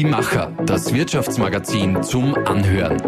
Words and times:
Die 0.00 0.06
Macher, 0.06 0.50
das 0.64 0.94
Wirtschaftsmagazin 0.94 2.02
zum 2.02 2.34
Anhören. 2.46 2.98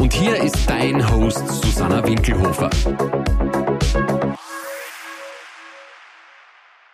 Und 0.00 0.14
hier 0.14 0.42
ist 0.42 0.56
dein 0.66 1.06
Host 1.10 1.46
Susanna 1.46 2.02
Winkelhofer. 2.06 2.70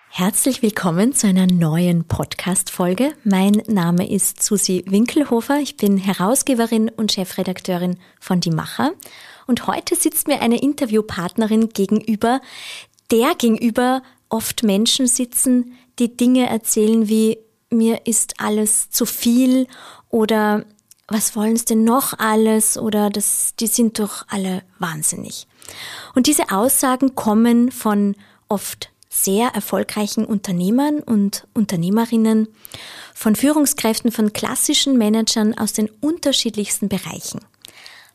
Herzlich 0.09 0.61
willkommen 0.61 1.13
zu 1.13 1.29
einer 1.29 1.47
neuen 1.47 2.03
Podcast-Folge. 2.03 3.13
Mein 3.23 3.63
Name 3.69 4.11
ist 4.11 4.43
Susi 4.43 4.85
Winkelhofer. 4.89 5.61
Ich 5.61 5.77
bin 5.77 5.99
Herausgeberin 5.99 6.89
und 6.89 7.13
Chefredakteurin 7.13 7.97
von 8.19 8.41
Die 8.41 8.51
Macher. 8.51 8.91
Und 9.47 9.69
heute 9.69 9.95
sitzt 9.95 10.27
mir 10.27 10.43
eine 10.43 10.61
Interviewpartnerin 10.61 11.69
gegenüber, 11.69 12.41
der 13.13 13.37
gegenüber 13.37 14.03
oft 14.33 14.63
Menschen 14.63 15.07
sitzen, 15.07 15.75
die 15.99 16.17
Dinge 16.17 16.49
erzählen 16.49 17.09
wie 17.09 17.39
mir 17.71 18.07
ist 18.07 18.35
alles 18.39 18.91
zu 18.91 19.07
viel 19.07 19.67
oder 20.09 20.65
was 21.09 21.37
wollen 21.37 21.57
sie 21.57 21.67
denn 21.67 21.85
noch 21.85 22.19
alles 22.19 22.79
oder 22.79 23.11
das, 23.11 23.55
die 23.59 23.67
sind 23.67 23.99
doch 23.99 24.27
alle 24.29 24.63
wahnsinnig. 24.79 25.47
Und 26.15 26.27
diese 26.27 26.51
Aussagen 26.51 27.15
kommen 27.15 27.71
von 27.71 28.17
oft 28.49 28.91
sehr 29.09 29.49
erfolgreichen 29.49 30.25
Unternehmern 30.25 31.01
und 31.01 31.47
Unternehmerinnen, 31.53 32.49
von 33.15 33.37
Führungskräften, 33.37 34.11
von 34.11 34.33
klassischen 34.33 34.97
Managern 34.97 35.57
aus 35.57 35.75
den 35.75 35.91
unterschiedlichsten 36.01 36.89
Bereichen. 36.89 37.41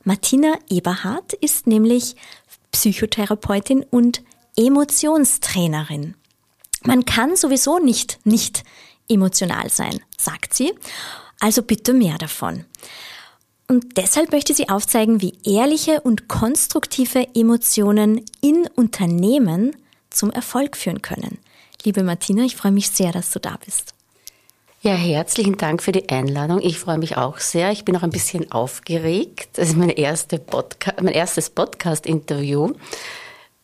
Martina 0.04 0.56
Eberhardt 0.70 1.34
ist 1.34 1.68
nämlich 1.68 2.16
Psychotherapeutin 2.72 3.84
und 3.84 4.24
Emotionstrainerin. 4.58 6.16
Man 6.84 7.06
kann 7.06 7.36
sowieso 7.36 7.80
nicht 7.80 8.20
nicht 8.26 8.64
emotional 9.08 9.70
sein, 9.70 10.02
sagt 10.18 10.54
sie. 10.54 10.74
Also 11.40 11.62
bitte 11.62 11.94
mehr 11.94 12.18
davon. 12.18 12.66
Und 13.68 13.98
deshalb 13.98 14.32
möchte 14.32 14.54
sie 14.54 14.70
aufzeigen, 14.70 15.22
wie 15.22 15.38
ehrliche 15.44 16.02
und 16.02 16.28
konstruktive 16.28 17.28
Emotionen 17.36 18.24
in 18.42 18.68
Unternehmen 18.76 19.76
zum 20.10 20.32
Erfolg 20.32 20.78
führen 20.78 21.02
können. 21.02 21.38
Liebe 21.84 22.02
Martina, 22.02 22.44
ich 22.44 22.56
freue 22.56 22.72
mich 22.72 22.90
sehr, 22.90 23.12
dass 23.12 23.32
du 23.32 23.40
da 23.40 23.58
bist. 23.64 23.94
Ja, 24.82 24.94
herzlichen 24.94 25.58
Dank 25.58 25.84
für 25.84 25.92
die 25.92 26.08
Einladung. 26.10 26.62
Ich 26.62 26.80
freue 26.80 26.98
mich 26.98 27.18
auch 27.18 27.40
sehr. 27.40 27.72
Ich 27.72 27.84
bin 27.84 27.98
auch 27.98 28.04
ein 28.04 28.10
bisschen 28.10 28.52
aufgeregt. 28.52 29.50
Das 29.54 29.70
ist 29.70 29.78
mein, 29.78 29.90
erste 29.90 30.40
Podca 30.40 30.94
mein 31.02 31.14
erstes 31.14 31.50
Podcast-Interview. 31.50 32.74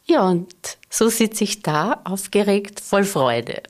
Ja, 0.06 0.28
und 0.30 0.78
so 0.90 1.10
sitze 1.10 1.44
ich 1.44 1.62
da, 1.62 2.02
aufgeregt, 2.04 2.80
voll 2.80 3.06
Freude. 3.06 3.64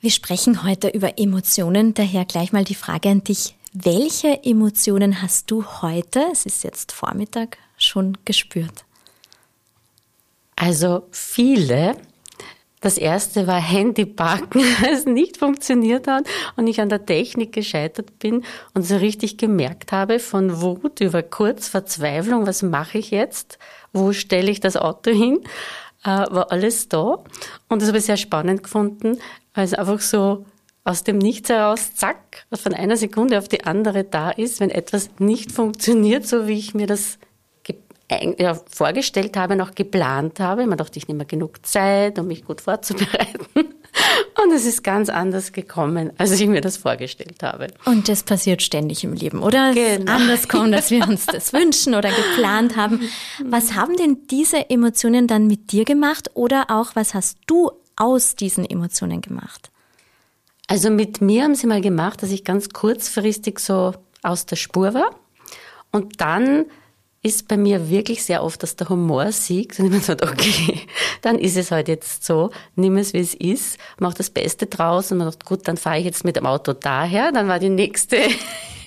Wir 0.00 0.10
sprechen 0.10 0.62
heute 0.62 0.88
über 0.88 1.18
Emotionen, 1.18 1.94
daher 1.94 2.24
gleich 2.26 2.52
mal 2.52 2.64
die 2.64 2.74
Frage 2.74 3.08
an 3.08 3.24
dich. 3.24 3.54
Welche 3.72 4.44
Emotionen 4.44 5.22
hast 5.22 5.50
du 5.50 5.64
heute, 5.82 6.26
es 6.30 6.46
ist 6.46 6.62
jetzt 6.62 6.92
Vormittag, 6.92 7.58
schon 7.78 8.18
gespürt? 8.24 8.84
Also 10.56 11.08
viele. 11.10 11.96
Das 12.84 12.98
erste 12.98 13.46
war 13.46 13.62
Handypacken, 13.62 14.62
als 14.86 15.06
nicht 15.06 15.38
funktioniert 15.38 16.06
hat 16.06 16.26
und 16.56 16.66
ich 16.66 16.82
an 16.82 16.90
der 16.90 17.06
Technik 17.06 17.54
gescheitert 17.54 18.18
bin 18.18 18.44
und 18.74 18.82
so 18.82 18.96
richtig 18.96 19.38
gemerkt 19.38 19.90
habe, 19.90 20.18
von 20.18 20.60
Wut 20.60 21.00
über 21.00 21.22
kurz 21.22 21.66
Verzweiflung, 21.66 22.46
was 22.46 22.60
mache 22.60 22.98
ich 22.98 23.10
jetzt? 23.10 23.58
Wo 23.94 24.12
stelle 24.12 24.50
ich 24.50 24.60
das 24.60 24.76
Auto 24.76 25.10
hin? 25.12 25.40
Äh, 26.04 26.08
war 26.08 26.52
alles 26.52 26.90
da. 26.90 27.24
Und 27.70 27.80
das 27.80 27.88
habe 27.88 27.96
ich 27.96 28.04
sehr 28.04 28.18
spannend 28.18 28.64
gefunden, 28.64 29.18
weil 29.54 29.64
es 29.64 29.72
einfach 29.72 30.00
so 30.00 30.44
aus 30.84 31.04
dem 31.04 31.16
Nichts 31.16 31.48
heraus, 31.48 31.94
zack, 31.94 32.44
von 32.52 32.74
einer 32.74 32.98
Sekunde 32.98 33.38
auf 33.38 33.48
die 33.48 33.64
andere 33.64 34.04
da 34.04 34.30
ist, 34.30 34.60
wenn 34.60 34.68
etwas 34.68 35.08
nicht 35.18 35.52
funktioniert, 35.52 36.26
so 36.26 36.46
wie 36.46 36.58
ich 36.58 36.74
mir 36.74 36.86
das 36.86 37.18
ja, 38.10 38.58
vorgestellt 38.70 39.36
habe, 39.36 39.56
noch 39.56 39.74
geplant 39.74 40.40
habe. 40.40 40.66
Man 40.66 40.78
dachte, 40.78 40.98
ich 40.98 41.08
nehme 41.08 41.24
genug 41.24 41.64
Zeit, 41.66 42.18
um 42.18 42.26
mich 42.26 42.44
gut 42.44 42.60
vorzubereiten. 42.60 43.46
Und 44.42 44.52
es 44.52 44.66
ist 44.66 44.82
ganz 44.82 45.08
anders 45.08 45.52
gekommen, 45.52 46.12
als 46.18 46.32
ich 46.32 46.46
mir 46.46 46.60
das 46.60 46.76
vorgestellt 46.76 47.42
habe. 47.42 47.68
Und 47.84 48.08
das 48.08 48.24
passiert 48.24 48.62
ständig 48.62 49.04
im 49.04 49.14
Leben, 49.14 49.42
oder? 49.42 49.72
Genau. 49.72 50.12
Anders 50.12 50.48
kommt, 50.48 50.74
als 50.74 50.90
wir 50.90 51.06
uns 51.06 51.26
das 51.26 51.52
wünschen 51.52 51.94
oder 51.94 52.10
geplant 52.10 52.76
haben. 52.76 53.00
Was 53.44 53.74
haben 53.74 53.96
denn 53.96 54.26
diese 54.30 54.68
Emotionen 54.68 55.28
dann 55.28 55.46
mit 55.46 55.72
dir 55.72 55.84
gemacht 55.84 56.30
oder 56.34 56.66
auch 56.68 56.94
was 56.94 57.14
hast 57.14 57.38
du 57.46 57.70
aus 57.96 58.34
diesen 58.34 58.68
Emotionen 58.68 59.20
gemacht? 59.20 59.70
Also 60.66 60.90
mit 60.90 61.20
mir 61.20 61.44
haben 61.44 61.54
sie 61.54 61.66
mal 61.66 61.80
gemacht, 61.80 62.22
dass 62.22 62.30
ich 62.30 62.44
ganz 62.44 62.70
kurzfristig 62.70 63.60
so 63.60 63.94
aus 64.22 64.46
der 64.46 64.56
Spur 64.56 64.94
war 64.94 65.10
und 65.92 66.20
dann 66.20 66.66
ist 67.24 67.48
bei 67.48 67.56
mir 67.56 67.88
wirklich 67.88 68.22
sehr 68.22 68.44
oft, 68.44 68.62
dass 68.62 68.76
der 68.76 68.90
Humor 68.90 69.32
siegt 69.32 69.80
und 69.80 69.88
mir 69.88 70.00
sagt, 70.00 70.22
okay, 70.22 70.82
dann 71.22 71.38
ist 71.38 71.56
es 71.56 71.70
halt 71.70 71.88
jetzt 71.88 72.24
so, 72.24 72.50
nimm 72.76 72.98
es 72.98 73.14
wie 73.14 73.18
es 73.18 73.34
ist, 73.34 73.78
mach 73.98 74.12
das 74.12 74.28
Beste 74.28 74.66
draus 74.66 75.10
und 75.10 75.18
man 75.18 75.30
sagt, 75.30 75.46
gut, 75.46 75.66
dann 75.66 75.78
fahre 75.78 75.98
ich 75.98 76.04
jetzt 76.04 76.24
mit 76.24 76.36
dem 76.36 76.44
Auto 76.44 76.74
daher, 76.74 77.32
dann 77.32 77.48
war 77.48 77.58
die 77.58 77.70
nächste 77.70 78.18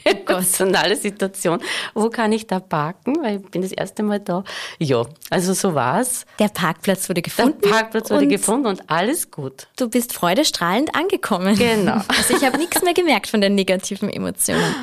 emotionale 0.25 0.95
Situation. 0.95 1.59
Wo 1.94 2.09
kann 2.09 2.31
ich 2.31 2.47
da 2.47 2.59
parken? 2.59 3.18
Weil 3.22 3.38
ich 3.38 3.51
bin 3.51 3.62
das 3.62 3.72
erste 3.72 4.03
Mal 4.03 4.19
da. 4.19 4.44
Ja, 4.79 5.06
also 5.29 5.53
so 5.53 5.73
war's. 5.73 6.25
Der 6.40 6.50
Parkplatz 6.50 7.09
wurde 7.09 7.22
gefunden. 7.22 7.59
Der 7.63 7.69
Parkplatz 7.69 8.09
wurde 8.09 8.28
gefunden 8.28 8.68
und 8.68 8.90
alles 8.90 9.31
gut. 9.31 9.68
Du 9.78 9.90
bist 9.90 10.13
freudestrahlend 10.13 10.95
angekommen. 10.95 11.56
Genau. 11.56 12.01
Also 12.18 12.35
ich 12.35 12.44
habe 12.44 12.57
nichts 12.57 12.81
mehr 12.81 12.94
gemerkt 12.94 13.28
von 13.28 13.41
den 13.41 13.53
negativen 13.53 14.09
Emotionen. 14.09 14.73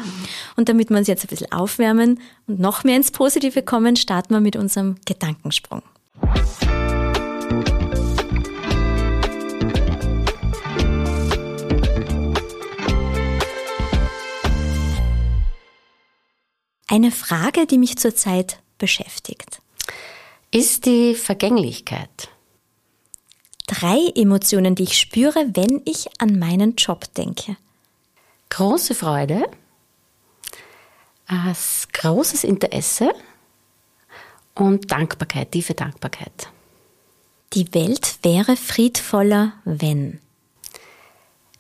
Und 0.57 0.69
damit 0.69 0.91
wir 0.91 0.97
uns 0.97 1.09
jetzt 1.09 1.25
ein 1.25 1.29
bisschen 1.29 1.51
aufwärmen 1.53 2.21
und 2.47 2.61
noch 2.61 2.85
mehr 2.85 2.97
ins 2.97 3.11
Positive 3.11 3.63
kommen, 3.63 3.97
starten 3.97 4.35
wir 4.35 4.41
mit 4.41 4.57
unserem 4.57 4.97
Gedankensprung. 5.05 5.83
Eine 16.95 17.11
Frage, 17.11 17.67
die 17.67 17.79
mich 17.79 17.99
zurzeit 17.99 18.61
beschäftigt. 18.79 19.61
Ist 20.53 20.87
die 20.87 21.17
Vergänglichkeit. 21.17 22.29
Drei 23.67 24.13
Emotionen, 24.15 24.77
die 24.77 24.85
ich 24.85 24.97
spüre, 24.97 25.45
wenn 25.55 25.83
ich 25.87 26.07
an 26.21 26.39
meinen 26.39 26.77
Job 26.77 27.13
denke. 27.15 27.57
Große 28.49 28.95
Freude, 28.95 29.43
großes 31.95 32.45
Interesse 32.45 33.13
und 34.55 34.93
Dankbarkeit, 34.93 35.51
tiefe 35.51 35.75
Dankbarkeit. 35.75 36.49
Die 37.55 37.75
Welt 37.75 38.21
wäre 38.23 38.57
friedvoller, 38.57 39.55
wenn. 39.65 40.21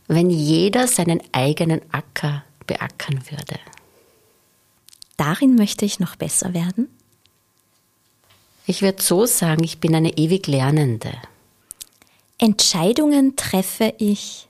Wenn 0.06 0.30
jeder 0.30 0.86
seinen 0.86 1.20
eigenen 1.32 1.80
Acker 1.90 2.44
beackern 2.68 3.20
würde 3.28 3.58
darin 5.16 5.54
möchte 5.54 5.84
ich 5.84 6.00
noch 6.00 6.16
besser 6.16 6.54
werden? 6.54 6.88
Ich 8.66 8.82
würde 8.82 9.02
so 9.02 9.26
sagen, 9.26 9.62
ich 9.62 9.78
bin 9.78 9.94
eine 9.94 10.16
ewig 10.16 10.46
Lernende. 10.46 11.12
Entscheidungen 12.38 13.36
treffe 13.36 13.94
ich. 13.98 14.48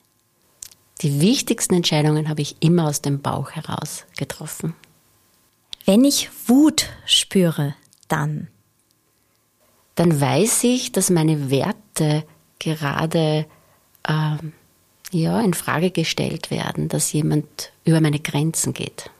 Die 1.01 1.21
wichtigsten 1.21 1.75
Entscheidungen 1.75 2.29
habe 2.29 2.43
ich 2.43 2.57
immer 2.61 2.87
aus 2.87 3.03
dem 3.03 3.21
Bauch 3.21 3.51
heraus 3.51 4.05
getroffen. 4.17 4.75
Wenn 5.85 6.05
ich 6.05 6.31
Wut 6.47 6.89
spüre, 7.05 7.75
dann. 8.09 8.49
Dann 9.97 10.21
weiß 10.21 10.65
ich, 10.65 10.93
dass 10.93 11.11
meine 11.11 11.51
Werte 11.51 12.25
gerade 12.59 13.47
ähm, 14.09 14.53
ja, 15.11 15.41
in 15.41 15.55
Frage 15.55 15.91
gestellt 15.91 16.51
werden, 16.51 16.89
dass 16.89 17.13
jemand 17.13 17.73
über 17.85 18.01
meine 18.01 18.19
Grenzen 18.19 18.73
geht. 18.73 19.11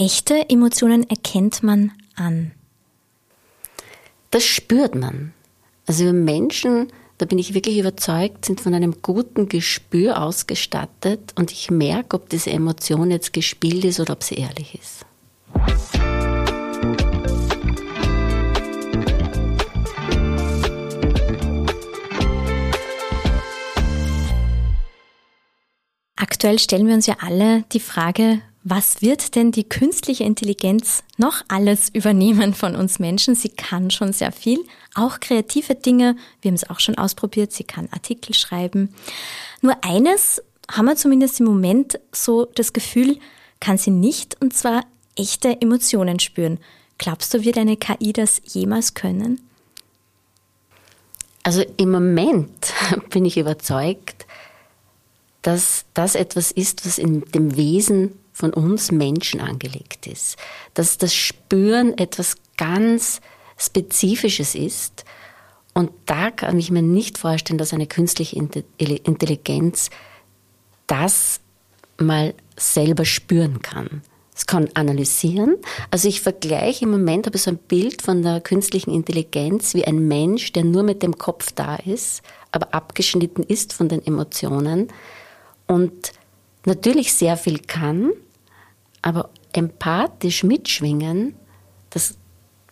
Echte 0.00 0.48
Emotionen 0.48 1.10
erkennt 1.10 1.64
man 1.64 1.90
an. 2.14 2.52
Das 4.30 4.44
spürt 4.44 4.94
man. 4.94 5.32
Also 5.86 6.12
Menschen, 6.12 6.92
da 7.18 7.26
bin 7.26 7.36
ich 7.36 7.52
wirklich 7.52 7.78
überzeugt, 7.78 8.44
sind 8.44 8.60
von 8.60 8.74
einem 8.74 9.02
guten 9.02 9.48
Gespür 9.48 10.22
ausgestattet 10.22 11.32
und 11.34 11.50
ich 11.50 11.72
merke, 11.72 12.14
ob 12.14 12.28
diese 12.28 12.50
Emotion 12.50 13.10
jetzt 13.10 13.32
gespielt 13.32 13.84
ist 13.84 13.98
oder 13.98 14.12
ob 14.12 14.22
sie 14.22 14.36
ehrlich 14.36 14.78
ist. 14.80 15.04
Aktuell 26.14 26.60
stellen 26.60 26.86
wir 26.86 26.94
uns 26.94 27.06
ja 27.06 27.16
alle 27.18 27.64
die 27.72 27.80
Frage, 27.80 28.42
Was 28.70 29.00
wird 29.00 29.34
denn 29.34 29.50
die 29.50 29.66
künstliche 29.66 30.24
Intelligenz 30.24 31.02
noch 31.16 31.42
alles 31.48 31.88
übernehmen 31.88 32.52
von 32.52 32.76
uns 32.76 32.98
Menschen? 32.98 33.34
Sie 33.34 33.48
kann 33.48 33.90
schon 33.90 34.12
sehr 34.12 34.30
viel, 34.30 34.62
auch 34.94 35.20
kreative 35.20 35.74
Dinge. 35.74 36.16
Wir 36.42 36.50
haben 36.50 36.56
es 36.56 36.68
auch 36.68 36.78
schon 36.78 36.98
ausprobiert. 36.98 37.50
Sie 37.50 37.64
kann 37.64 37.88
Artikel 37.92 38.34
schreiben. 38.34 38.94
Nur 39.62 39.82
eines 39.82 40.42
haben 40.70 40.84
wir 40.84 40.96
zumindest 40.96 41.40
im 41.40 41.46
Moment 41.46 41.98
so 42.12 42.44
das 42.44 42.74
Gefühl, 42.74 43.18
kann 43.58 43.78
sie 43.78 43.90
nicht, 43.90 44.36
und 44.42 44.52
zwar 44.52 44.84
echte 45.16 45.62
Emotionen 45.62 46.18
spüren. 46.18 46.58
Glaubst 46.98 47.32
du, 47.32 47.44
wird 47.44 47.56
eine 47.56 47.78
KI 47.78 48.12
das 48.12 48.42
jemals 48.44 48.92
können? 48.92 49.40
Also 51.42 51.64
im 51.78 51.90
Moment 51.90 52.74
bin 53.08 53.24
ich 53.24 53.38
überzeugt, 53.38 54.26
dass 55.40 55.86
das 55.94 56.14
etwas 56.16 56.52
ist, 56.52 56.84
was 56.84 56.98
in 56.98 57.22
dem 57.32 57.56
Wesen 57.56 58.12
von 58.38 58.54
uns 58.54 58.92
Menschen 58.92 59.40
angelegt 59.40 60.06
ist. 60.06 60.36
Dass 60.74 60.96
das 60.96 61.12
Spüren 61.14 61.98
etwas 61.98 62.36
ganz 62.56 63.20
Spezifisches 63.56 64.54
ist. 64.54 65.04
Und 65.74 65.90
da 66.06 66.30
kann 66.30 66.58
ich 66.58 66.70
mir 66.70 66.82
nicht 66.82 67.18
vorstellen, 67.18 67.58
dass 67.58 67.72
eine 67.72 67.88
künstliche 67.88 68.36
Intelligenz 68.36 69.90
das 70.86 71.40
mal 71.98 72.34
selber 72.56 73.04
spüren 73.04 73.60
kann. 73.60 74.02
Es 74.36 74.46
kann 74.46 74.68
analysieren. 74.74 75.56
Also 75.90 76.06
ich 76.06 76.20
vergleiche 76.20 76.84
im 76.84 76.92
Moment, 76.92 77.26
habe 77.26 77.36
ich 77.36 77.42
so 77.42 77.50
ein 77.50 77.58
Bild 77.58 78.02
von 78.02 78.22
der 78.22 78.40
künstlichen 78.40 78.94
Intelligenz 78.94 79.74
wie 79.74 79.84
ein 79.84 80.06
Mensch, 80.06 80.52
der 80.52 80.62
nur 80.62 80.84
mit 80.84 81.02
dem 81.02 81.18
Kopf 81.18 81.50
da 81.52 81.74
ist, 81.74 82.22
aber 82.52 82.72
abgeschnitten 82.72 83.42
ist 83.42 83.72
von 83.72 83.88
den 83.88 84.06
Emotionen 84.06 84.88
und 85.66 86.12
natürlich 86.66 87.12
sehr 87.14 87.36
viel 87.36 87.58
kann, 87.58 88.12
aber 89.02 89.30
empathisch 89.52 90.44
mitschwingen, 90.44 91.34
das 91.90 92.16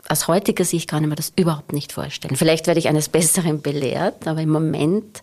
aus 0.09 0.29
heutiger 0.29 0.65
Sicht 0.65 0.89
kann 0.89 1.03
ich 1.03 1.09
mir 1.09 1.17
das 1.17 1.33
überhaupt 1.37 1.73
nicht 1.73 1.93
vorstellen. 1.93 2.37
Vielleicht 2.37 2.67
werde 2.67 2.79
ich 2.79 2.89
eines 2.89 3.09
Besseren 3.09 3.61
belehrt, 3.63 4.27
aber 4.29 4.41
im 4.41 4.51
Moment 4.51 5.23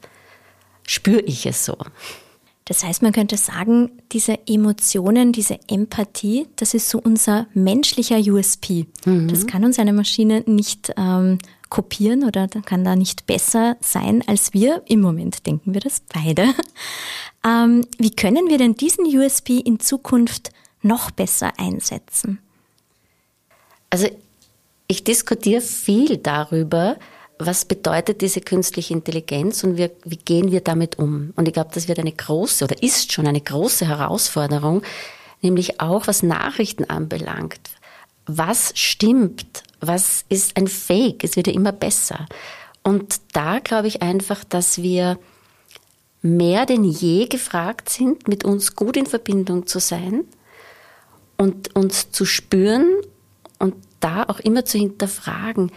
spüre 0.86 1.22
ich 1.22 1.46
es 1.46 1.66
so. 1.66 1.78
Das 2.66 2.84
heißt, 2.84 3.02
man 3.02 3.12
könnte 3.12 3.36
sagen, 3.36 3.92
diese 4.14 4.40
Emotionen, 4.48 5.34
diese 5.34 5.60
Empathie, 5.68 6.48
das 6.56 6.74
ist 6.74 6.90
so 6.90 7.00
unser 7.02 7.48
menschlicher 7.54 8.18
USP. 8.18 8.86
Mhm. 9.06 9.28
Das 9.28 9.48
kann 9.48 9.66
uns 9.66 9.80
eine 9.80 9.92
Maschine 9.92 10.44
nicht 10.46 10.94
ähm, 10.96 11.40
kopieren 11.70 12.24
oder 12.24 12.48
kann 12.48 12.86
da 12.86 12.96
nicht 12.96 13.26
besser 13.26 13.76
sein 13.82 14.24
als 14.28 14.54
wir. 14.54 14.82
Im 14.86 15.02
Moment 15.02 15.46
denken 15.46 15.74
wir 15.74 15.82
das 15.82 16.02
beide. 16.14 16.54
Ähm, 17.46 17.86
wie 17.98 18.12
können 18.12 18.48
wir 18.48 18.58
denn 18.58 18.76
diesen 18.76 19.06
USP 19.06 19.60
in 19.60 19.82
Zukunft 19.82 20.52
noch 20.84 21.12
besser 21.12 21.54
einsetzen? 21.58 22.40
Also 23.90 24.08
ich 24.88 25.04
diskutiere 25.04 25.62
viel 25.62 26.18
darüber, 26.18 26.98
was 27.40 27.66
bedeutet 27.66 28.22
diese 28.22 28.42
künstliche 28.42 28.94
Intelligenz 28.94 29.64
und 29.64 29.78
wie, 29.78 29.90
wie 30.04 30.18
gehen 30.18 30.52
wir 30.52 30.62
damit 30.62 31.00
um? 31.00 31.34
Und 31.36 31.48
ich 31.48 31.54
glaube, 31.54 31.72
das 31.74 31.88
wird 31.88 32.00
eine 32.00 32.12
große 32.12 32.64
oder 32.64 32.82
ist 32.82 33.12
schon 33.12 33.28
eine 33.28 33.42
große 33.42 33.88
Herausforderung, 33.88 34.84
nämlich 35.42 35.80
auch 35.80 36.08
was 36.08 36.24
Nachrichten 36.24 36.86
anbelangt. 36.86 37.60
Was 38.26 38.72
stimmt? 38.76 39.64
Was 39.80 40.26
ist 40.30 40.56
ein 40.58 40.68
Fake? 40.68 41.24
Es 41.24 41.36
wird 41.36 41.48
ja 41.48 41.54
immer 41.54 41.72
besser. 41.72 42.26
Und 42.84 43.20
da 43.34 43.60
glaube 43.60 43.88
ich 43.88 44.02
einfach, 44.02 44.44
dass 44.44 44.82
wir 44.82 45.18
mehr 46.22 46.66
denn 46.66 46.84
je 46.84 47.28
gefragt 47.28 47.90
sind, 47.90 48.28
mit 48.28 48.46
uns 48.46 48.76
gut 48.76 48.96
in 48.96 49.06
Verbindung 49.06 49.68
zu 49.68 49.80
sein 49.80 50.26
und 51.44 51.76
uns 51.76 52.10
zu 52.12 52.24
spüren 52.26 52.88
und 53.60 53.76
da 54.00 54.24
auch 54.24 54.40
immer 54.40 54.64
zu 54.64 54.78
hinterfragen, 54.78 55.74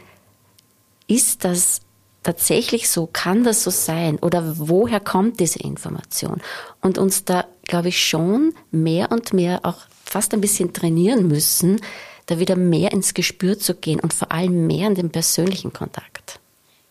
ist 1.08 1.44
das 1.44 1.80
tatsächlich 2.22 2.88
so? 2.88 3.08
Kann 3.12 3.42
das 3.42 3.64
so 3.64 3.70
sein? 3.70 4.20
Oder 4.20 4.58
woher 4.58 5.00
kommt 5.00 5.40
diese 5.40 5.58
Information? 5.58 6.40
Und 6.80 6.98
uns 6.98 7.24
da, 7.24 7.46
glaube 7.64 7.88
ich, 7.88 8.06
schon 8.06 8.54
mehr 8.70 9.10
und 9.10 9.32
mehr 9.32 9.60
auch 9.64 9.78
fast 10.04 10.34
ein 10.34 10.40
bisschen 10.40 10.72
trainieren 10.72 11.26
müssen, 11.26 11.80
da 12.26 12.38
wieder 12.38 12.54
mehr 12.54 12.92
ins 12.92 13.12
Gespür 13.12 13.58
zu 13.58 13.74
gehen 13.74 13.98
und 13.98 14.14
vor 14.14 14.30
allem 14.30 14.68
mehr 14.68 14.86
in 14.86 14.94
den 14.94 15.10
persönlichen 15.10 15.72
Kontakt. 15.72 16.38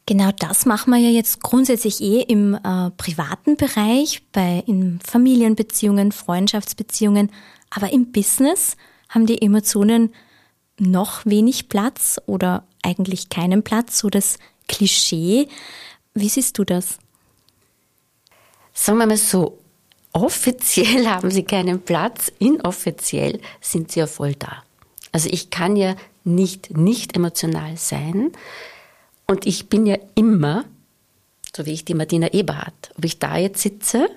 Genau 0.05 0.31
das 0.37 0.65
machen 0.65 0.91
wir 0.91 0.99
ja 0.99 1.09
jetzt 1.09 1.41
grundsätzlich 1.41 2.01
eh 2.01 2.21
im 2.21 2.55
äh, 2.55 2.91
privaten 2.97 3.55
Bereich, 3.55 4.21
bei 4.33 4.63
in 4.67 4.99
Familienbeziehungen, 5.01 6.11
Freundschaftsbeziehungen, 6.11 7.31
aber 7.69 7.91
im 7.91 8.11
Business 8.11 8.77
haben 9.09 9.25
die 9.25 9.41
Emotionen 9.41 10.13
noch 10.77 11.25
wenig 11.25 11.69
Platz 11.69 12.19
oder 12.25 12.65
eigentlich 12.83 13.29
keinen 13.29 13.63
Platz, 13.63 13.99
so 13.99 14.09
das 14.09 14.37
Klischee. 14.67 15.47
Wie 16.13 16.29
siehst 16.29 16.57
du 16.57 16.63
das? 16.63 16.97
Sagen 18.73 18.97
wir 18.97 19.07
mal 19.07 19.17
so, 19.17 19.59
offiziell 20.11 21.07
haben 21.09 21.31
sie 21.31 21.43
keinen 21.43 21.81
Platz, 21.81 22.31
inoffiziell 22.39 23.39
sind 23.61 23.91
sie 23.91 24.01
ja 24.01 24.07
voll 24.07 24.35
da. 24.35 24.63
Also 25.11 25.29
ich 25.31 25.49
kann 25.49 25.75
ja 25.77 25.95
nicht 26.25 26.75
nicht 26.75 27.15
emotional 27.15 27.77
sein 27.77 28.31
und 29.27 29.45
ich 29.45 29.69
bin 29.69 29.85
ja 29.85 29.97
immer, 30.15 30.65
so 31.55 31.65
wie 31.65 31.71
ich 31.71 31.85
die 31.85 31.93
Martina 31.93 32.33
Eberhardt, 32.33 32.91
ob 32.97 33.05
ich 33.05 33.19
da 33.19 33.37
jetzt 33.37 33.61
sitze 33.61 34.09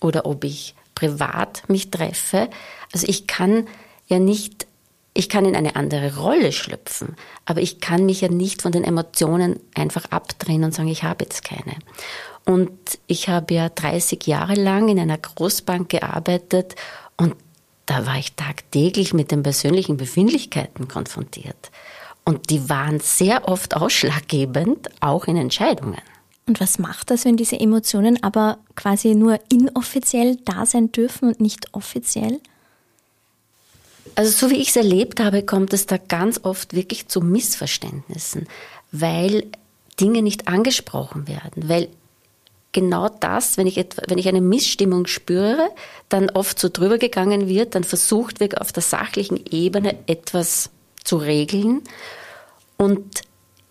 oder 0.00 0.26
ob 0.26 0.44
ich 0.44 0.74
privat 0.94 1.68
mich 1.68 1.90
treffe, 1.90 2.48
also 2.92 3.06
ich 3.08 3.26
kann 3.26 3.66
ja 4.06 4.18
nicht 4.18 4.66
ich 5.14 5.28
kann 5.28 5.44
in 5.44 5.56
eine 5.56 5.76
andere 5.76 6.16
Rolle 6.16 6.52
schlüpfen, 6.52 7.16
aber 7.44 7.60
ich 7.60 7.80
kann 7.80 8.06
mich 8.06 8.22
ja 8.22 8.28
nicht 8.28 8.62
von 8.62 8.72
den 8.72 8.84
Emotionen 8.84 9.60
einfach 9.74 10.06
abdrehen 10.06 10.64
und 10.64 10.72
sagen, 10.72 10.88
ich 10.88 11.02
habe 11.02 11.24
jetzt 11.24 11.44
keine. 11.44 11.76
Und 12.44 12.98
ich 13.06 13.28
habe 13.28 13.54
ja 13.54 13.68
30 13.68 14.26
Jahre 14.26 14.54
lang 14.54 14.88
in 14.88 14.98
einer 14.98 15.18
Großbank 15.18 15.90
gearbeitet 15.90 16.76
und 17.16 17.36
da 17.86 18.06
war 18.06 18.16
ich 18.16 18.34
tagtäglich 18.34 19.12
mit 19.12 19.30
den 19.30 19.42
persönlichen 19.42 19.96
Befindlichkeiten 19.96 20.88
konfrontiert. 20.88 21.70
Und 22.24 22.50
die 22.50 22.68
waren 22.70 23.00
sehr 23.00 23.48
oft 23.48 23.76
ausschlaggebend, 23.76 24.88
auch 25.00 25.26
in 25.26 25.36
Entscheidungen. 25.36 26.00
Und 26.46 26.60
was 26.60 26.78
macht 26.78 27.10
das, 27.10 27.24
wenn 27.24 27.36
diese 27.36 27.58
Emotionen 27.58 28.22
aber 28.22 28.58
quasi 28.74 29.14
nur 29.14 29.38
inoffiziell 29.50 30.36
da 30.44 30.66
sein 30.66 30.90
dürfen 30.90 31.28
und 31.28 31.40
nicht 31.40 31.72
offiziell? 31.72 32.40
Also 34.14 34.32
so 34.32 34.50
wie 34.50 34.60
ich 34.60 34.70
es 34.70 34.76
erlebt 34.76 35.20
habe, 35.20 35.42
kommt 35.42 35.72
es 35.72 35.86
da 35.86 35.96
ganz 35.96 36.40
oft 36.42 36.74
wirklich 36.74 37.08
zu 37.08 37.20
Missverständnissen, 37.20 38.48
weil 38.90 39.46
Dinge 40.00 40.22
nicht 40.22 40.48
angesprochen 40.48 41.28
werden, 41.28 41.68
weil 41.68 41.88
genau 42.72 43.08
das, 43.08 43.56
wenn 43.56 43.66
ich, 43.66 43.78
etwa, 43.78 44.02
wenn 44.08 44.18
ich 44.18 44.28
eine 44.28 44.40
Missstimmung 44.40 45.06
spüre, 45.06 45.70
dann 46.08 46.30
oft 46.30 46.58
so 46.58 46.68
drüber 46.68 46.98
gegangen 46.98 47.48
wird, 47.48 47.74
dann 47.74 47.84
versucht 47.84 48.40
wird 48.40 48.60
auf 48.60 48.72
der 48.72 48.82
sachlichen 48.82 49.40
Ebene 49.50 49.96
etwas 50.06 50.70
zu 51.04 51.16
regeln 51.16 51.82
und 52.76 53.22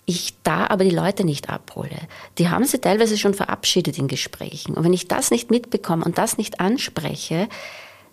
ich 0.06 0.34
da 0.44 0.68
aber 0.68 0.84
die 0.84 0.90
Leute 0.90 1.24
nicht 1.24 1.50
abhole. 1.50 1.98
Die 2.38 2.50
haben 2.50 2.66
sie 2.66 2.80
teilweise 2.80 3.18
schon 3.18 3.34
verabschiedet 3.34 3.98
in 3.98 4.08
Gesprächen. 4.08 4.74
Und 4.74 4.84
wenn 4.84 4.94
ich 4.94 5.08
das 5.08 5.32
nicht 5.32 5.52
mitbekomme 5.52 6.04
und 6.04 6.18
das 6.18 6.38
nicht 6.38 6.60
anspreche, 6.60 7.48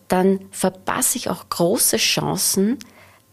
dann 0.06 0.40
verpasse 0.50 1.18
ich 1.18 1.30
auch 1.30 1.48
große 1.48 1.96
Chancen, 1.96 2.78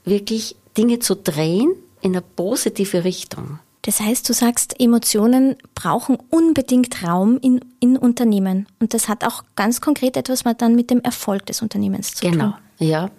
wirklich 0.03 0.55
Dinge 0.77 0.99
zu 0.99 1.15
drehen 1.15 1.73
in 2.01 2.11
eine 2.13 2.21
positive 2.21 3.03
Richtung. 3.03 3.59
Das 3.83 3.99
heißt, 3.99 4.27
du 4.27 4.33
sagst, 4.33 4.79
Emotionen 4.79 5.57
brauchen 5.75 6.17
unbedingt 6.31 7.03
Raum 7.03 7.37
in, 7.41 7.61
in 7.79 7.97
Unternehmen. 7.97 8.67
Und 8.79 8.95
das 8.95 9.07
hat 9.07 9.23
auch 9.23 9.43
ganz 9.55 9.79
konkret 9.79 10.17
etwas 10.17 10.43
dann 10.57 10.75
mit 10.75 10.89
dem 10.89 11.01
Erfolg 11.01 11.45
des 11.45 11.61
Unternehmens 11.61 12.15
zu 12.15 12.25
genau, 12.25 12.45
tun. 12.45 12.53
Genau, 12.79 12.91
ja. 12.91 13.09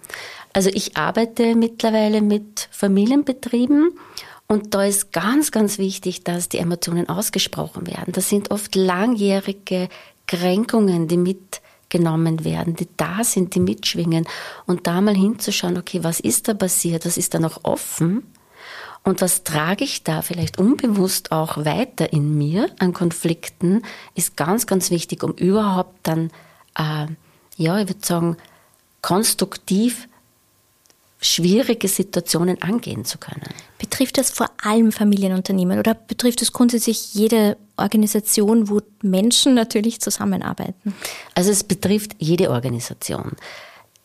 Also 0.51 0.69
ich 0.73 0.97
arbeite 0.97 1.55
mittlerweile 1.55 2.21
mit 2.21 2.67
Familienbetrieben 2.71 3.91
und 4.47 4.73
da 4.73 4.85
ist 4.85 5.11
ganz, 5.11 5.51
ganz 5.51 5.77
wichtig, 5.77 6.23
dass 6.23 6.47
die 6.47 6.59
Emotionen 6.59 7.09
ausgesprochen 7.09 7.85
werden. 7.85 8.13
Das 8.13 8.29
sind 8.29 8.49
oft 8.51 8.75
langjährige 8.75 9.89
Kränkungen, 10.25 11.07
die 11.07 11.17
mit 11.17 11.61
genommen 11.89 12.43
werden, 12.43 12.75
die 12.75 12.87
da 12.97 13.23
sind, 13.23 13.55
die 13.55 13.59
mitschwingen. 13.59 14.27
Und 14.65 14.87
da 14.87 15.01
mal 15.01 15.15
hinzuschauen, 15.15 15.77
okay, 15.77 16.03
was 16.03 16.19
ist 16.19 16.47
da 16.47 16.53
passiert, 16.53 17.05
was 17.05 17.17
ist 17.17 17.33
da 17.33 17.39
noch 17.39 17.63
offen. 17.63 18.23
Und 19.03 19.21
was 19.21 19.43
trage 19.43 19.85
ich 19.85 20.03
da 20.03 20.21
vielleicht 20.21 20.59
unbewusst 20.59 21.31
auch 21.31 21.63
weiter 21.63 22.11
in 22.11 22.37
mir 22.37 22.69
an 22.79 22.93
Konflikten, 22.93 23.83
ist 24.15 24.35
ganz, 24.35 24.67
ganz 24.67 24.91
wichtig, 24.91 25.23
um 25.23 25.31
überhaupt 25.33 25.95
dann, 26.03 26.29
äh, 26.77 27.07
ja, 27.55 27.79
ich 27.79 27.87
würde 27.87 28.05
sagen, 28.05 28.37
konstruktiv 29.01 30.09
schwierige 31.19 31.87
Situationen 31.87 32.61
angehen 32.61 33.03
zu 33.03 33.17
können. 33.17 33.49
Betrifft 33.79 34.17
das 34.17 34.29
vor 34.29 34.49
allem 34.61 34.91
Familienunternehmen 34.91 35.79
oder 35.79 35.95
betrifft 35.95 36.41
es 36.41 36.53
grundsätzlich 36.53 37.13
jede 37.13 37.57
Organisation, 37.75 38.69
wo 38.69 38.81
Menschen 39.01 39.55
natürlich 39.55 39.99
zusammenarbeiten? 39.99 40.93
Also 41.33 41.51
es 41.51 41.63
betrifft 41.63 42.15
jede 42.19 42.51
Organisation. 42.51 43.31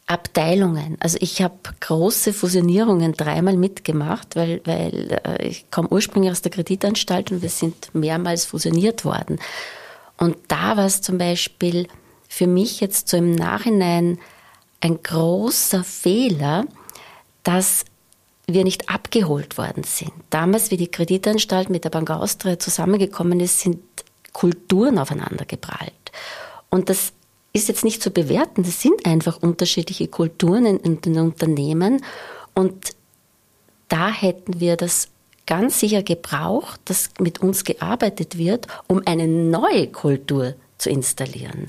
Abteilungen. 0.07 0.97
Also 1.01 1.17
ich 1.21 1.43
habe 1.43 1.57
große 1.81 2.33
Fusionierungen 2.33 3.13
dreimal 3.13 3.57
mitgemacht, 3.57 4.37
weil, 4.37 4.61
weil 4.65 5.21
äh, 5.25 5.47
ich 5.47 5.71
komme 5.71 5.89
ursprünglich 5.91 6.33
aus 6.33 6.43
der 6.43 6.51
Kreditanstalt 6.51 7.31
und 7.31 7.41
wir 7.43 7.49
sind 7.49 7.95
mehrmals 7.95 8.45
fusioniert 8.45 9.05
worden. 9.05 9.39
Und 10.19 10.37
da 10.49 10.77
war 10.77 10.87
es 10.87 11.03
zum 11.03 11.19
Beispiel 11.19 11.87
für 12.29 12.47
mich 12.47 12.81
jetzt 12.81 13.09
so 13.09 13.17
im 13.17 13.35
Nachhinein 13.35 14.19
ein 14.81 15.03
großer 15.03 15.85
Fehler, 15.85 16.67
dass 17.43 17.85
wir 18.47 18.65
nicht 18.65 18.89
abgeholt 18.89 19.57
worden 19.59 19.85
sind. 19.85 20.13
Damals, 20.31 20.71
wie 20.71 20.77
die 20.77 20.91
Kreditanstalt 20.91 21.71
mit 21.71 21.85
der 21.85 21.91
Bank 21.91 22.11
Austria 22.11 22.59
zusammengekommen 22.59 23.41
ist, 23.41 23.61
sind 23.61 23.81
Kulturen 24.33 24.99
aufeinander 24.99 25.45
geprallt. 25.45 25.93
Und 26.71 26.89
das 26.89 27.13
ist 27.53 27.69
jetzt 27.69 27.85
nicht 27.85 28.03
zu 28.03 28.11
bewerten. 28.11 28.63
Das 28.63 28.81
sind 28.81 29.07
einfach 29.07 29.43
unterschiedliche 29.43 30.09
Kulturen 30.09 30.65
in, 30.65 31.01
den 31.01 31.19
Unternehmen. 31.19 32.03
Und 32.55 32.91
da 33.89 34.09
hätten 34.09 34.59
wir 34.59 34.77
das 34.77 35.09
ganz 35.47 35.81
sicher 35.81 36.03
gebraucht, 36.03 36.81
dass 36.87 37.11
mit 37.19 37.41
uns 37.41 37.65
gearbeitet 37.65 38.39
wird, 38.39 38.67
um 38.87 39.03
eine 39.05 39.29
neue 39.29 39.89
Kultur 39.89 40.55
zu 40.79 40.89
installieren. 40.89 41.67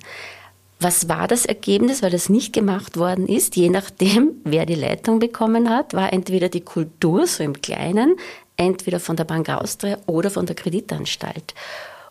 Was 0.84 1.08
war 1.08 1.30
das 1.30 1.46
Ergebnis, 1.46 2.04
weil 2.04 2.12
das 2.12 2.28
nicht 2.28 2.52
gemacht 2.52 2.98
worden 2.98 3.26
ist? 3.26 3.56
Je 3.56 3.70
nachdem, 3.70 4.42
wer 4.44 4.66
die 4.66 4.76
Leitung 4.76 5.20
bekommen 5.20 5.70
hat, 5.70 5.94
war 5.94 6.12
entweder 6.12 6.50
die 6.50 6.60
Kultur 6.60 7.26
so 7.26 7.42
im 7.42 7.62
Kleinen, 7.62 8.18
entweder 8.58 9.00
von 9.00 9.16
der 9.16 9.24
Bank 9.24 9.48
Austria 9.48 9.98
oder 10.08 10.30
von 10.30 10.46
der 10.46 10.58
Kreditanstalt. 10.58 11.54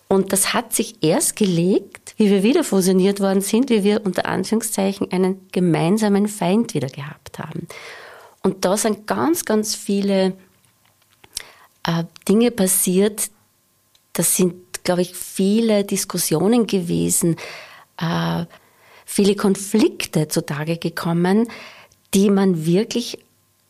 Und 0.08 0.32
das 0.32 0.54
hat 0.54 0.72
sich 0.72 0.96
erst 1.02 1.36
gelegt, 1.36 2.14
wie 2.16 2.30
wir 2.30 2.42
wieder 2.42 2.64
fusioniert 2.64 3.20
worden 3.20 3.42
sind, 3.42 3.68
wie 3.68 3.84
wir 3.84 4.06
unter 4.06 4.24
Anführungszeichen 4.24 5.12
einen 5.12 5.46
gemeinsamen 5.52 6.26
Feind 6.26 6.72
wieder 6.72 6.88
gehabt 6.88 7.38
haben. 7.38 7.68
Und 8.42 8.64
da 8.64 8.78
sind 8.78 9.06
ganz, 9.06 9.44
ganz 9.44 9.74
viele 9.74 10.32
äh, 11.86 12.04
Dinge 12.26 12.50
passiert. 12.50 13.30
Das 14.14 14.34
sind, 14.34 14.82
glaube 14.82 15.02
ich, 15.02 15.14
viele 15.14 15.84
Diskussionen 15.84 16.66
gewesen, 16.66 17.36
äh, 18.00 18.46
viele 19.12 19.36
Konflikte 19.36 20.28
zutage 20.28 20.78
gekommen, 20.78 21.48
die 22.14 22.30
man 22.30 22.64
wirklich 22.64 23.18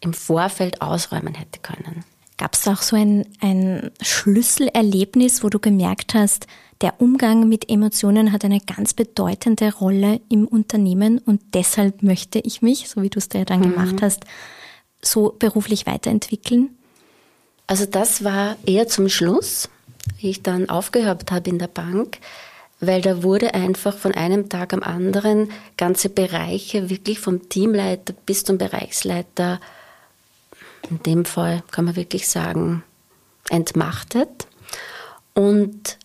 im 0.00 0.14
Vorfeld 0.14 0.80
ausräumen 0.80 1.34
hätte 1.34 1.58
können. 1.60 2.04
Gab 2.38 2.54
es 2.54 2.66
auch 2.68 2.80
so 2.80 2.96
ein, 2.96 3.26
ein 3.40 3.90
Schlüsselerlebnis, 4.00 5.42
wo 5.42 5.48
du 5.48 5.58
gemerkt 5.58 6.14
hast, 6.14 6.46
der 6.80 7.00
Umgang 7.00 7.48
mit 7.48 7.68
Emotionen 7.68 8.32
hat 8.32 8.44
eine 8.44 8.60
ganz 8.60 8.94
bedeutende 8.94 9.74
Rolle 9.74 10.20
im 10.28 10.46
Unternehmen 10.46 11.18
und 11.18 11.40
deshalb 11.54 12.02
möchte 12.02 12.38
ich 12.38 12.62
mich, 12.62 12.88
so 12.88 13.02
wie 13.02 13.10
du 13.10 13.18
es 13.18 13.28
da 13.28 13.44
dann 13.44 13.60
mhm. 13.60 13.74
gemacht 13.74 14.02
hast, 14.02 14.24
so 15.00 15.34
beruflich 15.36 15.86
weiterentwickeln? 15.86 16.70
Also 17.66 17.86
das 17.86 18.22
war 18.22 18.56
eher 18.64 18.86
zum 18.86 19.08
Schluss, 19.08 19.68
wie 20.18 20.30
ich 20.30 20.42
dann 20.42 20.68
aufgehört 20.68 21.30
habe 21.30 21.50
in 21.50 21.58
der 21.58 21.68
Bank, 21.68 22.18
weil 22.82 23.00
da 23.00 23.22
wurde 23.22 23.54
einfach 23.54 23.96
von 23.96 24.12
einem 24.12 24.50
Tag 24.50 24.74
am 24.74 24.82
anderen 24.82 25.50
ganze 25.78 26.10
Bereiche 26.10 26.90
wirklich 26.90 27.20
vom 27.20 27.48
Teamleiter 27.48 28.12
bis 28.26 28.44
zum 28.44 28.58
Bereichsleiter 28.58 29.60
in 30.90 31.02
dem 31.02 31.24
Fall 31.24 31.62
kann 31.70 31.84
man 31.84 31.96
wirklich 31.96 32.28
sagen, 32.28 32.82
entmachtet. 33.48 34.46
Und 35.34 35.98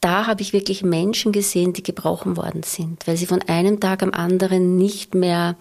da 0.00 0.26
habe 0.26 0.42
ich 0.42 0.52
wirklich 0.52 0.82
Menschen 0.82 1.32
gesehen, 1.32 1.72
die 1.72 1.82
gebrochen 1.82 2.36
worden 2.36 2.62
sind, 2.62 3.06
weil 3.06 3.16
sie 3.16 3.26
von 3.26 3.42
einem 3.42 3.80
Tag 3.80 4.02
am 4.02 4.12
anderen 4.12 4.76
nicht 4.76 5.14
mehr 5.14 5.56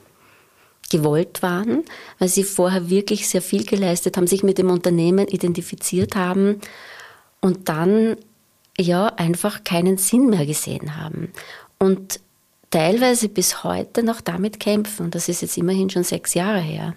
gewollt 0.92 1.42
waren, 1.42 1.84
weil 2.20 2.30
sie 2.30 2.44
vorher 2.44 2.90
wirklich 2.90 3.28
sehr 3.28 3.42
viel 3.42 3.66
geleistet 3.66 4.18
haben, 4.18 4.28
sich 4.28 4.44
mit 4.44 4.58
dem 4.58 4.70
Unternehmen 4.70 5.28
identifiziert 5.28 6.16
haben 6.16 6.62
und 7.42 7.70
dann 7.70 8.18
ja 8.77 9.08
einfach 9.08 9.63
keinen 9.63 9.98
Sinn 9.98 10.29
mehr 10.29 10.46
gesehen 10.46 10.98
haben. 10.98 11.32
Und 11.79 12.20
teilweise 12.72 13.29
bis 13.29 13.63
heute 13.63 14.03
noch 14.03 14.22
damit 14.22 14.60
kämpfen. 14.60 15.05
Und 15.05 15.15
das 15.15 15.29
ist 15.29 15.41
jetzt 15.41 15.58
immerhin 15.58 15.89
schon 15.89 16.03
sechs 16.03 16.34
Jahre 16.34 16.60
her. 16.60 16.94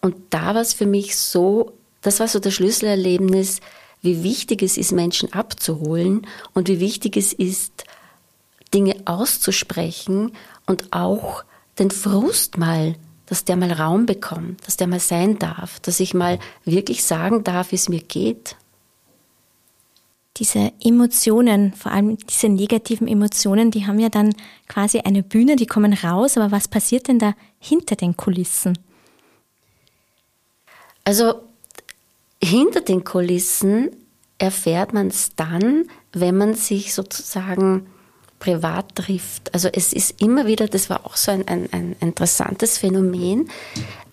Und 0.00 0.16
da 0.30 0.54
war 0.54 0.62
es 0.62 0.72
für 0.72 0.86
mich 0.86 1.16
so, 1.16 1.72
das 2.02 2.20
war 2.20 2.28
so 2.28 2.38
das 2.38 2.54
Schlüsselerlebnis, 2.54 3.60
wie 4.02 4.22
wichtig 4.22 4.62
es 4.62 4.76
ist, 4.76 4.92
Menschen 4.92 5.32
abzuholen 5.32 6.26
und 6.54 6.68
wie 6.68 6.80
wichtig 6.80 7.16
es 7.16 7.32
ist, 7.32 7.84
Dinge 8.74 8.96
auszusprechen 9.04 10.32
und 10.66 10.92
auch 10.92 11.44
den 11.78 11.90
Frust 11.90 12.58
mal, 12.58 12.96
dass 13.26 13.44
der 13.44 13.56
mal 13.56 13.72
Raum 13.72 14.06
bekommt, 14.06 14.66
dass 14.66 14.76
der 14.76 14.86
mal 14.86 15.00
sein 15.00 15.38
darf, 15.38 15.80
dass 15.80 16.00
ich 16.00 16.14
mal 16.14 16.38
wirklich 16.64 17.04
sagen 17.04 17.44
darf, 17.44 17.72
wie 17.72 17.76
es 17.76 17.88
mir 17.88 18.02
geht. 18.02 18.56
Diese 20.36 20.72
Emotionen, 20.84 21.72
vor 21.72 21.92
allem 21.92 22.18
diese 22.18 22.48
negativen 22.48 23.08
Emotionen, 23.08 23.70
die 23.70 23.86
haben 23.86 23.98
ja 23.98 24.10
dann 24.10 24.34
quasi 24.68 25.00
eine 25.00 25.22
Bühne, 25.22 25.56
die 25.56 25.66
kommen 25.66 25.94
raus, 25.94 26.36
aber 26.36 26.52
was 26.52 26.68
passiert 26.68 27.08
denn 27.08 27.18
da 27.18 27.34
hinter 27.58 27.96
den 27.96 28.16
Kulissen? 28.16 28.78
Also 31.04 31.34
hinter 32.42 32.80
den 32.82 33.04
Kulissen 33.04 33.90
erfährt 34.38 34.92
man 34.92 35.08
es 35.08 35.34
dann, 35.36 35.88
wenn 36.12 36.36
man 36.36 36.54
sich 36.54 36.92
sozusagen 36.92 37.86
privat 38.38 38.94
trifft. 38.94 39.54
Also 39.54 39.68
es 39.72 39.92
ist 39.92 40.20
immer 40.20 40.46
wieder, 40.46 40.68
das 40.68 40.90
war 40.90 41.06
auch 41.06 41.16
so 41.16 41.32
ein, 41.32 41.48
ein, 41.48 41.68
ein 41.72 41.96
interessantes 42.00 42.78
Phänomen, 42.78 43.48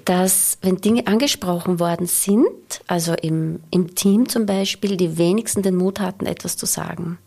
dass 0.05 0.57
wenn 0.61 0.77
Dinge 0.77 1.07
angesprochen 1.07 1.79
worden 1.79 2.07
sind, 2.07 2.47
also 2.87 3.13
im, 3.13 3.61
im 3.71 3.95
Team 3.95 4.27
zum 4.29 4.45
Beispiel, 4.45 4.97
die 4.97 5.17
wenigsten 5.17 5.61
den 5.61 5.75
Mut 5.75 5.99
hatten, 5.99 6.25
etwas 6.25 6.57
zu 6.57 6.65
sagen. 6.65 7.17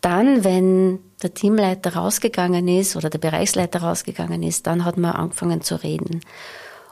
Dann, 0.00 0.44
wenn 0.44 1.00
der 1.22 1.34
Teamleiter 1.34 1.94
rausgegangen 1.94 2.68
ist 2.68 2.96
oder 2.96 3.10
der 3.10 3.18
Bereichsleiter 3.18 3.80
rausgegangen 3.80 4.42
ist, 4.42 4.66
dann 4.66 4.84
hat 4.84 4.98
man 4.98 5.12
angefangen 5.12 5.62
zu 5.62 5.82
reden. 5.82 6.20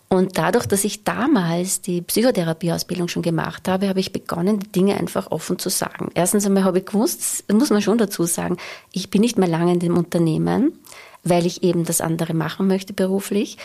Und 0.09 0.38
dadurch, 0.38 0.66
dass 0.66 0.85
ich 0.85 1.04
damals 1.04 1.81
die 1.81 2.02
Psychotherapieausbildung 2.02 3.09
schon 3.09 3.23
gemacht 3.23 3.66
habe, 3.69 3.88
habe 3.88 4.00
ich 4.00 4.12
begonnen, 4.12 4.61
die 4.61 4.71
Dinge 4.71 4.97
einfach 4.97 5.31
offen 5.31 5.59
zu 5.59 5.71
sagen. 5.71 6.11
Erstens 6.14 6.47
einmal 6.47 6.64
habe 6.64 6.78
ich 6.78 6.87
gewusst, 6.87 7.45
muss 7.52 7.71
man 7.71 7.83
schon 7.83 7.99
dazu 7.99 8.25
sagen, 8.25 8.57
ich 8.93 9.11
bin 9.11 9.23
nicht 9.23 9.38
mehr 9.38 9.49
lange 9.49 9.73
in 9.73 9.81
dem 9.81 9.97
Unternehmen, 9.97 10.78
weil 11.25 11.47
ich 11.47 11.62
eben 11.62 11.85
das 11.85 12.00
andere 12.00 12.35
machen 12.35 12.69
möchte 12.69 12.93
beruflich. 12.93 13.59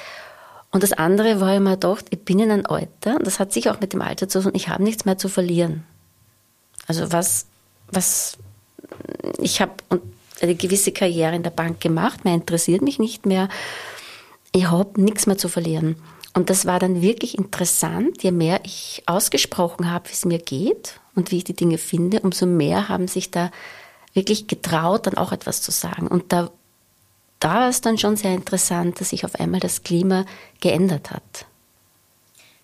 Und 0.71 0.83
das 0.83 0.93
andere 0.93 1.41
war 1.41 1.59
mir 1.59 1.71
gedacht, 1.71 2.05
ich 2.11 2.19
bin 2.19 2.39
in 2.39 2.51
einem 2.51 2.65
Alter, 2.65 3.17
das 3.19 3.39
hat 3.39 3.51
sich 3.51 3.69
auch 3.69 3.79
mit 3.79 3.93
dem 3.93 4.01
Alter 4.01 4.29
zu 4.29 4.41
tun, 4.41 4.51
ich 4.53 4.69
habe 4.69 4.83
nichts 4.83 5.05
mehr 5.05 5.17
zu 5.17 5.27
verlieren. 5.27 5.83
Also 6.87 7.11
was, 7.11 7.47
was, 7.91 8.37
ich 9.39 9.61
habe 9.61 9.73
eine 10.41 10.55
gewisse 10.55 10.91
Karriere 10.91 11.35
in 11.35 11.43
der 11.43 11.49
Bank 11.49 11.81
gemacht, 11.81 12.23
mehr 12.23 12.35
interessiert 12.35 12.81
mich 12.81 12.99
nicht 12.99 13.25
mehr. 13.25 13.49
Ich 14.51 14.69
habe 14.69 15.01
nichts 15.01 15.27
mehr 15.27 15.37
zu 15.37 15.49
verlieren. 15.49 15.95
Und 16.33 16.49
das 16.49 16.65
war 16.65 16.79
dann 16.79 17.01
wirklich 17.01 17.37
interessant. 17.37 18.23
Je 18.23 18.31
mehr 18.31 18.61
ich 18.63 19.03
ausgesprochen 19.05 19.91
habe, 19.91 20.09
wie 20.09 20.13
es 20.13 20.25
mir 20.25 20.39
geht 20.39 20.99
und 21.15 21.31
wie 21.31 21.37
ich 21.37 21.43
die 21.43 21.55
Dinge 21.55 21.77
finde, 21.77 22.21
umso 22.21 22.45
mehr 22.45 22.87
haben 22.87 23.07
sich 23.07 23.31
da 23.31 23.51
wirklich 24.13 24.47
getraut, 24.47 25.07
dann 25.07 25.17
auch 25.17 25.31
etwas 25.31 25.61
zu 25.61 25.71
sagen. 25.71 26.07
Und 26.07 26.31
da, 26.31 26.51
da 27.39 27.55
war 27.55 27.69
es 27.69 27.81
dann 27.81 27.97
schon 27.97 28.15
sehr 28.15 28.33
interessant, 28.33 28.99
dass 28.99 29.09
sich 29.09 29.25
auf 29.25 29.35
einmal 29.35 29.59
das 29.59 29.83
Klima 29.83 30.25
geändert 30.59 31.11
hat. 31.11 31.45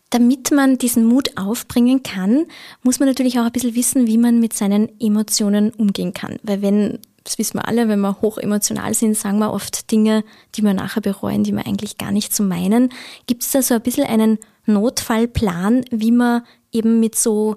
Damit 0.10 0.52
man 0.52 0.78
diesen 0.78 1.06
Mut 1.06 1.32
aufbringen 1.36 2.04
kann, 2.04 2.46
muss 2.84 3.00
man 3.00 3.10
natürlich 3.10 3.40
auch 3.40 3.46
ein 3.46 3.52
bisschen 3.52 3.76
wissen, 3.76 4.08
wie 4.08 4.18
man 4.18 4.40
mit 4.40 4.54
seinen 4.54 4.90
Emotionen 5.00 5.72
umgehen 5.72 6.14
kann. 6.14 6.38
Weil 6.44 6.62
wenn 6.62 7.00
das 7.26 7.40
wissen 7.40 7.58
wir 7.58 7.68
alle, 7.68 7.90
wenn 7.90 8.00
wir 8.00 8.22
hoch 8.22 8.38
emotional 8.38 8.94
sind, 8.94 9.18
sagen 9.18 9.40
wir 9.40 9.52
oft 9.52 9.92
Dinge, 9.92 10.24
die 10.54 10.62
wir 10.62 10.74
nachher 10.74 11.02
bereuen, 11.02 11.44
die 11.44 11.54
wir 11.54 11.66
eigentlich 11.66 11.98
gar 11.98 12.12
nicht 12.12 12.34
so 12.34 12.44
meinen. 12.44 12.90
Gibt 13.26 13.44
es 13.44 13.52
da 13.52 13.62
so 13.62 13.74
ein 13.74 13.82
bisschen 13.82 14.06
einen 14.06 14.38
Notfallplan, 14.68 15.86
wie 15.90 16.12
man 16.12 16.44
eben 16.72 17.00
mit 17.00 17.16
so 17.16 17.56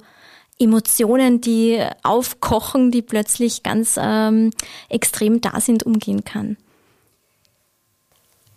Emotionen, 0.58 1.42
die 1.42 1.84
aufkochen, 2.02 2.90
die 2.90 3.02
plötzlich 3.02 3.62
ganz 3.62 3.96
ähm, 4.00 4.50
extrem 4.88 5.42
da 5.42 5.60
sind, 5.60 5.84
umgehen 5.84 6.24
kann? 6.24 6.56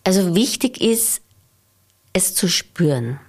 Also 0.03 0.35
wichtig 0.35 0.81
ist, 0.81 1.21
es 2.13 2.33
zu 2.35 2.47
spüren. 2.47 3.19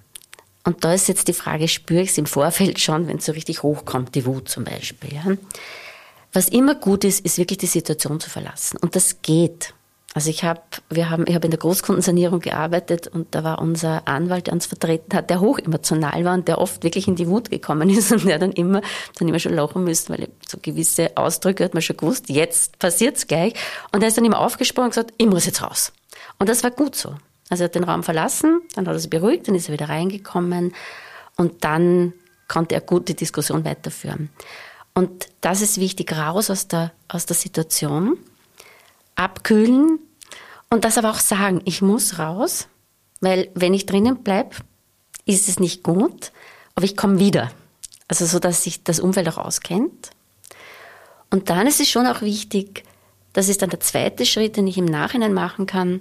Und 0.65 0.85
da 0.85 0.95
ist 0.95 1.09
jetzt 1.09 1.29
die 1.29 1.33
Frage, 1.33 1.69
spüre 1.69 2.03
ich 2.03 2.11
es 2.11 2.19
im 2.19 2.27
Vorfeld 2.27 2.79
schon, 2.81 3.09
wenn 3.09 3.19
es 3.19 3.27
so 3.27 3.33
richtig 3.33 3.63
hochkommt, 3.63 4.15
die 4.15 4.27
Wut 4.27 4.49
zum 4.49 4.65
Beispiel. 4.65 5.15
Ja? 5.15 5.37
Was 6.33 6.49
immer 6.49 6.75
gut 6.75 7.05
ist, 7.05 7.25
ist 7.25 7.39
wirklich 7.39 7.59
die 7.59 7.67
Situation 7.67 8.21
zu 8.21 8.31
verlassen. 8.31 8.79
Und 8.79 8.97
das 8.97 9.23
geht. 9.23 9.75
Also 10.15 10.29
ich 10.29 10.45
habe, 10.45 10.61
wir 10.91 11.09
haben, 11.09 11.25
ich 11.27 11.35
habe 11.35 11.47
in 11.47 11.51
der 11.51 11.59
Großkundensanierung 11.59 12.41
gearbeitet 12.41 13.09
und 13.09 13.35
da 13.35 13.45
war 13.45 13.61
unser 13.61 14.07
Anwalt, 14.07 14.47
der 14.47 14.53
uns 14.53 14.67
vertreten 14.67 15.17
hat, 15.17 15.31
der 15.31 15.41
hoch 15.41 15.59
emotional 15.59 16.25
war 16.25 16.35
und 16.35 16.49
der 16.49 16.59
oft 16.59 16.85
wirklich 16.85 17.09
in 17.09 17.17
die 17.17 17.29
Wut 17.29 17.51
gekommen 17.51 17.89
ist 17.91 18.13
und 18.13 18.27
der 18.27 18.39
dann 18.39 18.53
immer, 18.53 18.83
dann 19.19 19.29
immer 19.29 19.39
schon 19.39 19.55
lachen 19.55 19.85
müsste, 19.85 20.13
weil 20.13 20.29
so 20.47 20.59
gewisse 20.61 21.17
Ausdrücke 21.17 21.65
hat 21.65 21.73
man 21.73 21.83
schon 21.83 21.97
gewusst, 21.97 22.29
jetzt 22.29 22.79
passiert's 22.79 23.27
gleich. 23.27 23.55
Und 23.91 24.03
er 24.03 24.09
ist 24.09 24.19
dann 24.19 24.25
immer 24.25 24.41
aufgesprungen 24.41 24.89
und 24.89 24.91
gesagt, 24.91 25.15
ich 25.17 25.27
muss 25.27 25.47
jetzt 25.47 25.63
raus. 25.63 25.93
Und 26.43 26.49
das 26.49 26.65
war 26.65 26.73
gut 26.73 26.97
so. 26.97 27.15
Also 27.51 27.63
er 27.63 27.65
hat 27.67 27.77
den 27.77 27.85
Raum 27.85 28.03
verlassen, 28.03 28.63
dann 28.75 28.89
hat 28.89 28.97
er 28.97 28.99
sich 28.99 29.09
beruhigt, 29.09 29.47
dann 29.47 29.55
ist 29.55 29.69
er 29.69 29.75
wieder 29.75 29.89
reingekommen 29.89 30.75
und 31.37 31.63
dann 31.63 32.15
konnte 32.49 32.75
er 32.75 32.81
gut 32.81 33.07
die 33.07 33.15
Diskussion 33.15 33.65
weiterführen. 33.65 34.29
Und 34.93 35.29
das 35.41 35.61
ist 35.61 35.79
wichtig, 35.79 36.13
raus 36.13 36.51
aus 36.51 36.67
der, 36.67 36.91
aus 37.07 37.27
der 37.27 37.37
Situation, 37.37 38.19
abkühlen 39.15 40.01
und 40.69 40.85
das 40.85 40.99
aber 40.99 41.11
auch 41.11 41.21
sagen, 41.21 41.63
ich 41.65 41.81
muss 41.81 42.19
raus, 42.19 42.67
weil 43.21 43.49
wenn 43.55 43.73
ich 43.73 43.87
drinnen 43.87 44.25
bleibe, 44.25 44.57
ist 45.27 45.49
es 45.49 45.61
nicht 45.61 45.85
gut, 45.85 46.33
aber 46.75 46.87
ich 46.87 46.97
komme 46.97 47.21
wieder. 47.21 47.53
Also 48.09 48.27
so, 48.27 48.41
dass 48.41 48.65
sich 48.65 48.83
das 48.83 48.99
Umfeld 48.99 49.29
auch 49.29 49.39
auskennt. 49.39 50.11
Und 51.31 51.51
dann 51.51 51.69
ist 51.69 51.79
es 51.79 51.89
schon 51.89 52.09
auch 52.09 52.21
wichtig, 52.21 52.83
das 53.33 53.49
ist 53.49 53.63
dann 53.63 53.71
der 53.71 53.79
zweite 53.79 54.27
Schritt, 54.27 54.57
den 54.57 54.67
ich 54.67 54.77
im 54.77 54.87
Nachhinein 54.87 55.35
machen 55.35 55.67
kann. 55.67 56.01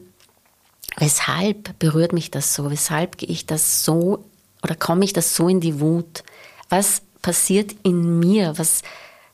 Weshalb 0.97 1.77
berührt 1.79 2.13
mich 2.13 2.31
das 2.31 2.53
so? 2.53 2.69
Weshalb 2.69 3.17
gehe 3.17 3.29
ich 3.29 3.45
das 3.45 3.83
so 3.83 4.25
oder 4.63 4.75
komme 4.75 5.05
ich 5.05 5.13
das 5.13 5.35
so 5.35 5.47
in 5.47 5.59
die 5.59 5.79
Wut? 5.79 6.23
Was 6.69 7.01
passiert 7.21 7.75
in 7.83 8.19
mir? 8.19 8.57
Was, 8.57 8.81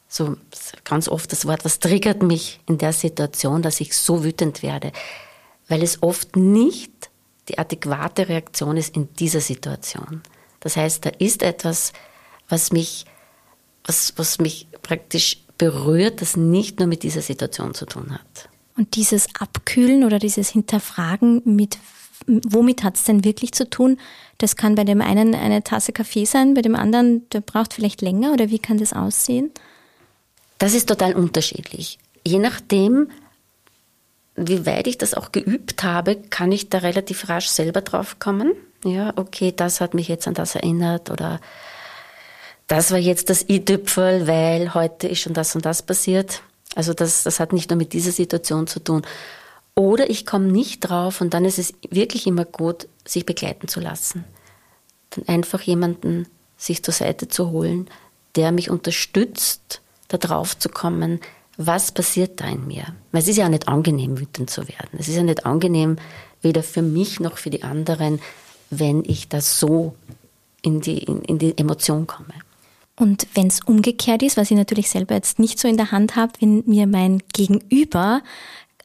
so 0.07 0.37
ganz 0.83 1.07
oft 1.07 1.31
das 1.31 1.45
Wort, 1.45 1.65
was 1.65 1.79
triggert 1.79 2.21
mich 2.21 2.59
in 2.67 2.77
der 2.77 2.93
Situation, 2.93 3.61
dass 3.61 3.81
ich 3.81 3.95
so 3.95 4.23
wütend 4.23 4.63
werde? 4.63 4.91
Weil 5.67 5.83
es 5.83 6.01
oft 6.01 6.35
nicht 6.35 7.09
die 7.49 7.57
adäquate 7.57 8.29
Reaktion 8.29 8.77
ist 8.77 8.95
in 8.95 9.13
dieser 9.15 9.41
Situation. 9.41 10.21
Das 10.59 10.75
heißt, 10.75 11.05
da 11.05 11.09
ist 11.09 11.43
etwas, 11.43 11.93
was 12.49 12.71
mich, 12.71 13.05
was, 13.83 14.13
was 14.17 14.39
mich 14.39 14.67
praktisch 14.81 15.43
berührt, 15.57 16.21
das 16.21 16.37
nicht 16.37 16.79
nur 16.79 16.87
mit 16.87 17.03
dieser 17.03 17.21
Situation 17.21 17.73
zu 17.73 17.85
tun 17.85 18.13
hat. 18.13 18.49
Und 18.77 18.95
dieses 18.95 19.27
Abkühlen 19.39 20.03
oder 20.03 20.19
dieses 20.19 20.49
Hinterfragen, 20.49 21.41
mit 21.43 21.79
womit 22.27 22.83
hat 22.83 22.95
es 22.95 23.05
denn 23.05 23.23
wirklich 23.23 23.53
zu 23.53 23.69
tun? 23.69 23.97
Das 24.37 24.55
kann 24.55 24.75
bei 24.75 24.83
dem 24.83 25.01
einen 25.01 25.33
eine 25.33 25.63
Tasse 25.63 25.93
Kaffee 25.93 26.25
sein, 26.25 26.53
bei 26.53 26.61
dem 26.61 26.75
anderen, 26.75 27.27
der 27.29 27.41
braucht 27.41 27.73
vielleicht 27.73 28.01
länger 28.01 28.33
oder 28.33 28.49
wie 28.49 28.59
kann 28.59 28.77
das 28.77 28.93
aussehen? 28.93 29.51
Das 30.59 30.73
ist 30.73 30.89
total 30.89 31.15
unterschiedlich. 31.15 31.99
Je 32.25 32.39
nachdem, 32.39 33.09
wie 34.35 34.65
weit 34.65 34.87
ich 34.87 34.97
das 34.97 35.13
auch 35.13 35.31
geübt 35.31 35.83
habe, 35.83 36.15
kann 36.15 36.51
ich 36.51 36.69
da 36.69 36.79
relativ 36.79 37.29
rasch 37.29 37.47
selber 37.47 37.81
drauf 37.81 38.19
kommen. 38.19 38.53
Ja, 38.83 39.13
okay, 39.15 39.53
das 39.55 39.81
hat 39.81 39.93
mich 39.93 40.07
jetzt 40.07 40.27
an 40.27 40.33
das 40.33 40.55
erinnert 40.55 41.09
oder 41.09 41.39
das 42.67 42.91
war 42.91 42.99
jetzt 42.99 43.29
das 43.29 43.47
i-Tüpfel, 43.47 44.27
weil 44.27 44.73
heute 44.73 45.07
ist 45.07 45.21
schon 45.21 45.33
das 45.33 45.55
und 45.55 45.65
das 45.65 45.81
passiert. 45.81 46.41
Also 46.77 46.93
das, 46.93 47.23
das 47.23 47.39
hat 47.39 47.53
nicht 47.53 47.71
nur 47.71 47.77
mit 47.77 47.93
dieser 47.93 48.11
Situation 48.11 48.67
zu 48.67 48.79
tun. 48.79 49.01
Oder 49.73 50.11
ich 50.11 50.27
komme 50.27 50.45
nicht 50.45 50.81
drauf 50.81 51.21
und 51.21 51.33
dann 51.33 51.43
ist 51.43 51.57
es 51.57 51.73
wirklich 51.89 52.27
immer 52.27 52.45
gut, 52.45 52.87
sich 53.03 53.25
begleiten 53.25 53.67
zu 53.67 53.79
lassen. 53.79 54.25
Dann 55.09 55.27
einfach 55.27 55.59
jemanden 55.61 56.27
sich 56.55 56.83
zur 56.83 56.93
Seite 56.93 57.29
zu 57.29 57.49
holen, 57.49 57.87
der 58.35 58.51
mich 58.51 58.69
unterstützt, 58.69 59.81
da 60.07 60.17
drauf 60.17 60.55
zu 60.55 60.69
kommen, 60.69 61.19
was 61.57 61.91
passiert 61.91 62.41
da 62.41 62.45
in 62.45 62.67
mir. 62.67 62.85
Weil 63.11 63.23
es 63.23 63.27
ist 63.27 63.37
ja 63.37 63.49
nicht 63.49 63.67
angenehm, 63.67 64.19
wütend 64.19 64.51
zu 64.51 64.67
werden. 64.67 64.99
Es 64.99 65.07
ist 65.07 65.15
ja 65.15 65.23
nicht 65.23 65.47
angenehm, 65.47 65.95
weder 66.43 66.61
für 66.61 66.83
mich 66.83 67.19
noch 67.19 67.39
für 67.39 67.49
die 67.49 67.63
anderen, 67.63 68.21
wenn 68.69 69.03
ich 69.03 69.29
da 69.29 69.41
so 69.41 69.95
in 70.61 70.81
die, 70.81 70.99
in, 70.99 71.23
in 71.23 71.39
die 71.39 71.57
Emotion 71.57 72.05
komme. 72.05 72.35
Und 72.99 73.27
wenn 73.35 73.47
es 73.47 73.61
umgekehrt 73.61 74.23
ist, 74.23 74.37
was 74.37 74.49
ich 74.49 74.57
natürlich 74.57 74.89
selber 74.89 75.15
jetzt 75.15 75.37
nicht 75.37 75.59
so 75.59 75.67
in 75.67 75.77
der 75.77 75.91
Hand 75.91 76.15
habe, 76.15 76.33
wenn 76.39 76.63
mir 76.65 76.87
mein 76.87 77.21
Gegenüber, 77.31 78.23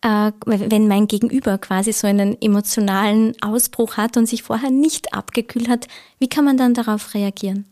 äh, 0.02 0.32
wenn 0.44 0.86
mein 0.86 1.06
Gegenüber 1.08 1.56
quasi 1.56 1.92
so 1.92 2.06
einen 2.06 2.40
emotionalen 2.40 3.34
Ausbruch 3.40 3.96
hat 3.96 4.18
und 4.18 4.26
sich 4.26 4.42
vorher 4.42 4.70
nicht 4.70 5.14
abgekühlt 5.14 5.68
hat, 5.68 5.88
wie 6.18 6.28
kann 6.28 6.44
man 6.44 6.58
dann 6.58 6.74
darauf 6.74 7.14
reagieren? 7.14 7.64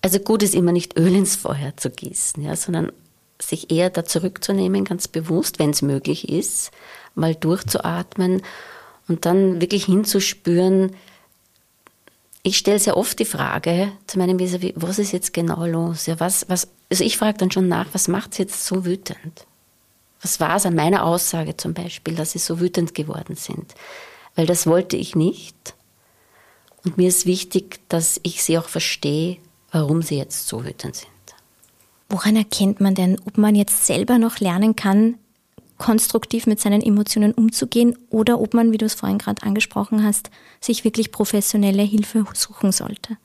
Also 0.00 0.20
gut 0.20 0.44
ist 0.44 0.54
immer 0.54 0.72
nicht 0.72 0.96
Öl 0.96 1.14
ins 1.14 1.34
Feuer 1.34 1.76
zu 1.76 1.90
gießen, 1.90 2.42
ja, 2.42 2.54
sondern 2.54 2.92
sich 3.40 3.72
eher 3.72 3.90
da 3.90 4.04
zurückzunehmen, 4.04 4.84
ganz 4.84 5.08
bewusst, 5.08 5.58
wenn 5.58 5.70
es 5.70 5.82
möglich 5.82 6.28
ist, 6.28 6.70
mal 7.16 7.34
durchzuatmen 7.34 8.42
und 9.08 9.26
dann 9.26 9.60
wirklich 9.60 9.86
hinzuspüren, 9.86 10.92
ich 12.42 12.58
stelle 12.58 12.78
sehr 12.78 12.96
oft 12.96 13.18
die 13.18 13.24
Frage 13.24 13.92
zu 14.06 14.18
meinem 14.18 14.38
vis 14.38 14.58
was 14.74 14.98
ist 14.98 15.12
jetzt 15.12 15.32
genau 15.32 15.64
los? 15.64 16.06
Ja, 16.06 16.18
was, 16.18 16.48
was, 16.48 16.68
also 16.90 17.04
ich 17.04 17.16
frage 17.16 17.38
dann 17.38 17.50
schon 17.50 17.68
nach, 17.68 17.86
was 17.92 18.08
macht 18.08 18.34
sie 18.34 18.42
jetzt 18.42 18.66
so 18.66 18.84
wütend? 18.84 19.46
Was 20.20 20.40
war 20.40 20.56
es 20.56 20.66
an 20.66 20.74
meiner 20.74 21.04
Aussage 21.04 21.56
zum 21.56 21.74
Beispiel, 21.74 22.14
dass 22.14 22.32
sie 22.32 22.38
so 22.38 22.60
wütend 22.60 22.94
geworden 22.94 23.36
sind? 23.36 23.74
Weil 24.34 24.46
das 24.46 24.66
wollte 24.66 24.96
ich 24.96 25.14
nicht. 25.14 25.74
Und 26.84 26.96
mir 26.96 27.08
ist 27.08 27.26
wichtig, 27.26 27.80
dass 27.88 28.18
ich 28.22 28.42
sie 28.42 28.58
auch 28.58 28.68
verstehe, 28.68 29.38
warum 29.70 30.02
sie 30.02 30.16
jetzt 30.16 30.48
so 30.48 30.64
wütend 30.64 30.96
sind. 30.96 31.08
Woran 32.08 32.36
erkennt 32.36 32.80
man 32.80 32.94
denn, 32.94 33.20
ob 33.24 33.38
man 33.38 33.54
jetzt 33.54 33.86
selber 33.86 34.18
noch 34.18 34.38
lernen 34.40 34.76
kann, 34.76 35.18
konstruktiv 35.82 36.46
mit 36.46 36.60
seinen 36.60 36.80
Emotionen 36.80 37.32
umzugehen 37.32 37.98
oder 38.08 38.40
ob 38.40 38.54
man, 38.54 38.70
wie 38.70 38.78
du 38.78 38.86
es 38.86 38.94
vorhin 38.94 39.18
gerade 39.18 39.42
angesprochen 39.42 40.04
hast, 40.04 40.30
sich 40.60 40.84
wirklich 40.84 41.10
professionelle 41.10 41.82
Hilfe 41.82 42.24
suchen 42.34 42.70
sollte? 42.70 43.16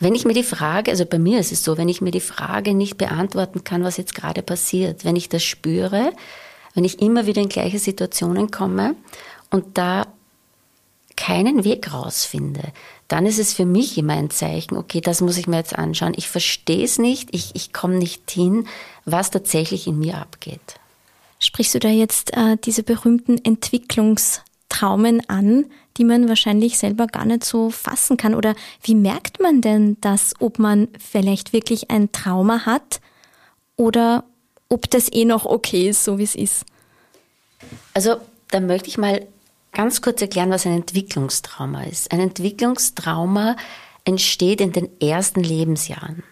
Wenn 0.00 0.16
ich 0.16 0.24
mir 0.24 0.34
die 0.34 0.42
Frage, 0.42 0.90
also 0.90 1.06
bei 1.06 1.20
mir 1.20 1.38
ist 1.38 1.52
es 1.52 1.62
so, 1.62 1.78
wenn 1.78 1.88
ich 1.88 2.00
mir 2.00 2.10
die 2.10 2.18
Frage 2.18 2.74
nicht 2.74 2.98
beantworten 2.98 3.62
kann, 3.62 3.84
was 3.84 3.96
jetzt 3.96 4.16
gerade 4.16 4.42
passiert, 4.42 5.04
wenn 5.04 5.14
ich 5.14 5.28
das 5.28 5.44
spüre, 5.44 6.12
wenn 6.74 6.84
ich 6.84 7.00
immer 7.00 7.26
wieder 7.26 7.40
in 7.40 7.48
gleiche 7.48 7.78
Situationen 7.78 8.50
komme 8.50 8.96
und 9.50 9.78
da 9.78 10.08
keinen 11.14 11.62
Weg 11.62 11.92
rausfinde, 11.92 12.72
dann 13.12 13.26
ist 13.26 13.38
es 13.38 13.52
für 13.52 13.66
mich 13.66 13.98
immer 13.98 14.14
ein 14.14 14.30
Zeichen, 14.30 14.74
okay, 14.78 15.02
das 15.02 15.20
muss 15.20 15.36
ich 15.36 15.46
mir 15.46 15.58
jetzt 15.58 15.76
anschauen. 15.78 16.14
Ich 16.16 16.30
verstehe 16.30 16.82
es 16.82 16.98
nicht, 16.98 17.28
ich, 17.34 17.54
ich 17.54 17.74
komme 17.74 17.96
nicht 17.96 18.30
hin, 18.30 18.66
was 19.04 19.30
tatsächlich 19.30 19.86
in 19.86 19.98
mir 19.98 20.16
abgeht. 20.16 20.80
Sprichst 21.38 21.74
du 21.74 21.78
da 21.78 21.90
jetzt 21.90 22.34
äh, 22.34 22.56
diese 22.64 22.82
berühmten 22.82 23.36
Entwicklungstraumen 23.44 25.28
an, 25.28 25.66
die 25.98 26.04
man 26.04 26.26
wahrscheinlich 26.26 26.78
selber 26.78 27.06
gar 27.06 27.26
nicht 27.26 27.44
so 27.44 27.68
fassen 27.68 28.16
kann? 28.16 28.34
Oder 28.34 28.54
wie 28.82 28.94
merkt 28.94 29.42
man 29.42 29.60
denn 29.60 29.98
das, 30.00 30.32
ob 30.38 30.58
man 30.58 30.88
vielleicht 30.98 31.52
wirklich 31.52 31.90
ein 31.90 32.12
Trauma 32.12 32.64
hat 32.64 33.02
oder 33.76 34.24
ob 34.70 34.88
das 34.88 35.12
eh 35.12 35.26
noch 35.26 35.44
okay 35.44 35.90
ist, 35.90 36.02
so 36.02 36.16
wie 36.16 36.24
es 36.24 36.34
ist? 36.34 36.64
Also 37.92 38.16
da 38.50 38.60
möchte 38.60 38.88
ich 38.88 38.96
mal 38.96 39.26
ganz 39.72 40.02
kurz 40.02 40.20
erklären, 40.20 40.50
was 40.50 40.66
ein 40.66 40.76
Entwicklungstrauma 40.76 41.84
ist. 41.84 42.12
Ein 42.12 42.20
Entwicklungstrauma 42.20 43.56
entsteht 44.04 44.60
in 44.60 44.72
den 44.72 44.88
ersten 45.00 45.42
Lebensjahren. 45.42 46.22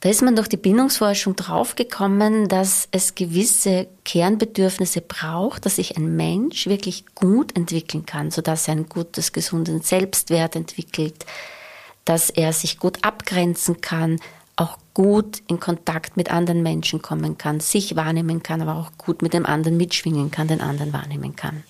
Da 0.00 0.08
ist 0.08 0.20
man 0.20 0.34
durch 0.34 0.48
die 0.48 0.56
Bindungsforschung 0.56 1.36
draufgekommen, 1.36 2.48
dass 2.48 2.88
es 2.90 3.14
gewisse 3.14 3.86
Kernbedürfnisse 4.04 5.00
braucht, 5.00 5.64
dass 5.64 5.76
sich 5.76 5.96
ein 5.96 6.16
Mensch 6.16 6.66
wirklich 6.66 7.06
gut 7.14 7.56
entwickeln 7.56 8.04
kann, 8.04 8.32
sodass 8.32 8.66
er 8.66 8.74
ein 8.74 8.88
gutes, 8.88 9.32
gesundes 9.32 9.88
Selbstwert 9.88 10.56
entwickelt, 10.56 11.24
dass 12.04 12.30
er 12.30 12.52
sich 12.52 12.80
gut 12.80 12.98
abgrenzen 13.02 13.80
kann, 13.80 14.18
auch 14.56 14.76
gut 14.92 15.40
in 15.46 15.60
Kontakt 15.60 16.16
mit 16.16 16.32
anderen 16.32 16.64
Menschen 16.64 17.00
kommen 17.00 17.38
kann, 17.38 17.60
sich 17.60 17.94
wahrnehmen 17.94 18.42
kann, 18.42 18.60
aber 18.60 18.74
auch 18.74 18.90
gut 18.98 19.22
mit 19.22 19.32
dem 19.32 19.46
anderen 19.46 19.76
mitschwingen 19.76 20.32
kann, 20.32 20.48
den 20.48 20.60
anderen 20.60 20.92
wahrnehmen 20.92 21.36
kann. 21.36 21.62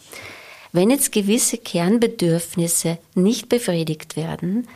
Wenn 0.72 0.90
jetzt 0.90 1.12
gewisse 1.12 1.58
Kernbedürfnisse 1.58 2.98
nicht 3.14 3.48
befriedigt 3.50 4.16
werden, 4.16 4.66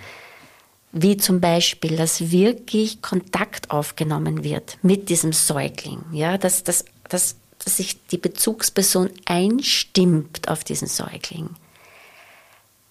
wie 0.93 1.17
zum 1.17 1.41
Beispiel, 1.41 1.97
dass 1.97 2.31
wirklich 2.31 3.03
Kontakt 3.03 3.71
aufgenommen 3.71 4.45
wird 4.45 4.79
mit 4.83 5.09
diesem 5.09 5.33
Säugling, 5.33 6.05
ja, 6.13 6.39
dass, 6.39 6.65
dass, 6.65 6.85
dass, 7.09 7.37
dass 7.59 7.79
sich 7.79 8.07
die 8.07 8.19
Bezugsperson 8.19 9.11
einstimmt 9.25 10.49
auf 10.49 10.65
diesen 10.65 10.89
Säugling, 10.89 11.51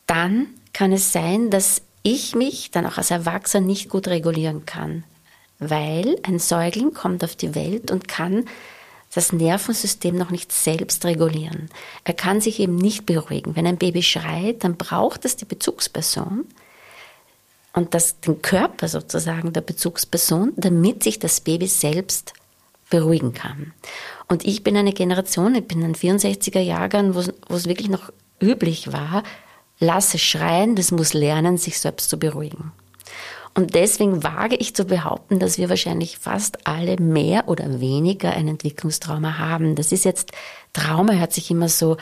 dann 0.07 0.47
kann 0.73 0.91
es 0.91 1.11
sein, 1.11 1.49
dass 1.49 1.81
ich 2.03 2.35
mich 2.35 2.69
dann 2.71 2.85
auch 2.85 2.97
als 2.97 3.11
Erwachsener 3.11 3.65
nicht 3.65 3.89
gut 3.89 4.07
regulieren 4.07 4.65
kann, 4.65 5.03
weil 5.57 6.17
ein 6.23 6.37
Säugling 6.37 6.93
kommt 6.93 7.23
auf 7.23 7.35
die 7.35 7.55
Welt 7.55 7.89
und 7.89 8.07
kann 8.07 8.45
das 9.15 9.31
Nervensystem 9.31 10.15
noch 10.15 10.29
nicht 10.29 10.51
selbst 10.51 11.05
regulieren. 11.05 11.69
Er 12.03 12.13
kann 12.13 12.41
sich 12.41 12.59
eben 12.59 12.75
nicht 12.75 13.05
beruhigen. 13.05 13.55
Wenn 13.55 13.65
ein 13.65 13.77
Baby 13.77 14.03
schreit, 14.03 14.63
dann 14.65 14.75
braucht 14.75 15.23
es 15.23 15.37
die 15.37 15.45
Bezugsperson 15.45 16.45
und 17.71 17.93
das, 17.93 18.19
den 18.19 18.41
Körper 18.41 18.89
sozusagen 18.89 19.53
der 19.53 19.61
Bezugsperson, 19.61 20.51
damit 20.57 21.03
sich 21.03 21.17
das 21.17 21.39
Baby 21.39 21.67
selbst 21.67 22.33
beruhigen 22.89 23.33
kann. 23.33 23.73
Und 24.27 24.45
ich 24.45 24.63
bin 24.63 24.75
eine 24.75 24.93
Generation, 24.93 25.55
ich 25.55 25.65
bin 25.65 25.81
ein 25.81 25.95
64er 25.95 26.59
Jahrgang, 26.59 27.15
wo 27.15 27.55
es 27.55 27.67
wirklich 27.67 27.89
noch 27.89 28.11
üblich 28.41 28.91
war, 28.91 29.23
lasse 29.79 30.19
schreien, 30.19 30.75
das 30.75 30.91
muss 30.91 31.13
lernen, 31.13 31.57
sich 31.57 31.79
selbst 31.79 32.09
zu 32.09 32.19
beruhigen. 32.19 32.73
Und 33.55 33.73
deswegen 33.73 34.23
wage 34.23 34.55
ich 34.55 34.75
zu 34.75 34.85
behaupten, 34.85 35.39
dass 35.39 35.57
wir 35.57 35.69
wahrscheinlich 35.69 36.17
fast 36.17 36.67
alle 36.67 36.97
mehr 36.97 37.47
oder 37.47 37.79
weniger 37.79 38.31
ein 38.31 38.49
Entwicklungstrauma 38.49 39.37
haben. 39.37 39.75
Das 39.75 39.91
ist 39.91 40.03
jetzt, 40.03 40.31
Trauma 40.73 41.13
hört 41.13 41.31
sich 41.31 41.49
immer 41.49 41.69
so 41.69 41.97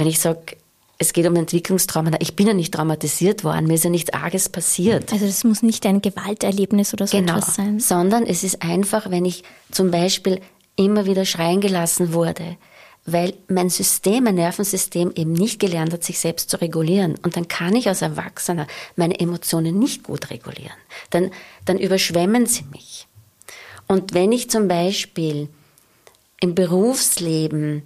wenn 0.00 0.06
ich 0.06 0.18
sage, 0.18 0.56
es 0.96 1.12
geht 1.12 1.26
um 1.26 1.36
Entwicklungstrauma. 1.36 2.10
Ich 2.20 2.36
bin 2.36 2.46
ja 2.46 2.54
nicht 2.54 2.72
traumatisiert 2.72 3.44
worden, 3.44 3.66
mir 3.66 3.74
ist 3.74 3.84
ja 3.84 3.90
nichts 3.90 4.12
Arges 4.12 4.48
passiert. 4.48 5.12
Also 5.12 5.26
das 5.26 5.44
muss 5.44 5.62
nicht 5.62 5.84
ein 5.84 6.00
Gewalterlebnis 6.00 6.94
oder 6.94 7.06
so 7.06 7.18
genau, 7.18 7.36
etwas 7.36 7.54
sein. 7.54 7.80
Sondern 7.80 8.24
es 8.24 8.42
ist 8.42 8.62
einfach, 8.62 9.10
wenn 9.10 9.26
ich 9.26 9.44
zum 9.70 9.90
Beispiel 9.90 10.40
immer 10.76 11.04
wieder 11.04 11.26
schreien 11.26 11.60
gelassen 11.60 12.14
wurde, 12.14 12.56
weil 13.06 13.34
mein 13.48 13.70
System, 13.70 14.24
mein 14.24 14.36
Nervensystem 14.36 15.12
eben 15.14 15.32
nicht 15.32 15.58
gelernt 15.58 15.92
hat, 15.92 16.04
sich 16.04 16.18
selbst 16.18 16.50
zu 16.50 16.60
regulieren. 16.60 17.16
Und 17.22 17.36
dann 17.36 17.48
kann 17.48 17.74
ich 17.74 17.88
als 17.88 18.02
Erwachsener 18.02 18.66
meine 18.96 19.18
Emotionen 19.18 19.78
nicht 19.78 20.02
gut 20.02 20.30
regulieren. 20.30 20.76
Dann, 21.10 21.30
dann 21.64 21.78
überschwemmen 21.78 22.46
sie 22.46 22.64
mich. 22.70 23.06
Und 23.88 24.14
wenn 24.14 24.32
ich 24.32 24.50
zum 24.50 24.68
Beispiel 24.68 25.48
im 26.40 26.54
Berufsleben 26.54 27.82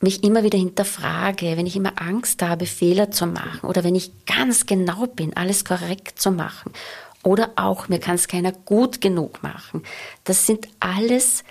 mich 0.00 0.24
immer 0.24 0.42
wieder 0.42 0.58
hinterfrage, 0.58 1.56
wenn 1.56 1.66
ich 1.66 1.76
immer 1.76 2.00
Angst 2.00 2.42
habe, 2.42 2.66
Fehler 2.66 3.10
zu 3.10 3.26
machen 3.26 3.68
oder 3.68 3.84
wenn 3.84 3.94
ich 3.94 4.12
ganz 4.26 4.66
genau 4.66 5.06
bin, 5.06 5.36
alles 5.36 5.64
korrekt 5.64 6.20
zu 6.20 6.30
machen 6.30 6.72
oder 7.22 7.52
auch 7.56 7.88
mir 7.88 8.00
kann 8.00 8.14
es 8.14 8.28
keiner 8.28 8.52
gut 8.52 9.00
genug 9.00 9.42
machen. 9.42 9.82
Das 10.24 10.46
sind 10.46 10.68
alles 10.80 11.44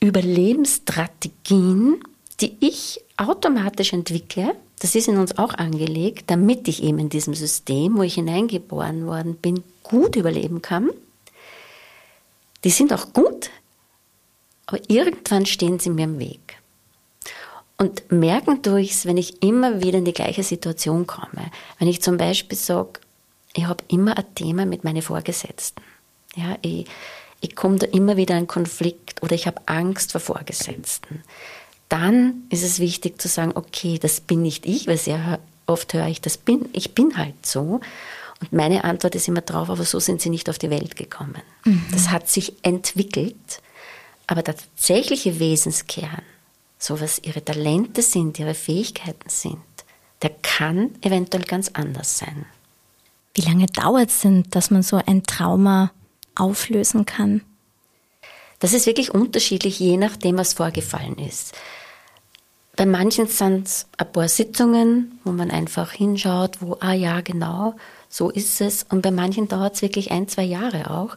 Überlebensstrategien, 0.00 2.02
die 2.42 2.56
ich 2.60 3.00
automatisch 3.16 3.92
entwickle. 3.92 4.56
Das 4.80 4.96
ist 4.96 5.06
in 5.06 5.16
uns 5.16 5.38
auch 5.38 5.54
angelegt, 5.54 6.24
damit 6.26 6.66
ich 6.66 6.82
eben 6.82 6.98
in 6.98 7.08
diesem 7.08 7.34
System, 7.34 7.96
wo 7.96 8.02
ich 8.02 8.14
hineingeboren 8.14 9.06
worden 9.06 9.36
bin, 9.36 9.62
gut 9.84 10.16
überleben 10.16 10.60
kann. 10.60 10.90
Die 12.64 12.70
sind 12.70 12.92
auch 12.92 13.12
gut, 13.12 13.50
aber 14.66 14.78
irgendwann 14.88 15.46
stehen 15.46 15.78
sie 15.78 15.90
mir 15.90 16.04
im 16.04 16.18
Weg. 16.18 16.58
Und 17.78 18.10
merken 18.10 18.62
durchs, 18.62 19.06
wenn 19.06 19.16
ich 19.16 19.42
immer 19.42 19.82
wieder 19.82 19.98
in 19.98 20.04
die 20.04 20.12
gleiche 20.12 20.42
Situation 20.42 21.06
komme. 21.06 21.50
Wenn 21.78 21.88
ich 21.88 22.02
zum 22.02 22.16
Beispiel 22.16 22.58
sage, 22.58 23.00
ich 23.54 23.66
habe 23.66 23.84
immer 23.88 24.16
ein 24.16 24.34
Thema 24.34 24.66
mit 24.66 24.84
meinen 24.84 25.02
Vorgesetzten. 25.02 25.82
Ja, 26.34 26.56
ich, 26.62 26.86
ich 27.40 27.54
komme 27.56 27.78
da 27.78 27.86
immer 27.86 28.16
wieder 28.16 28.36
in 28.36 28.46
Konflikt 28.46 29.22
oder 29.22 29.34
ich 29.34 29.46
habe 29.46 29.60
Angst 29.66 30.12
vor 30.12 30.20
Vorgesetzten. 30.20 31.22
Dann 31.92 32.44
ist 32.48 32.62
es 32.62 32.80
wichtig 32.80 33.20
zu 33.20 33.28
sagen, 33.28 33.52
okay, 33.54 33.98
das 33.98 34.22
bin 34.22 34.40
nicht 34.40 34.64
ich, 34.64 34.86
weil 34.86 34.96
sehr 34.96 35.38
oft 35.66 35.92
höre 35.92 36.06
ich, 36.06 36.22
das 36.22 36.38
bin, 36.38 36.70
ich 36.72 36.94
bin 36.94 37.18
halt 37.18 37.44
so. 37.44 37.80
Und 38.40 38.50
meine 38.50 38.84
Antwort 38.84 39.14
ist 39.14 39.28
immer 39.28 39.42
drauf, 39.42 39.68
aber 39.68 39.84
so 39.84 40.00
sind 40.00 40.22
sie 40.22 40.30
nicht 40.30 40.48
auf 40.48 40.56
die 40.56 40.70
Welt 40.70 40.96
gekommen. 40.96 41.42
Mhm. 41.66 41.84
Das 41.92 42.08
hat 42.08 42.30
sich 42.30 42.54
entwickelt, 42.62 43.60
aber 44.26 44.42
der 44.42 44.56
tatsächliche 44.56 45.38
Wesenskern, 45.38 46.22
so 46.78 46.98
was 46.98 47.18
ihre 47.18 47.44
Talente 47.44 48.00
sind, 48.00 48.38
ihre 48.38 48.54
Fähigkeiten 48.54 49.28
sind, 49.28 49.58
der 50.22 50.30
kann 50.40 50.94
eventuell 51.02 51.44
ganz 51.44 51.72
anders 51.74 52.16
sein. 52.16 52.46
Wie 53.34 53.42
lange 53.42 53.66
dauert 53.66 54.08
es 54.08 54.20
denn, 54.20 54.44
dass 54.48 54.70
man 54.70 54.82
so 54.82 54.98
ein 55.04 55.24
Trauma 55.24 55.92
auflösen 56.36 57.04
kann? 57.04 57.42
Das 58.60 58.72
ist 58.72 58.86
wirklich 58.86 59.12
unterschiedlich, 59.12 59.78
je 59.78 59.98
nachdem, 59.98 60.38
was 60.38 60.54
vorgefallen 60.54 61.18
ist. 61.18 61.52
Bei 62.74 62.86
manchen 62.86 63.26
sind 63.26 63.66
es 63.66 63.86
ein 63.98 64.12
paar 64.12 64.28
Sitzungen, 64.28 65.20
wo 65.24 65.32
man 65.32 65.50
einfach 65.50 65.92
hinschaut, 65.92 66.62
wo, 66.62 66.78
ah 66.80 66.94
ja, 66.94 67.20
genau, 67.20 67.74
so 68.08 68.30
ist 68.30 68.62
es. 68.62 68.84
Und 68.84 69.02
bei 69.02 69.10
manchen 69.10 69.46
dauert 69.46 69.74
es 69.74 69.82
wirklich 69.82 70.10
ein, 70.10 70.26
zwei 70.26 70.44
Jahre 70.44 70.90
auch, 70.90 71.14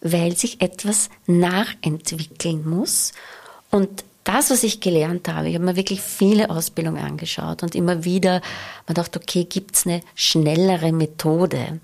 weil 0.00 0.34
sich 0.34 0.62
etwas 0.62 1.10
nachentwickeln 1.26 2.68
muss. 2.68 3.12
Und 3.70 4.04
das, 4.24 4.50
was 4.50 4.62
ich 4.62 4.80
gelernt 4.80 5.28
habe, 5.28 5.48
ich 5.48 5.54
habe 5.54 5.64
mir 5.64 5.76
wirklich 5.76 6.00
viele 6.00 6.48
Ausbildungen 6.48 7.04
angeschaut 7.04 7.62
und 7.62 7.74
immer 7.74 8.04
wieder 8.04 8.40
man 8.86 8.94
dachte, 8.94 9.20
okay, 9.20 9.44
gibt 9.44 9.76
es 9.76 9.86
eine 9.86 10.00
schnellere 10.14 10.92
Methode? 10.92 11.80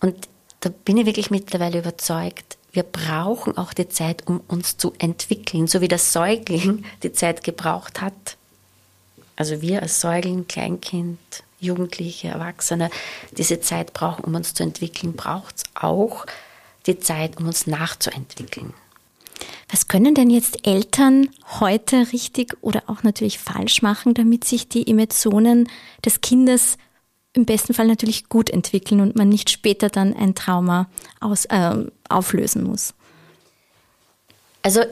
Und 0.00 0.28
da 0.60 0.70
bin 0.84 0.96
ich 0.96 1.06
wirklich 1.06 1.32
mittlerweile 1.32 1.80
überzeugt, 1.80 2.56
wir 2.70 2.84
brauchen 2.84 3.58
auch 3.58 3.72
die 3.72 3.88
Zeit, 3.88 4.26
um 4.26 4.40
uns 4.46 4.76
zu 4.76 4.92
entwickeln, 4.98 5.66
so 5.66 5.80
wie 5.80 5.88
der 5.88 5.98
Säugling 5.98 6.84
die 7.02 7.12
Zeit 7.12 7.42
gebraucht 7.42 8.00
hat. 8.00 8.36
Also 9.36 9.62
wir 9.62 9.82
als 9.82 10.00
Säugling, 10.00 10.46
Kleinkind, 10.46 11.18
Jugendliche, 11.58 12.28
Erwachsene, 12.28 12.90
diese 13.36 13.60
Zeit 13.60 13.92
brauchen, 13.92 14.24
um 14.24 14.34
uns 14.34 14.54
zu 14.54 14.62
entwickeln, 14.62 15.14
braucht 15.14 15.56
es 15.56 15.64
auch 15.74 16.26
die 16.86 16.98
Zeit, 16.98 17.38
um 17.38 17.46
uns 17.46 17.66
nachzuentwickeln. 17.66 18.74
Was 19.70 19.88
können 19.88 20.14
denn 20.14 20.30
jetzt 20.30 20.66
Eltern 20.66 21.30
heute 21.58 22.12
richtig 22.12 22.56
oder 22.60 22.84
auch 22.86 23.02
natürlich 23.02 23.38
falsch 23.38 23.82
machen, 23.82 24.14
damit 24.14 24.44
sich 24.44 24.68
die 24.68 24.86
Emotionen 24.86 25.68
des 26.04 26.20
Kindes 26.20 26.76
im 27.32 27.46
besten 27.46 27.74
Fall 27.74 27.88
natürlich 27.88 28.28
gut 28.28 28.50
entwickeln 28.50 29.00
und 29.00 29.16
man 29.16 29.28
nicht 29.28 29.50
später 29.50 29.88
dann 29.88 30.14
ein 30.14 30.34
Trauma 30.36 30.88
aus, 31.18 31.46
äh, 31.46 31.86
auflösen 32.08 32.62
muss? 32.62 32.94
Also 34.62 34.82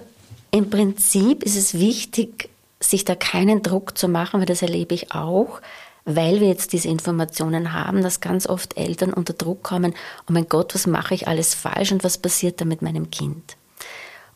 im 0.51 0.69
Prinzip 0.69 1.45
ist 1.45 1.57
es 1.57 1.75
wichtig, 1.75 2.51
sich 2.83 3.05
da 3.05 3.15
keinen 3.15 3.63
Druck 3.63 3.97
zu 3.97 4.09
machen, 4.09 4.41
weil 4.41 4.47
das 4.47 4.63
erlebe 4.63 4.95
ich 4.95 5.13
auch, 5.13 5.61
weil 6.05 6.41
wir 6.41 6.49
jetzt 6.49 6.73
diese 6.73 6.89
Informationen 6.89 7.73
haben, 7.73 8.03
dass 8.03 8.21
ganz 8.21 8.47
oft 8.47 8.77
Eltern 8.77 9.13
unter 9.13 9.33
Druck 9.33 9.63
kommen, 9.63 9.95
oh 10.29 10.33
mein 10.33 10.49
Gott, 10.49 10.75
was 10.75 10.87
mache 10.87 11.15
ich 11.15 11.29
alles 11.29 11.55
falsch 11.55 11.93
und 11.93 12.05
was 12.05 12.19
passiert 12.19 12.61
da 12.61 12.65
mit 12.65 12.83
meinem 12.83 13.11
Kind? 13.11 13.57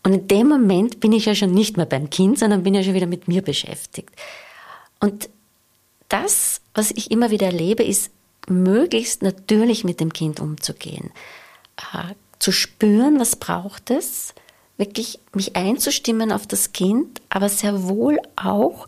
Und 0.05 0.13
in 0.13 0.29
dem 0.29 0.49
Moment 0.49 1.01
bin 1.01 1.13
ich 1.13 1.25
ja 1.25 1.35
schon 1.35 1.53
nicht 1.53 1.77
mehr 1.77 1.87
beim 1.87 2.11
Kind, 2.11 2.39
sondern 2.39 2.63
bin 2.63 2.75
ja 2.75 2.85
schon 2.85 2.95
wieder 2.95 3.09
mit 3.09 3.27
mir 3.27 3.43
beschäftigt. 3.43 4.11
Und 5.01 5.29
das, 6.09 6.61
was 6.75 6.93
ich 6.93 7.11
immer 7.11 7.33
wieder 7.33 7.47
erlebe, 7.47 7.83
ist 7.83 8.11
möglichst 8.47 9.23
natürlich 9.23 9.83
mit 9.83 9.99
dem 9.99 10.13
Kind 10.13 10.39
umzugehen. 10.39 11.11
Äh, 11.93 12.15
zu 12.39 12.53
spüren, 12.53 13.19
was 13.19 13.35
braucht 13.35 13.91
es, 13.91 14.35
wirklich 14.77 15.19
mich 15.35 15.57
einzustimmen 15.57 16.33
auf 16.33 16.47
das 16.47 16.73
Kind, 16.73 17.21
aber 17.29 17.49
sehr 17.49 17.85
wohl 17.85 18.19
auch 18.37 18.87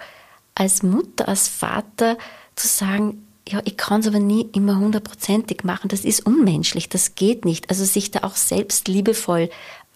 als 0.55 0.83
Mutter, 0.83 1.29
als 1.29 1.49
Vater 1.49 2.19
zu 2.57 2.69
sagen, 2.69 3.27
ja, 3.49 3.63
ich 3.65 3.77
kann 3.77 4.01
es 4.01 4.07
aber 4.07 4.19
nie 4.19 4.49
immer 4.53 4.79
hundertprozentig 4.79 5.65
machen, 5.65 5.89
das 5.89 6.05
ist 6.05 6.27
unmenschlich, 6.27 6.89
das 6.89 7.15
geht 7.15 7.45
nicht. 7.45 7.71
Also 7.71 7.85
sich 7.85 8.11
da 8.11 8.21
auch 8.25 8.37
selbst 8.37 8.89
liebevoll 8.89 9.49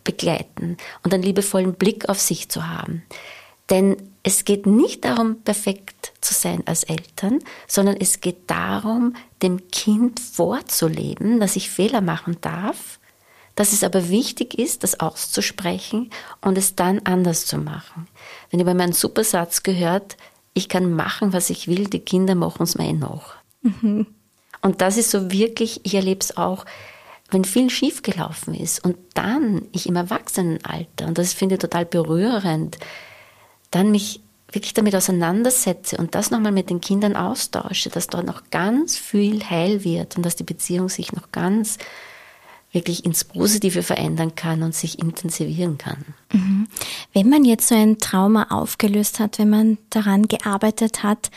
begleiten 0.05 0.77
und 1.03 1.13
einen 1.13 1.23
liebevollen 1.23 1.75
Blick 1.75 2.09
auf 2.09 2.21
sich 2.21 2.49
zu 2.49 2.69
haben. 2.69 3.03
Denn 3.71 3.97
es 4.23 4.45
geht 4.45 4.67
nicht 4.67 5.05
darum, 5.05 5.41
perfekt 5.43 6.13
zu 6.21 6.35
sein 6.35 6.63
als 6.67 6.85
Eltern, 6.85 7.41
sondern 7.67 7.97
es 7.99 8.21
geht 8.21 8.51
darum, 8.51 9.15
dem 9.43 9.69
Kind 9.71 10.21
vorzuleben, 10.21 11.41
dass 11.41 11.57
ich 11.57 11.71
Fehler 11.71 12.01
machen 12.01 12.39
darf, 12.41 12.99
dass 13.55 13.73
es 13.73 13.85
aber 13.85 14.09
wichtig 14.09 14.59
ist, 14.59 14.83
das 14.83 15.01
auszusprechen 15.01 16.11
und 16.41 16.57
es 16.57 16.75
dann 16.75 17.01
anders 17.01 17.47
zu 17.47 17.59
machen. 17.59 18.09
Wenn 18.51 18.61
ich 18.61 18.67
bei 18.67 18.75
meinem 18.75 18.93
Supersatz 18.93 19.63
gehört, 19.63 20.17
ich 20.55 20.69
kann 20.69 20.93
machen, 20.93 21.33
was 21.33 21.51
ich 21.51 21.69
will, 21.69 21.87
die 21.87 22.01
Kinder 22.01 22.35
machen 22.35 22.63
es 22.63 22.77
mir 22.77 22.89
eh 22.89 22.93
noch. 22.93 23.35
Mhm. 23.63 24.07
Und 24.61 24.81
das 24.81 24.97
ist 24.97 25.11
so 25.11 25.31
wirklich, 25.31 25.81
ich 25.85 25.95
erlebe 25.95 26.21
es 26.21 26.37
auch, 26.37 26.65
wenn 27.31 27.45
viel 27.45 27.71
schiefgelaufen 27.71 28.55
ist 28.55 28.85
und 28.85 28.97
dann 29.15 29.63
ich 29.73 29.87
im 29.87 29.97
Erwachsenenalter, 29.97 31.07
und 31.07 31.19
das 31.19 31.33
finde 31.33 31.55
ich 31.55 31.61
total 31.61 31.87
berührend, 31.87 32.79
dann 33.71 33.91
mich 33.91 34.21
wirklich 34.51 34.75
damit 34.75 34.95
auseinandersetze 34.95 35.97
und 35.97 36.15
das 36.15 36.31
nochmal 36.31 36.53
mit 36.53 36.69
den 36.69 36.83
Kindern 36.83 37.17
austausche, 37.17 37.89
dass 37.89 38.09
dort 38.09 38.27
noch 38.27 38.51
ganz 38.51 38.99
viel 38.99 39.43
heil 39.49 39.83
wird 39.83 40.17
und 40.17 40.27
dass 40.27 40.37
die 40.37 40.45
Beziehung 40.45 40.91
sich 40.91 41.13
noch 41.13 41.33
ganz 41.33 41.79
wirklich 42.73 43.05
ins 43.05 43.25
Positive 43.25 43.83
verändern 43.83 44.35
kann 44.35 44.63
und 44.63 44.75
sich 44.75 44.99
intensivieren 44.99 45.79
kann. 45.79 46.05
Mhm. 46.33 46.67
Wenn 47.13 47.29
man 47.29 47.45
jetzt 47.45 47.69
so 47.69 47.75
ein 47.75 47.99
Trauma 47.99 48.47
aufgelöst 48.51 49.21
hat, 49.21 49.39
wenn 49.39 49.51
man 49.51 49.79
daran 49.91 50.27
gearbeitet 50.27 51.03
hat, 51.03 51.31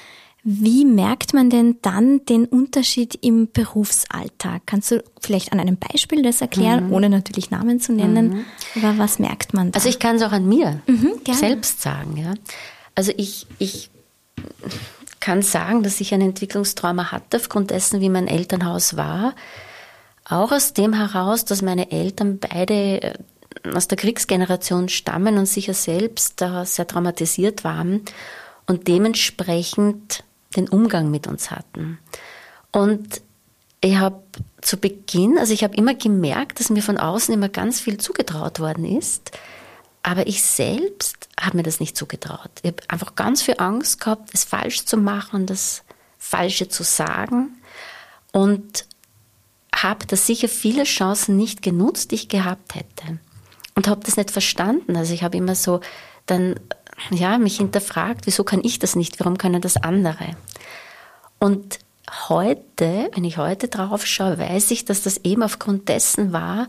wie 0.47 0.85
merkt 0.85 1.33
man 1.33 1.49
denn 1.49 1.77
dann 1.81 2.23
den 2.25 2.45
Unterschied 2.45 3.15
im 3.15 3.51
Berufsalltag? 3.51 4.61
Kannst 4.67 4.91
du 4.91 5.03
vielleicht 5.19 5.51
an 5.51 5.59
einem 5.59 5.75
Beispiel 5.75 6.21
das 6.21 6.39
erklären, 6.39 6.87
mhm. 6.87 6.93
ohne 6.93 7.09
natürlich 7.09 7.49
Namen 7.49 7.79
zu 7.79 7.93
nennen? 7.93 8.45
Mhm. 8.75 8.83
Aber 8.83 8.99
was 8.99 9.17
merkt 9.17 9.55
man 9.55 9.71
da? 9.71 9.77
Also 9.77 9.89
ich 9.89 9.97
kann 9.97 10.17
es 10.17 10.21
auch 10.21 10.31
an 10.31 10.47
mir 10.47 10.81
mhm, 10.85 11.13
selbst 11.33 11.81
sagen. 11.81 12.15
Ja. 12.17 12.35
Also 12.93 13.11
ich, 13.17 13.47
ich 13.57 13.89
kann 15.19 15.41
sagen, 15.41 15.81
dass 15.81 15.99
ich 15.99 16.13
ein 16.13 16.21
Entwicklungstrauma 16.21 17.11
hatte 17.11 17.37
aufgrund 17.37 17.71
dessen, 17.71 17.99
wie 17.99 18.09
mein 18.09 18.27
Elternhaus 18.27 18.95
war. 18.95 19.33
Auch 20.25 20.51
aus 20.51 20.73
dem 20.73 20.93
heraus, 20.93 21.45
dass 21.45 21.61
meine 21.61 21.91
Eltern 21.91 22.39
beide 22.39 23.01
äh, 23.01 23.13
aus 23.73 23.87
der 23.87 23.97
Kriegsgeneration 23.97 24.89
stammen 24.89 25.37
und 25.37 25.45
sicher 25.45 25.73
selbst 25.73 26.39
sehr 26.39 26.87
traumatisiert 26.87 27.63
waren 27.63 28.01
und 28.67 28.87
dementsprechend 28.87 30.23
den 30.55 30.67
Umgang 30.67 31.09
mit 31.11 31.27
uns 31.27 31.51
hatten. 31.51 31.99
Und 32.71 33.21
ich 33.81 33.97
habe 33.97 34.23
zu 34.61 34.77
Beginn, 34.77 35.37
also 35.37 35.53
ich 35.53 35.63
habe 35.63 35.75
immer 35.75 35.93
gemerkt, 35.93 36.59
dass 36.59 36.69
mir 36.69 36.81
von 36.81 36.97
außen 36.97 37.33
immer 37.33 37.49
ganz 37.49 37.79
viel 37.79 37.97
zugetraut 37.97 38.59
worden 38.59 38.85
ist, 38.85 39.31
aber 40.03 40.27
ich 40.27 40.43
selbst 40.43 41.29
habe 41.39 41.57
mir 41.57 41.63
das 41.63 41.79
nicht 41.79 41.97
zugetraut. 41.97 42.51
Ich 42.61 42.71
habe 42.71 42.83
einfach 42.87 43.15
ganz 43.15 43.41
viel 43.41 43.55
Angst 43.57 43.99
gehabt, 43.99 44.31
es 44.33 44.43
falsch 44.43 44.85
zu 44.85 44.97
machen, 44.97 45.45
das 45.45 45.83
Falsche 46.17 46.67
zu 46.67 46.83
sagen 46.83 47.57
und 48.31 48.85
habe 49.83 50.05
da 50.05 50.15
sicher 50.15 50.47
viele 50.47 50.83
Chancen 50.83 51.37
nicht 51.37 51.61
genutzt, 51.61 52.11
die 52.11 52.15
ich 52.15 52.29
gehabt 52.29 52.75
hätte. 52.75 53.19
Und 53.75 53.87
habe 53.87 54.01
das 54.05 54.17
nicht 54.17 54.31
verstanden. 54.31 54.95
Also 54.95 55.13
ich 55.13 55.23
habe 55.23 55.37
immer 55.37 55.55
so 55.55 55.81
dann 56.25 56.55
ja, 57.11 57.37
mich 57.37 57.57
hinterfragt, 57.57 58.25
wieso 58.25 58.43
kann 58.43 58.61
ich 58.63 58.79
das 58.79 58.95
nicht, 58.95 59.19
warum 59.19 59.37
können 59.37 59.61
das 59.61 59.77
andere? 59.77 60.35
Und 61.39 61.79
heute, 62.29 63.09
wenn 63.13 63.23
ich 63.23 63.37
heute 63.37 63.67
drauf 63.67 64.05
schaue, 64.05 64.37
weiß 64.37 64.71
ich, 64.71 64.85
dass 64.85 65.03
das 65.03 65.17
eben 65.23 65.43
aufgrund 65.43 65.89
dessen 65.89 66.33
war, 66.33 66.67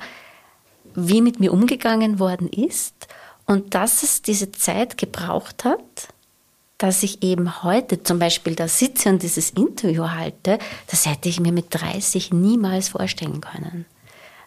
wie 0.95 1.21
mit 1.21 1.41
mir 1.41 1.53
umgegangen 1.53 2.19
worden 2.19 2.49
ist 2.49 3.07
und 3.45 3.75
dass 3.75 4.03
es 4.03 4.23
diese 4.23 4.51
Zeit 4.51 4.99
gebraucht 4.99 5.65
hat, 5.65 6.09
dass 6.79 7.03
ich 7.03 7.23
eben 7.23 7.63
heute 7.63 8.03
zum 8.03 8.19
Beispiel 8.19 8.55
da 8.55 8.69
sitze 8.69 9.09
und 9.09 9.23
dieses 9.23 9.51
Interview 9.51 10.11
halte, 10.11 10.59
das 10.89 11.07
hätte 11.07 11.29
ich 11.29 11.41
mir 11.41 11.53
mit 11.53 11.67
30 11.71 12.33
niemals 12.33 12.89
vorstellen 12.91 13.41
können. 13.41 13.87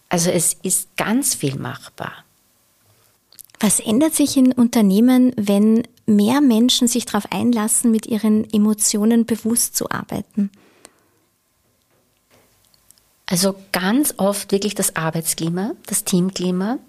Also 0.09 0.29
es 0.29 0.53
ist 0.53 0.95
ganz 0.97 1.35
viel 1.35 1.55
machbar. 1.55 2.23
Was 3.59 3.79
ändert 3.79 4.15
sich 4.15 4.37
in 4.37 4.53
Unternehmen, 4.53 5.33
wenn 5.35 5.83
mehr 6.05 6.39
Menschen 6.41 6.87
sich 6.87 7.05
darauf 7.05 7.31
einlassen, 7.31 7.91
mit 7.91 8.05
ihren 8.05 8.51
Emotionen 8.53 9.25
bewusst 9.25 9.75
zu 9.75 9.89
arbeiten? 9.91 10.49
Also 13.25 13.55
ganz 13.71 14.15
oft 14.17 14.51
wirklich 14.51 14.73
das 14.75 14.95
Arbeitsklima, 14.95 15.73
das 15.85 16.03
Teamklima, 16.03 16.79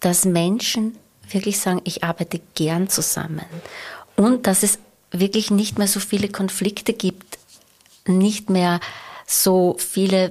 dass 0.00 0.24
Menschen 0.24 0.96
wirklich 1.30 1.60
sagen, 1.60 1.80
ich 1.84 2.04
arbeite 2.04 2.40
gern 2.54 2.88
zusammen. 2.88 3.46
Und 4.22 4.46
dass 4.46 4.62
es 4.62 4.78
wirklich 5.10 5.50
nicht 5.50 5.78
mehr 5.78 5.88
so 5.88 5.98
viele 5.98 6.28
Konflikte 6.28 6.92
gibt, 6.92 7.38
nicht 8.06 8.50
mehr 8.50 8.78
so 9.26 9.74
viele 9.80 10.30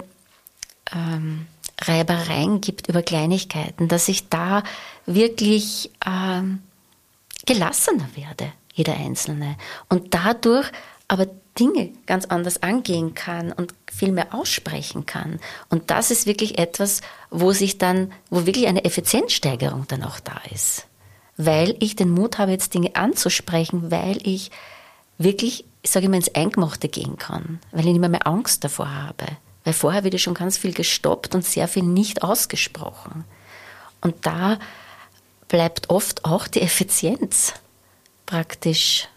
ähm, 0.96 1.46
Reibereien 1.82 2.62
gibt 2.62 2.88
über 2.88 3.02
Kleinigkeiten, 3.02 3.90
dass 3.90 4.08
ich 4.08 4.30
da 4.30 4.64
wirklich 5.06 5.92
ähm, 6.06 6.62
gelassener 7.46 8.08
werde, 8.16 8.54
jeder 8.74 8.96
Einzelne. 8.96 9.58
Und 9.90 10.14
dadurch 10.14 10.72
aber 11.10 11.28
Dinge 11.60 11.92
ganz 12.06 12.24
anders 12.28 12.64
angehen 12.64 13.14
kann 13.14 13.52
und 13.52 13.74
viel 13.92 14.14
mehr 14.14 14.34
aussprechen 14.34 15.06
kann. 15.06 15.42
Und 15.68 15.92
das 15.92 16.12
ist 16.12 16.26
wirklich 16.26 16.58
etwas, 16.60 17.02
wo 17.30 17.52
sich 17.52 17.78
dann, 17.78 18.14
wo 18.30 18.46
wirklich 18.46 18.68
eine 18.68 18.86
Effizienzsteigerung 18.86 19.86
dann 19.90 20.04
auch 20.04 20.22
da 20.22 20.40
ist. 20.50 20.88
Weil 21.38 21.76
ich 21.80 21.96
den 21.96 22.12
Mut 22.12 22.38
habe, 22.38 22.52
jetzt 22.52 22.74
Dinge 22.74 22.96
anzusprechen, 22.96 23.92
weil 23.92 24.20
ich 24.28 24.52
wirklich, 25.18 25.66
sage 25.86 26.06
ich 26.06 26.10
mal, 26.10 26.18
ins 26.18 26.34
Eingemachte 26.36 26.90
gehen 26.90 27.18
kann, 27.18 27.60
weil 27.72 27.82
ich 27.82 27.88
nicht 27.88 28.00
mehr, 28.00 28.10
mehr 28.10 28.28
Angst 28.28 28.64
davor 28.64 28.94
habe. 28.94 29.26
Weil 29.64 29.74
vorher 29.74 30.04
wird 30.04 30.20
schon 30.20 30.34
ganz 30.34 30.58
viel 30.58 30.74
gestoppt 30.74 31.36
und 31.36 31.46
sehr 31.46 31.68
viel 31.68 31.84
nicht 31.84 32.24
ausgesprochen. 32.24 33.26
Und 34.02 34.16
da 34.26 34.58
bleibt 35.48 35.90
oft 35.90 36.26
auch 36.26 36.48
die 36.48 36.62
Effizienz 36.62 37.54
praktisch 38.26 39.08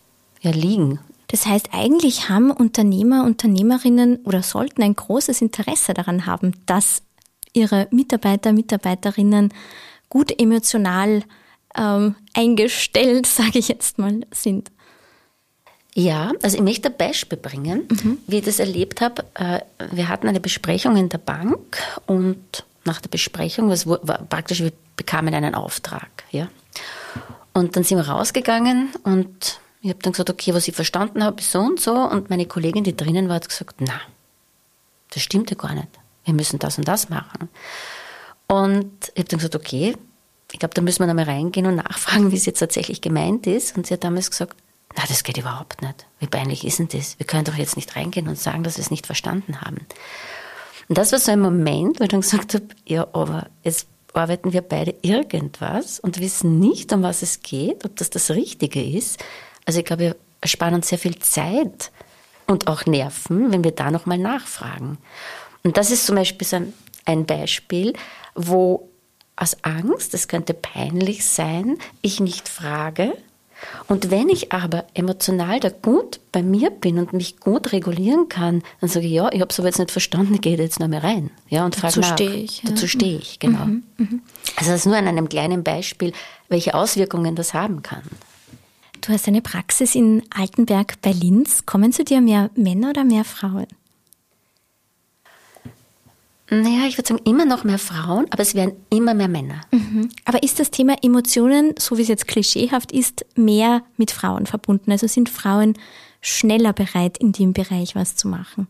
ja, 0.41 0.51
liegen. 0.51 0.99
Das 1.29 1.47
heißt, 1.47 1.71
eigentlich 1.73 2.29
haben 2.29 2.51
Unternehmer, 2.51 3.25
Unternehmerinnen 3.25 4.17
oder 4.25 4.43
sollten 4.43 4.83
ein 4.83 4.95
großes 4.95 5.41
Interesse 5.41 5.95
daran 5.95 6.27
haben, 6.27 6.55
dass 6.67 7.03
ihre 7.53 7.89
Mitarbeiter, 7.91 8.53
Mitarbeiterinnen 8.53 9.53
gut 10.09 10.39
emotional 10.39 11.23
ähm, 11.77 12.17
eingestellt, 12.35 13.27
sage 13.27 13.59
ich 13.59 13.69
jetzt 13.69 13.99
mal, 13.99 14.21
sind. 14.33 14.71
Ja, 15.95 16.33
also 16.43 16.57
ich 16.57 16.63
möchte 16.63 16.89
ein 16.89 16.97
Beispiel 16.97 17.39
bringen, 17.39 17.87
mhm. 17.89 18.19
wie 18.27 18.39
ich 18.39 18.45
das 18.45 18.59
erlebt 18.59 19.01
habe. 19.01 19.25
Äh, 19.35 19.61
wir 19.93 20.09
hatten 20.09 20.27
eine 20.27 20.41
Besprechung 20.41 20.97
in 20.97 21.09
der 21.09 21.19
Bank 21.19 21.79
und 22.07 22.65
nach 22.85 23.01
der 23.01 23.09
Besprechung, 23.09 23.71
was 23.71 23.87
praktisch, 24.29 24.61
wir 24.61 24.73
bekamen 24.97 25.35
einen 25.35 25.55
Auftrag. 25.55 26.25
Ja. 26.31 26.49
Und 27.53 27.77
dann 27.77 27.85
sind 27.85 27.99
wir 27.99 28.09
rausgegangen 28.09 28.91
und 29.05 29.61
ich 29.81 29.91
habe 29.91 30.01
dann 30.03 30.13
gesagt, 30.13 30.31
okay, 30.31 30.55
was 30.55 30.67
ich 30.67 30.75
verstanden 30.75 31.23
habe, 31.23 31.41
ist 31.41 31.53
so 31.53 31.61
und 31.61 31.79
so. 31.79 31.95
Und 31.95 32.31
meine 32.31 32.47
Kollegin, 32.47 32.85
die 32.85 32.97
drinnen 32.97 33.29
war, 33.29 33.37
hat 33.37 33.49
gesagt, 33.49 33.77
na, 33.81 34.01
das 35.11 35.23
stimmt 35.23 35.51
ja 35.51 35.57
gar 35.57 35.75
nicht. 35.75 35.89
Wir 36.25 36.35
müssen 36.35 36.59
das 36.59 36.79
und 36.79 36.89
das 36.89 37.11
machen. 37.11 37.49
Und 38.47 39.13
ich 39.15 39.21
habe 39.21 39.29
dann 39.29 39.39
gesagt, 39.39 39.57
okay, 39.57 39.95
ich 40.55 40.61
glaube, 40.61 40.73
da 40.73 40.83
müssen 40.83 41.01
wir 41.01 41.09
nochmal 41.09 41.25
reingehen 41.25 41.67
und 41.67 41.75
nachfragen, 41.75 42.31
wie 42.31 42.37
es 42.37 42.47
jetzt 42.47 42.61
tatsächlich 42.61 43.01
gemeint 43.01 43.45
ist. 43.49 43.77
Und 43.77 43.89
sie 43.89 43.95
hat 43.95 44.05
damals 44.05 44.31
gesagt, 44.31 44.57
na, 44.95 45.03
das 45.09 45.25
geht 45.25 45.37
überhaupt 45.37 45.83
nicht. 45.83 46.07
Wie 46.21 46.29
peinlich 46.29 46.65
ist 46.65 46.79
denn 46.79 46.87
das? 46.87 47.19
Wir 47.19 47.27
können 47.27 47.43
doch 47.43 47.57
jetzt 47.57 47.75
nicht 47.75 47.97
reingehen 47.97 48.29
und 48.29 48.39
sagen, 48.39 48.63
dass 48.63 48.77
wir 48.77 48.83
es 48.83 48.93
nicht 48.93 49.05
verstanden 49.05 49.63
haben. 49.63 49.79
Und 50.89 50.97
das 50.97 51.11
war 51.11 51.19
so 51.19 51.33
ein 51.33 51.41
Moment, 51.41 51.99
wo 51.99 52.05
ich 52.05 52.11
dann 52.11 52.21
gesagt 52.21 52.55
habe, 52.55 52.67
ja, 52.87 53.05
aber 53.13 53.49
jetzt 53.65 53.89
arbeiten 54.13 54.53
wir 54.53 54.63
beide 54.63 54.95
irgendwas 55.03 55.99
und 55.99 56.21
wissen 56.21 56.61
nicht, 56.61 56.93
um 56.93 57.03
was 57.03 57.23
es 57.23 57.43
geht, 57.43 57.85
ob 57.85 57.97
das 57.97 58.11
das 58.11 58.31
Richtige 58.31 58.81
ist. 58.81 59.25
Also 59.65 59.81
ich 59.81 59.85
glaube, 59.85 60.03
wir 60.03 60.17
ersparen 60.41 60.77
uns 60.77 60.89
sehr 60.89 60.99
viel 60.99 61.19
Zeit 61.19 61.91
und 62.47 62.69
auch 62.69 62.87
Nerven, 62.87 63.51
wenn 63.51 63.65
wir 63.65 63.73
da 63.73 63.91
nochmal 63.91 64.19
nachfragen. 64.19 64.99
Und 65.65 65.77
das 65.77 65.91
ist 65.91 66.07
zum 66.07 66.15
Beispiel 66.15 66.47
so 66.47 66.63
ein 67.07 67.27
Beispiel, 67.27 67.95
wo 68.37 68.89
aus 69.37 69.57
Angst, 69.63 70.15
es 70.15 70.29
könnte 70.29 70.55
peinlich 70.55 71.27
sein, 71.27 71.79
ich 72.03 72.21
nicht 72.21 72.49
frage, 72.49 73.15
und 73.89 74.11
wenn 74.11 74.29
ich 74.29 74.53
aber 74.53 74.85
emotional 74.95 75.61
da 75.61 75.69
gut 75.69 76.21
bei 76.33 76.43
mir 76.43 76.71
bin 76.71 76.99
und 76.99 77.13
mich 77.13 77.41
gut 77.41 77.73
regulieren 77.73 78.29
kann, 78.29 78.63
dann 78.81 78.91
sage 78.91 79.07
ich, 79.07 79.13
ja, 79.13 79.31
ich 79.33 79.41
habe 79.41 79.51
es 79.51 79.59
aber 79.59 79.69
jetzt 79.69 79.79
nicht 79.79 79.91
verstanden, 79.91 80.35
ich 80.35 80.41
gehe 80.41 80.57
jetzt 80.57 80.81
noch 80.81 80.89
mal 80.89 81.01
rein. 81.01 81.31
Ja, 81.49 81.65
und 81.65 81.81
nach. 81.83 82.13
Stehe 82.15 82.35
ich, 82.35 82.63
ja. 82.63 82.71
Dazu 82.71 82.89
stehe 82.89 83.19
ich, 83.19 83.39
genau. 83.39 83.67
Mhm, 83.67 83.83
mh. 83.97 84.09
Also 84.57 84.71
das 84.71 84.81
ist 84.81 84.87
nur 84.87 84.97
an 84.97 85.09
einem 85.09 85.29
kleinen 85.29 85.63
Beispiel, 85.63 86.13
welche 86.49 86.75
Auswirkungen 86.75 87.37
das 87.37 87.55
haben 87.55 87.83
kann. 87.83 88.03
Du 89.01 89.13
hast 89.13 89.29
eine 89.29 89.43
Praxis 89.43 89.95
in 89.95 90.23
Altenberg 90.35 91.01
bei 91.03 91.13
Linz. 91.13 91.67
Kommen 91.67 91.93
zu 91.93 92.05
dir 92.05 92.23
mehr 92.23 92.51
Männer 92.57 92.91
oder 92.91 93.05
mehr 93.05 93.25
Frauen? 93.25 93.67
Naja, 96.63 96.87
ich 96.87 96.99
würde 96.99 97.09
sagen, 97.09 97.21
immer 97.25 97.45
noch 97.45 97.65
mehr 97.65 97.79
Frauen, 97.79 98.27
aber 98.31 98.43
es 98.43 98.55
werden 98.55 98.75
immer 98.91 99.15
mehr 99.15 99.29
Männer. 99.29 99.61
Mhm. 99.71 100.09
Aber 100.25 100.43
ist 100.43 100.61
das 100.61 100.71
Thema 100.71 100.97
Emotionen, 101.03 101.75
so 101.79 101.97
wie 101.99 102.03
es 102.03 102.09
jetzt 102.09 102.29
klischeehaft 102.29 102.93
ist, 102.93 103.25
mehr 103.37 103.83
mit 103.97 104.11
Frauen 104.11 104.47
verbunden? 104.47 104.91
Also 104.91 105.07
sind 105.07 105.29
Frauen 105.29 105.75
schneller 106.21 106.73
bereit, 106.73 107.19
in 107.19 107.33
dem 107.33 107.53
Bereich 107.53 107.95
was 107.95 108.17
zu 108.17 108.29
machen? 108.29 108.67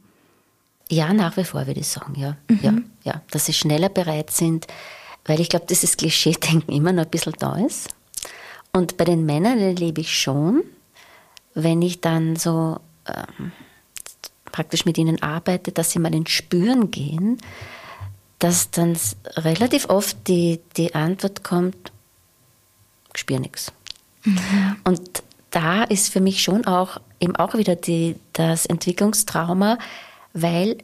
Ja, 0.90 1.12
nach 1.12 1.36
wie 1.36 1.44
vor 1.44 1.66
würde 1.66 1.80
ich 1.80 1.88
sagen, 1.88 2.14
ja. 2.16 2.36
Mhm. 2.48 2.58
ja, 2.62 2.74
ja. 3.04 3.22
Dass 3.30 3.46
sie 3.46 3.52
schneller 3.52 3.88
bereit 3.88 4.30
sind, 4.30 4.66
weil 5.24 5.40
ich 5.40 5.48
glaube, 5.48 5.66
dieses 5.68 5.96
Klischee-Denken 5.96 6.72
immer 6.72 6.92
noch 6.92 7.04
ein 7.04 7.10
bisschen 7.10 7.34
da 7.38 7.56
ist. 7.56 7.88
Und 8.72 8.96
bei 8.96 9.04
den 9.04 9.24
Männern 9.24 9.58
erlebe 9.58 10.00
ich 10.00 10.16
schon, 10.16 10.62
wenn 11.54 11.80
ich 11.80 12.00
dann 12.00 12.36
so 12.36 12.78
ähm, 13.06 13.52
praktisch 14.54 14.84
mit 14.84 14.98
ihnen 14.98 15.20
arbeite, 15.20 15.72
dass 15.72 15.90
sie 15.90 15.98
mal 15.98 16.14
ins 16.14 16.30
Spüren 16.30 16.92
gehen, 16.92 17.38
dass 18.38 18.70
dann 18.70 18.96
relativ 19.36 19.88
oft 19.88 20.28
die, 20.28 20.60
die 20.76 20.94
Antwort 20.94 21.42
kommt, 21.42 21.90
ich 23.12 23.20
spüre 23.20 23.40
nichts. 23.40 23.72
Mhm. 24.22 24.76
Und 24.84 25.24
da 25.50 25.82
ist 25.82 26.12
für 26.12 26.20
mich 26.20 26.40
schon 26.40 26.66
auch 26.66 27.00
eben 27.18 27.34
auch 27.34 27.54
wieder 27.54 27.74
die, 27.74 28.14
das 28.32 28.64
Entwicklungstrauma, 28.66 29.76
weil 30.34 30.78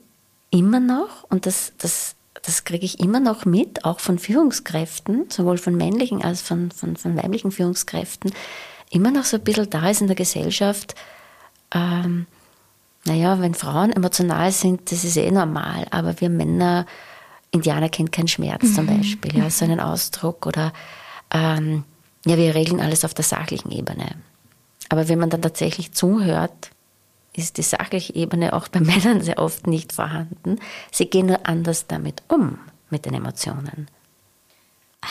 immer 0.50 0.80
noch, 0.80 1.22
und 1.28 1.46
das, 1.46 1.72
das, 1.78 2.16
das 2.42 2.64
kriege 2.64 2.84
ich 2.84 2.98
immer 2.98 3.20
noch 3.20 3.44
mit, 3.44 3.84
auch 3.84 4.00
von 4.00 4.18
Führungskräften, 4.18 5.30
sowohl 5.30 5.58
von 5.58 5.76
männlichen 5.76 6.24
als 6.24 6.42
von, 6.42 6.72
von, 6.72 6.96
von 6.96 7.16
weiblichen 7.16 7.52
Führungskräften, 7.52 8.32
immer 8.90 9.12
noch 9.12 9.24
so 9.24 9.36
ein 9.36 9.44
bisschen 9.44 9.70
da 9.70 9.90
ist 9.90 10.00
in 10.00 10.08
der 10.08 10.16
Gesellschaft, 10.16 10.96
ähm, 11.72 12.26
naja, 13.04 13.40
wenn 13.40 13.54
Frauen 13.54 13.92
emotional 13.92 14.52
sind, 14.52 14.92
das 14.92 15.04
ist 15.04 15.16
eh 15.16 15.30
normal, 15.30 15.86
aber 15.90 16.20
wir 16.20 16.28
Männer, 16.28 16.86
Indianer 17.50 17.88
kennen 17.88 18.10
keinen 18.10 18.28
Schmerz 18.28 18.62
mhm. 18.62 18.74
zum 18.74 18.86
Beispiel, 18.86 19.36
ja, 19.36 19.50
so 19.50 19.64
einen 19.64 19.80
Ausdruck 19.80 20.46
oder 20.46 20.72
ähm, 21.30 21.84
ja, 22.26 22.36
wir 22.36 22.54
regeln 22.54 22.80
alles 22.80 23.04
auf 23.04 23.14
der 23.14 23.24
sachlichen 23.24 23.70
Ebene. 23.70 24.16
Aber 24.88 25.08
wenn 25.08 25.18
man 25.18 25.30
dann 25.30 25.42
tatsächlich 25.42 25.92
zuhört, 25.92 26.70
ist 27.32 27.56
die 27.56 27.62
sachliche 27.62 28.14
Ebene 28.14 28.52
auch 28.52 28.68
bei 28.68 28.80
Männern 28.80 29.22
sehr 29.22 29.38
oft 29.38 29.66
nicht 29.66 29.92
vorhanden. 29.92 30.58
Sie 30.92 31.06
gehen 31.06 31.26
nur 31.26 31.46
anders 31.46 31.86
damit 31.86 32.22
um, 32.28 32.58
mit 32.90 33.06
den 33.06 33.14
Emotionen. 33.14 33.88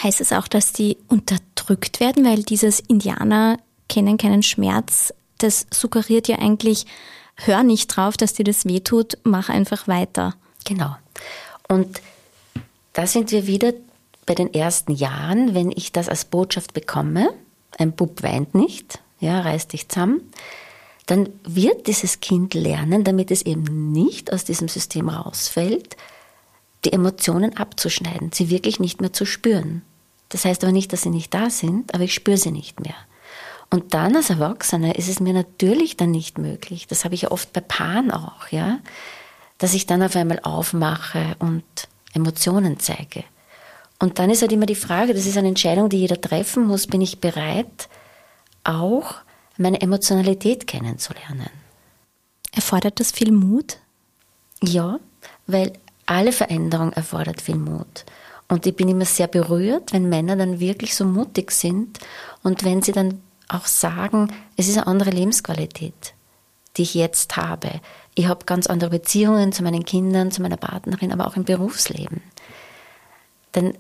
Heißt 0.04 0.22
es 0.22 0.32
auch, 0.32 0.48
dass 0.48 0.72
die 0.72 0.98
unterdrückt 1.08 2.00
werden, 2.00 2.24
weil 2.26 2.44
dieses 2.44 2.80
Indianer 2.80 3.58
kennen 3.88 4.18
keinen 4.18 4.44
Schmerz, 4.44 5.14
das 5.40 5.66
suggeriert 5.72 6.28
ja 6.28 6.38
eigentlich, 6.38 6.86
hör 7.46 7.64
nicht 7.64 7.88
drauf, 7.88 8.18
dass 8.18 8.34
dir 8.34 8.46
das 8.46 8.66
wehtut, 8.66 9.18
mach 9.24 9.50
einfach 9.50 9.88
weiter. 9.88 10.36
Genau. 10.66 10.96
Und 11.68 12.02
da 12.94 13.08
sind 13.08 13.32
wir 13.32 13.48
wieder 13.48 13.74
bei 14.26 14.36
den 14.36 14.54
ersten 14.54 14.94
Jahren, 14.94 15.54
wenn 15.56 15.72
ich 15.72 15.92
das 15.92 16.10
als 16.10 16.26
Botschaft 16.26 16.74
bekomme, 16.74 17.34
ein 17.78 17.94
Bub 17.94 18.22
weint 18.24 18.56
nicht, 18.56 19.00
ja, 19.20 19.42
reiß 19.42 19.68
dich 19.70 19.90
zusammen, 19.90 20.22
dann 21.06 21.30
wird 21.44 21.88
dieses 21.88 22.20
Kind 22.20 22.54
lernen, 22.54 23.04
damit 23.04 23.32
es 23.32 23.42
eben 23.42 23.92
nicht 23.92 24.32
aus 24.32 24.44
diesem 24.44 24.68
System 24.68 25.10
rausfällt, 25.10 25.98
die 26.86 26.94
Emotionen 26.94 27.58
abzuschneiden, 27.58 28.32
sie 28.32 28.50
wirklich 28.50 28.80
nicht 28.80 29.02
mehr 29.02 29.12
zu 29.12 29.26
spüren. 29.26 29.82
Das 30.30 30.46
heißt 30.46 30.64
aber 30.64 30.72
nicht, 30.72 30.94
dass 30.94 31.02
sie 31.02 31.10
nicht 31.10 31.34
da 31.34 31.50
sind, 31.50 31.94
aber 31.96 32.04
ich 32.04 32.14
spüre 32.14 32.38
sie 32.38 32.52
nicht 32.52 32.80
mehr. 32.80 32.96
Und 33.70 33.94
dann 33.94 34.16
als 34.16 34.30
Erwachsener 34.30 34.96
ist 34.96 35.10
es 35.10 35.20
mir 35.20 35.34
natürlich 35.34 35.96
dann 35.96 36.12
nicht 36.12 36.38
möglich. 36.38 36.88
Das 36.88 37.06
habe 37.06 37.16
ich 37.16 37.24
ja 37.24 37.32
oft 37.32 37.54
bei 37.54 37.62
Paaren 37.62 38.12
auch, 38.12 38.48
ja, 38.50 38.80
dass 39.60 39.74
ich 39.74 39.86
dann 39.86 40.02
auf 40.02 40.16
einmal 40.16 40.40
aufmache 40.42 41.36
und 41.40 41.64
Emotionen 42.14 42.80
zeige. 42.80 43.24
Und 44.00 44.18
dann 44.18 44.30
ist 44.30 44.42
halt 44.42 44.52
immer 44.52 44.66
die 44.66 44.76
Frage, 44.76 45.14
das 45.14 45.26
ist 45.26 45.38
eine 45.38 45.50
Entscheidung, 45.50 45.90
die 45.90 46.00
jeder 46.00 46.20
treffen 46.20 46.66
muss, 46.66 46.88
bin 46.88 47.02
ich 47.02 47.20
bereit, 47.20 47.90
auch 48.64 49.16
meine 49.58 49.82
Emotionalität 49.82 50.66
kennenzulernen. 50.68 51.50
Erfordert 52.52 53.00
das 53.00 53.12
viel 53.12 53.32
Mut? 53.32 53.78
Ja, 54.64 55.00
weil 55.48 55.74
alle 56.06 56.32
Veränderung 56.32 56.94
erfordert 56.94 57.42
viel 57.42 57.58
Mut. 57.58 58.06
Und 58.48 58.66
ich 58.66 58.76
bin 58.76 58.90
immer 58.90 59.06
sehr 59.06 59.28
berührt, 59.28 59.94
wenn 59.94 60.10
Männer 60.10 60.36
dann 60.36 60.60
wirklich 60.60 60.96
so 60.96 61.06
mutig 61.06 61.52
sind 61.52 62.00
und 62.42 62.64
wenn 62.64 62.82
sie 62.82 62.94
dann 62.94 63.22
auch 63.50 63.66
sagen, 63.66 64.32
es 64.56 64.68
ist 64.68 64.78
eine 64.78 64.88
andere 64.88 65.10
Lebensqualität, 65.10 66.14
die 66.78 66.84
ich 66.84 66.94
jetzt 66.94 67.36
habe. 67.36 67.82
Ich 68.16 68.28
habe 68.28 68.46
ganz 68.46 68.68
andere 68.68 68.92
Beziehungen 68.92 69.52
zu 69.52 69.64
meinen 69.64 69.84
Kindern, 69.84 70.32
zu 70.32 70.42
meiner 70.42 70.58
Partnerin, 70.58 71.12
aber 71.12 71.28
auch 71.28 71.36
im 71.36 71.44
Berufsleben. 71.44 72.22
Denn 73.56 73.78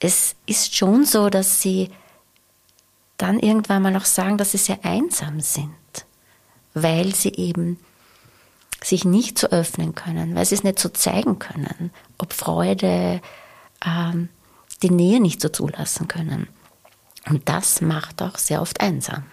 es 0.00 0.34
ist 0.46 0.74
schon 0.74 1.04
so, 1.04 1.30
dass 1.30 1.62
sie 1.62 1.90
dann 3.18 3.38
irgendwann 3.38 3.82
mal 3.82 3.96
auch 3.96 4.04
sagen, 4.04 4.38
dass 4.38 4.52
sie 4.52 4.58
sehr 4.58 4.84
einsam 4.84 5.40
sind, 5.40 5.70
weil 6.74 7.14
sie 7.14 7.34
eben 7.34 7.78
sich 8.82 9.04
nicht 9.04 9.38
so 9.38 9.48
öffnen 9.48 9.94
können, 9.94 10.34
weil 10.34 10.44
sie 10.44 10.54
es 10.54 10.64
nicht 10.64 10.78
so 10.78 10.88
zeigen 10.88 11.38
können, 11.38 11.90
ob 12.18 12.32
Freude, 12.32 13.20
ähm, 13.84 14.28
die 14.82 14.90
Nähe 14.90 15.20
nicht 15.20 15.40
so 15.40 15.48
zulassen 15.48 16.08
können. 16.08 16.48
Und 17.28 17.48
das 17.48 17.80
macht 17.80 18.22
auch 18.22 18.38
sehr 18.38 18.62
oft 18.62 18.80
einsam. 18.80 19.24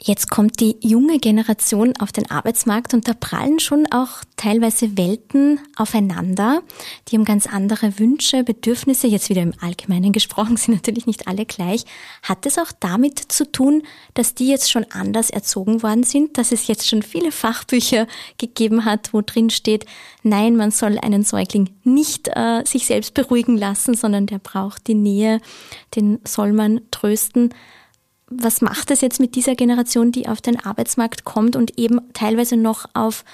Jetzt 0.00 0.30
kommt 0.30 0.58
die 0.58 0.76
junge 0.80 1.18
Generation 1.20 1.94
auf 1.98 2.10
den 2.10 2.28
Arbeitsmarkt 2.28 2.92
und 2.92 3.06
da 3.06 3.12
prallen 3.14 3.60
schon 3.60 3.86
auch 3.92 4.24
teilweise 4.36 4.96
Welten 4.96 5.60
aufeinander. 5.76 6.62
Die 7.06 7.16
haben 7.16 7.24
ganz 7.24 7.46
andere 7.46 8.00
Wünsche, 8.00 8.42
Bedürfnisse. 8.42 9.06
Jetzt 9.06 9.28
wieder 9.28 9.42
im 9.42 9.52
Allgemeinen 9.60 10.12
gesprochen 10.12 10.56
sind 10.56 10.74
natürlich 10.74 11.06
nicht 11.06 11.28
alle 11.28 11.46
gleich. 11.46 11.84
Hat 12.22 12.46
es 12.46 12.58
auch 12.58 12.72
damit 12.80 13.18
zu 13.18 13.50
tun, 13.52 13.84
dass 14.14 14.34
die 14.34 14.48
jetzt 14.48 14.72
schon 14.72 14.86
anders 14.90 15.30
erzogen 15.30 15.84
worden 15.84 16.02
sind, 16.02 16.36
dass 16.36 16.50
es 16.50 16.66
jetzt 16.66 16.88
schon 16.88 17.02
viele 17.02 17.30
Fachbücher 17.30 18.08
gegeben 18.38 18.84
hat, 18.84 19.12
wo 19.12 19.20
drin 19.20 19.50
steht, 19.50 19.86
nein, 20.24 20.56
man 20.56 20.72
soll 20.72 20.98
einen 20.98 21.22
Säugling 21.22 21.70
nicht 21.84 22.28
äh, 22.34 22.64
sich 22.66 22.86
selbst 22.86 23.14
beruhigen 23.14 23.56
lassen, 23.56 23.94
sondern 23.94 24.26
der 24.26 24.38
braucht 24.38 24.88
die 24.88 24.94
Nähe, 24.94 25.40
den 25.94 26.18
soll 26.24 26.52
man 26.52 26.80
trösten 26.90 27.50
was 28.38 28.60
macht 28.60 28.90
es 28.90 29.00
jetzt 29.00 29.20
mit 29.20 29.34
dieser 29.34 29.54
Generation, 29.54 30.12
die 30.12 30.28
auf 30.28 30.40
den 30.40 30.64
Arbeitsmarkt 30.64 31.24
kommt 31.24 31.56
und 31.56 31.78
eben 31.78 32.00
teilweise 32.12 32.56
noch 32.56 32.86
auf 32.94 33.24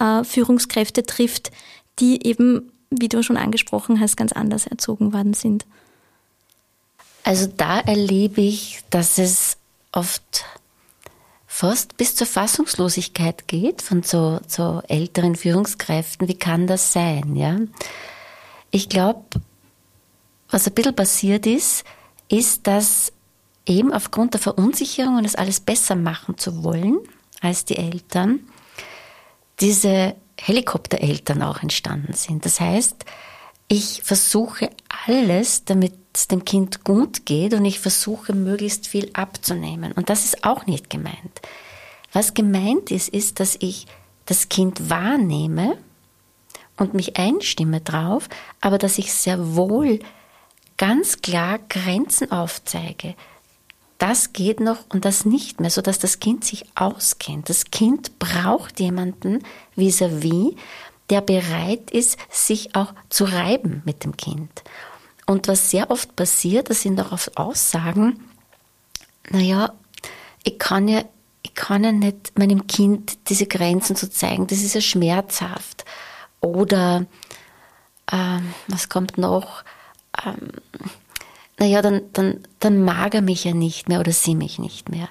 äh, 0.00 0.24
Führungskräfte 0.24 1.04
trifft, 1.04 1.50
die 1.98 2.26
eben, 2.26 2.72
wie 2.90 3.08
du 3.08 3.22
schon 3.22 3.36
angesprochen 3.36 4.00
hast, 4.00 4.16
ganz 4.16 4.32
anders 4.32 4.66
erzogen 4.66 5.12
worden 5.12 5.34
sind? 5.34 5.66
Also 7.24 7.46
da 7.46 7.80
erlebe 7.80 8.42
ich, 8.42 8.80
dass 8.90 9.18
es 9.18 9.56
oft 9.92 10.44
fast 11.46 11.96
bis 11.96 12.16
zur 12.16 12.26
Fassungslosigkeit 12.26 13.46
geht 13.46 13.80
von 13.80 14.02
so, 14.02 14.40
so 14.46 14.82
älteren 14.88 15.36
Führungskräften. 15.36 16.28
Wie 16.28 16.34
kann 16.34 16.66
das 16.66 16.92
sein? 16.92 17.36
Ja? 17.36 17.58
Ich 18.70 18.88
glaube, 18.88 19.24
was 20.50 20.66
ein 20.66 20.74
bisschen 20.74 20.96
passiert 20.96 21.46
ist, 21.46 21.84
ist, 22.28 22.66
dass 22.66 23.12
eben 23.66 23.92
aufgrund 23.92 24.34
der 24.34 24.40
Verunsicherung 24.40 25.16
und 25.16 25.24
es 25.24 25.34
alles 25.34 25.60
besser 25.60 25.94
machen 25.96 26.38
zu 26.38 26.64
wollen 26.64 26.98
als 27.40 27.64
die 27.64 27.76
Eltern, 27.76 28.40
diese 29.60 30.14
Helikoptereltern 30.40 31.42
auch 31.42 31.62
entstanden 31.62 32.12
sind. 32.12 32.44
Das 32.44 32.60
heißt, 32.60 33.04
ich 33.68 34.02
versuche 34.02 34.70
alles, 35.06 35.64
damit 35.64 35.94
es 36.12 36.28
dem 36.28 36.44
Kind 36.44 36.84
gut 36.84 37.26
geht 37.26 37.54
und 37.54 37.64
ich 37.64 37.80
versuche 37.80 38.34
möglichst 38.34 38.86
viel 38.86 39.10
abzunehmen. 39.14 39.92
Und 39.92 40.10
das 40.10 40.24
ist 40.24 40.44
auch 40.44 40.66
nicht 40.66 40.90
gemeint. 40.90 41.40
Was 42.12 42.34
gemeint 42.34 42.90
ist, 42.90 43.08
ist, 43.08 43.40
dass 43.40 43.56
ich 43.58 43.86
das 44.26 44.48
Kind 44.48 44.90
wahrnehme 44.90 45.78
und 46.76 46.94
mich 46.94 47.16
einstimme 47.16 47.80
drauf, 47.80 48.28
aber 48.60 48.78
dass 48.78 48.98
ich 48.98 49.12
sehr 49.12 49.56
wohl 49.56 50.00
ganz 50.76 51.22
klar 51.22 51.58
Grenzen 51.68 52.30
aufzeige 52.32 53.14
das 54.04 54.34
geht 54.34 54.60
noch 54.60 54.84
und 54.90 55.06
das 55.06 55.24
nicht 55.24 55.60
mehr, 55.60 55.70
sodass 55.70 55.98
das 55.98 56.20
Kind 56.20 56.44
sich 56.44 56.66
auskennt. 56.74 57.48
Das 57.48 57.70
Kind 57.70 58.18
braucht 58.18 58.78
jemanden 58.78 59.42
vis-à-vis, 59.76 60.52
-vis, 60.52 60.56
der 61.08 61.22
bereit 61.22 61.90
ist, 61.90 62.18
sich 62.28 62.76
auch 62.76 62.92
zu 63.08 63.24
reiben 63.24 63.80
mit 63.86 64.04
dem 64.04 64.14
Kind. 64.18 64.62
Und 65.24 65.48
was 65.48 65.70
sehr 65.70 65.90
oft 65.90 66.16
passiert, 66.16 66.68
das 66.68 66.82
sind 66.82 67.00
auch 67.00 67.12
oft 67.12 67.38
Aussagen, 67.38 68.28
naja, 69.30 69.72
ich 70.42 70.58
kann 70.58 70.86
ja, 70.86 71.02
ich 71.40 71.54
kann 71.54 71.82
ja 71.82 71.92
nicht 71.92 72.38
meinem 72.38 72.66
Kind 72.66 73.30
diese 73.30 73.46
Grenzen 73.46 73.96
so 73.96 74.06
zeigen, 74.06 74.46
das 74.48 74.58
ist 74.58 74.74
ja 74.74 74.82
schmerzhaft. 74.82 75.86
Oder, 76.42 77.06
ähm, 78.12 78.52
was 78.68 78.90
kommt 78.90 79.16
noch? 79.16 79.64
Ähm, 80.26 80.50
naja, 81.58 81.82
dann, 81.82 82.02
dann, 82.12 82.40
dann 82.60 82.82
mag 82.82 83.14
er 83.14 83.22
mich 83.22 83.44
ja 83.44 83.54
nicht 83.54 83.88
mehr 83.88 84.00
oder 84.00 84.12
sie 84.12 84.34
mich 84.34 84.58
nicht 84.58 84.88
mehr. 84.88 85.08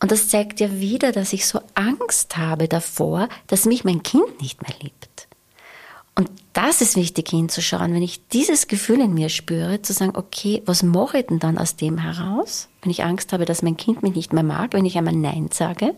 Und 0.00 0.12
das 0.12 0.28
zeigt 0.28 0.60
ja 0.60 0.80
wieder, 0.80 1.12
dass 1.12 1.32
ich 1.32 1.46
so 1.46 1.60
Angst 1.74 2.36
habe 2.36 2.68
davor, 2.68 3.28
dass 3.48 3.66
mich 3.66 3.84
mein 3.84 4.02
Kind 4.02 4.40
nicht 4.40 4.62
mehr 4.62 4.74
liebt. 4.80 5.28
Und 6.14 6.30
das 6.52 6.80
ist 6.80 6.96
wichtig 6.96 7.30
hinzuschauen, 7.30 7.94
wenn 7.94 8.02
ich 8.02 8.26
dieses 8.28 8.66
Gefühl 8.66 9.00
in 9.00 9.14
mir 9.14 9.28
spüre, 9.28 9.82
zu 9.82 9.92
sagen, 9.92 10.16
okay, 10.16 10.62
was 10.66 10.82
mache 10.82 11.18
ich 11.18 11.26
denn 11.26 11.38
dann 11.38 11.58
aus 11.58 11.76
dem 11.76 11.98
heraus, 11.98 12.68
wenn 12.82 12.90
ich 12.90 13.04
Angst 13.04 13.32
habe, 13.32 13.44
dass 13.44 13.62
mein 13.62 13.76
Kind 13.76 14.02
mich 14.02 14.14
nicht 14.14 14.32
mehr 14.32 14.42
mag, 14.42 14.72
wenn 14.72 14.84
ich 14.84 14.98
einmal 14.98 15.14
Nein 15.14 15.48
sage? 15.52 15.94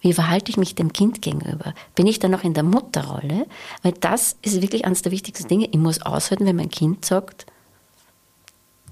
Wie 0.00 0.12
verhalte 0.12 0.50
ich 0.50 0.56
mich 0.56 0.74
dem 0.74 0.92
Kind 0.92 1.22
gegenüber? 1.22 1.74
Bin 1.94 2.06
ich 2.06 2.18
dann 2.18 2.30
noch 2.30 2.44
in 2.44 2.54
der 2.54 2.62
Mutterrolle? 2.62 3.46
Weil 3.82 3.92
das 3.92 4.36
ist 4.42 4.60
wirklich 4.60 4.84
eines 4.84 5.02
der 5.02 5.12
wichtigsten 5.12 5.48
Dinge. 5.48 5.68
Ich 5.70 5.78
muss 5.78 6.02
aushalten, 6.02 6.44
wenn 6.44 6.56
mein 6.56 6.70
Kind 6.70 7.04
sagt, 7.04 7.46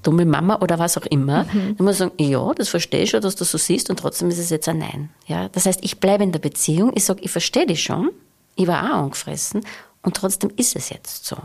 dumme 0.06 0.24
Mama 0.24 0.58
oder 0.60 0.78
was 0.78 0.96
auch 0.96 1.06
immer, 1.06 1.44
mhm. 1.44 1.76
dann 1.76 1.86
muss 1.86 1.98
man 1.98 2.10
sagen, 2.10 2.12
ja, 2.18 2.52
das 2.54 2.68
verstehe 2.68 3.02
ich 3.02 3.10
schon, 3.10 3.20
dass 3.20 3.36
du 3.36 3.44
so 3.44 3.58
siehst 3.58 3.90
und 3.90 3.98
trotzdem 3.98 4.28
ist 4.28 4.38
es 4.38 4.50
jetzt 4.50 4.68
ein 4.68 4.78
Nein. 4.78 5.10
Ja, 5.26 5.48
das 5.48 5.66
heißt, 5.66 5.80
ich 5.82 5.98
bleibe 5.98 6.24
in 6.24 6.32
der 6.32 6.38
Beziehung, 6.38 6.92
ich 6.94 7.04
sage, 7.04 7.20
ich 7.22 7.30
verstehe 7.30 7.66
dich 7.66 7.82
schon, 7.82 8.10
ich 8.56 8.66
war 8.66 8.84
auch 8.84 9.04
angefressen 9.04 9.64
und 10.02 10.16
trotzdem 10.16 10.50
ist 10.56 10.76
es 10.76 10.90
jetzt 10.90 11.26
so. 11.26 11.36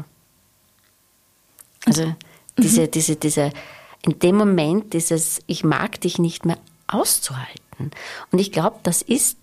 Also 1.85 2.05
mhm. 2.05 2.15
diese, 2.57 2.87
diese, 2.87 3.15
diese, 3.15 3.51
in 4.01 4.19
dem 4.19 4.35
Moment 4.35 4.93
dieses, 4.93 5.41
ich 5.47 5.63
mag 5.63 6.01
dich 6.01 6.19
nicht 6.19 6.45
mehr 6.45 6.57
auszuhalten. 6.87 7.91
Und 8.31 8.39
ich 8.39 8.51
glaube, 8.51 8.77
das 8.83 9.01
ist 9.01 9.37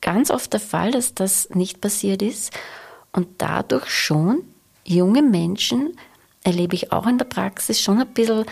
ganz 0.00 0.30
oft 0.30 0.52
der 0.52 0.60
Fall, 0.60 0.90
dass 0.90 1.14
das 1.14 1.50
nicht 1.50 1.80
passiert 1.80 2.22
ist 2.22 2.52
und 3.12 3.28
dadurch 3.38 3.88
schon 3.88 4.42
junge 4.84 5.22
Menschen 5.22 5.96
erlebe 6.46 6.74
ich 6.74 6.92
auch 6.92 7.06
in 7.06 7.18
der 7.18 7.24
Praxis, 7.24 7.80
schon 7.80 8.00
ein 8.00 8.06
bisschen, 8.08 8.44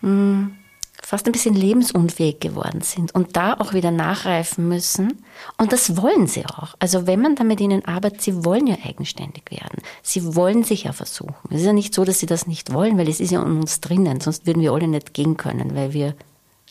hm, 0.00 0.56
fast 1.02 1.26
ein 1.26 1.32
bisschen 1.32 1.54
lebensunfähig 1.54 2.40
geworden 2.40 2.80
sind 2.80 3.14
und 3.14 3.36
da 3.36 3.54
auch 3.54 3.72
wieder 3.74 3.90
nachreifen 3.90 4.68
müssen. 4.68 5.24
Und 5.58 5.72
das 5.72 5.96
wollen 5.96 6.26
sie 6.26 6.46
auch. 6.46 6.74
Also 6.78 7.06
wenn 7.06 7.20
man 7.20 7.34
da 7.34 7.44
mit 7.44 7.60
ihnen 7.60 7.84
arbeitet, 7.84 8.22
sie 8.22 8.44
wollen 8.44 8.66
ja 8.66 8.76
eigenständig 8.84 9.50
werden. 9.50 9.82
Sie 10.02 10.36
wollen 10.36 10.62
sich 10.62 10.84
ja 10.84 10.92
versuchen. 10.92 11.34
Es 11.50 11.60
ist 11.60 11.66
ja 11.66 11.72
nicht 11.72 11.92
so, 11.94 12.04
dass 12.04 12.20
sie 12.20 12.26
das 12.26 12.46
nicht 12.46 12.72
wollen, 12.72 12.98
weil 12.98 13.08
es 13.08 13.20
ist 13.20 13.32
ja 13.32 13.42
in 13.42 13.58
uns 13.60 13.80
drinnen, 13.80 14.20
sonst 14.20 14.46
würden 14.46 14.62
wir 14.62 14.72
alle 14.72 14.88
nicht 14.88 15.12
gehen 15.12 15.36
können, 15.36 15.74
weil 15.74 15.92
wir 15.92 16.14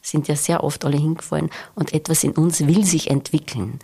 sind 0.02 0.28
ja 0.28 0.36
sehr 0.36 0.64
oft 0.64 0.86
alle 0.86 0.98
hingefallen 0.98 1.50
und 1.76 1.94
etwas 1.94 2.24
in 2.24 2.32
uns 2.32 2.66
will 2.66 2.86
sich 2.86 3.10
entwickeln. 3.10 3.80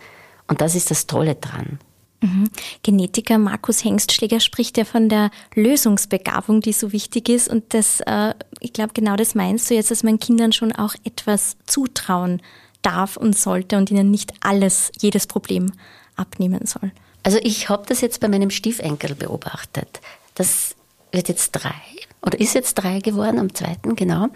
Und 0.48 0.60
das 0.60 0.74
ist 0.74 0.90
das 0.90 1.06
Tolle 1.06 1.34
dran. 1.34 1.78
Mhm. 2.20 2.50
Genetiker 2.82 3.38
Markus 3.38 3.84
Hengstschläger 3.84 4.40
spricht 4.40 4.76
ja 4.76 4.84
von 4.84 5.08
der 5.08 5.30
Lösungsbegabung, 5.54 6.60
die 6.60 6.72
so 6.72 6.92
wichtig 6.92 7.28
ist. 7.28 7.48
Und 7.48 7.74
das, 7.74 8.00
äh, 8.00 8.34
ich 8.60 8.72
glaube, 8.72 8.92
genau 8.92 9.16
das 9.16 9.34
meinst 9.34 9.70
du 9.70 9.74
jetzt, 9.74 9.90
dass 9.90 10.02
man 10.02 10.18
Kindern 10.18 10.52
schon 10.52 10.72
auch 10.72 10.94
etwas 11.04 11.56
zutrauen 11.66 12.42
darf 12.82 13.16
und 13.16 13.38
sollte 13.38 13.76
und 13.76 13.90
ihnen 13.90 14.10
nicht 14.10 14.32
alles, 14.40 14.90
jedes 15.00 15.26
Problem 15.26 15.72
abnehmen 16.16 16.66
soll. 16.66 16.92
Also 17.22 17.38
ich 17.42 17.68
habe 17.68 17.84
das 17.86 18.00
jetzt 18.00 18.20
bei 18.20 18.28
meinem 18.28 18.50
Stiefenkel 18.50 19.14
beobachtet, 19.14 20.00
dass 20.34 20.74
wird 21.12 21.28
jetzt 21.28 21.52
drei 21.52 21.74
oder 22.22 22.38
ist 22.40 22.54
jetzt 22.54 22.74
drei 22.74 23.00
geworden, 23.00 23.38
am 23.38 23.54
zweiten, 23.54 23.96
genau. 23.96 24.28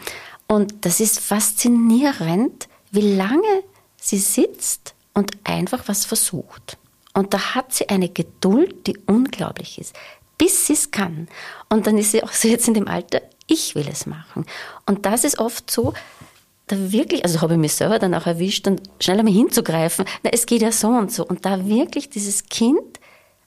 Und 0.46 0.84
das 0.84 1.00
ist 1.00 1.20
faszinierend, 1.20 2.68
wie 2.90 3.14
lange 3.14 3.62
sie 3.96 4.18
sitzt 4.18 4.94
und 5.14 5.32
einfach 5.44 5.84
was 5.86 6.04
versucht. 6.04 6.78
Und 7.14 7.34
da 7.34 7.54
hat 7.54 7.72
sie 7.74 7.88
eine 7.88 8.08
Geduld, 8.08 8.86
die 8.86 8.96
unglaublich 9.06 9.78
ist, 9.78 9.94
bis 10.38 10.66
sie 10.66 10.72
es 10.72 10.90
kann. 10.90 11.28
Und 11.68 11.86
dann 11.86 11.98
ist 11.98 12.12
sie 12.12 12.22
auch 12.22 12.32
so 12.32 12.48
jetzt 12.48 12.68
in 12.68 12.74
dem 12.74 12.88
Alter, 12.88 13.20
ich 13.46 13.74
will 13.74 13.86
es 13.90 14.06
machen. 14.06 14.46
Und 14.86 15.04
das 15.04 15.24
ist 15.24 15.38
oft 15.38 15.70
so, 15.70 15.92
da 16.68 16.92
wirklich, 16.92 17.24
also 17.24 17.40
habe 17.40 17.54
ich 17.54 17.60
mich 17.60 17.74
selber 17.74 17.98
dann 17.98 18.14
auch 18.14 18.26
erwischt, 18.26 18.66
dann 18.66 18.80
schnell 18.98 19.18
einmal 19.18 19.34
hinzugreifen, 19.34 20.06
na, 20.22 20.30
es 20.32 20.46
geht 20.46 20.62
ja 20.62 20.72
so 20.72 20.88
und 20.88 21.12
so. 21.12 21.26
Und 21.26 21.44
da 21.44 21.66
wirklich 21.66 22.08
dieses 22.08 22.46
Kind 22.46 23.00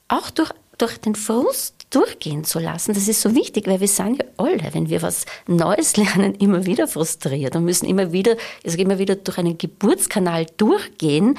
auch 0.08 0.30
durch, 0.30 0.50
durch 0.78 0.98
den 0.98 1.14
Frust 1.14 1.74
durchgehen 1.90 2.44
zu 2.44 2.58
lassen, 2.58 2.94
das 2.94 3.08
ist 3.08 3.20
so 3.20 3.34
wichtig, 3.34 3.66
weil 3.66 3.80
wir 3.80 3.88
sind 3.88 4.18
ja 4.18 4.24
alle, 4.36 4.72
wenn 4.72 4.88
wir 4.88 5.02
was 5.02 5.24
Neues 5.46 5.96
lernen, 5.96 6.34
immer 6.36 6.66
wieder 6.66 6.86
frustriert 6.86 7.56
und 7.56 7.64
müssen 7.64 7.86
immer 7.86 8.12
wieder, 8.12 8.36
also 8.64 8.78
immer 8.78 8.98
wieder 8.98 9.16
durch 9.16 9.38
einen 9.38 9.58
Geburtskanal 9.58 10.46
durchgehen. 10.56 11.38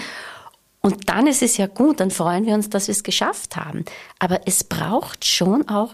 Und 0.82 1.10
dann 1.10 1.28
ist 1.28 1.42
es 1.42 1.58
ja 1.58 1.68
gut, 1.68 2.00
dann 2.00 2.12
freuen 2.12 2.46
wir 2.46 2.54
uns, 2.54 2.70
dass 2.70 2.88
wir 2.88 2.94
es 2.94 3.04
geschafft 3.04 3.56
haben. 3.56 3.84
Aber 4.20 4.42
es 4.46 4.64
braucht 4.64 5.26
schon 5.26 5.68
auch 5.68 5.94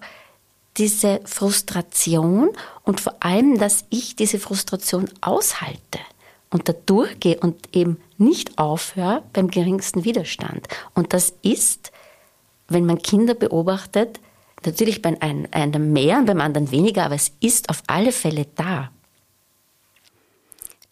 diese 0.78 1.22
Frustration 1.26 2.50
und 2.84 3.00
vor 3.00 3.16
allem, 3.20 3.58
dass 3.60 3.86
ich 3.90 4.16
diese 4.16 4.40
Frustration 4.40 5.10
aushalte 5.22 6.00
und 6.50 6.70
da 6.70 6.74
durchgehe 6.74 7.40
und 7.40 7.76
eben 7.76 8.00
nicht 8.18 8.58
aufhöre 8.58 9.24
beim 9.34 9.50
geringsten 9.50 10.04
Widerstand. 10.04 10.68
Und 10.94 11.14
das 11.14 11.34
ist, 11.42 11.92
wenn 12.68 12.86
man 12.86 13.02
Kinder 13.02 13.34
beobachtet, 13.34 14.20
natürlich 14.66 15.02
bei 15.02 15.16
einem 15.22 15.94
mehr 15.94 16.20
und 16.20 16.26
beim 16.26 16.42
anderen 16.42 16.72
weniger, 16.72 17.06
aber 17.06 17.16
es 17.16 17.32
ist 17.40 17.70
auf 17.70 17.84
alle 17.88 18.12
Fälle 18.12 18.48
da. 18.56 18.92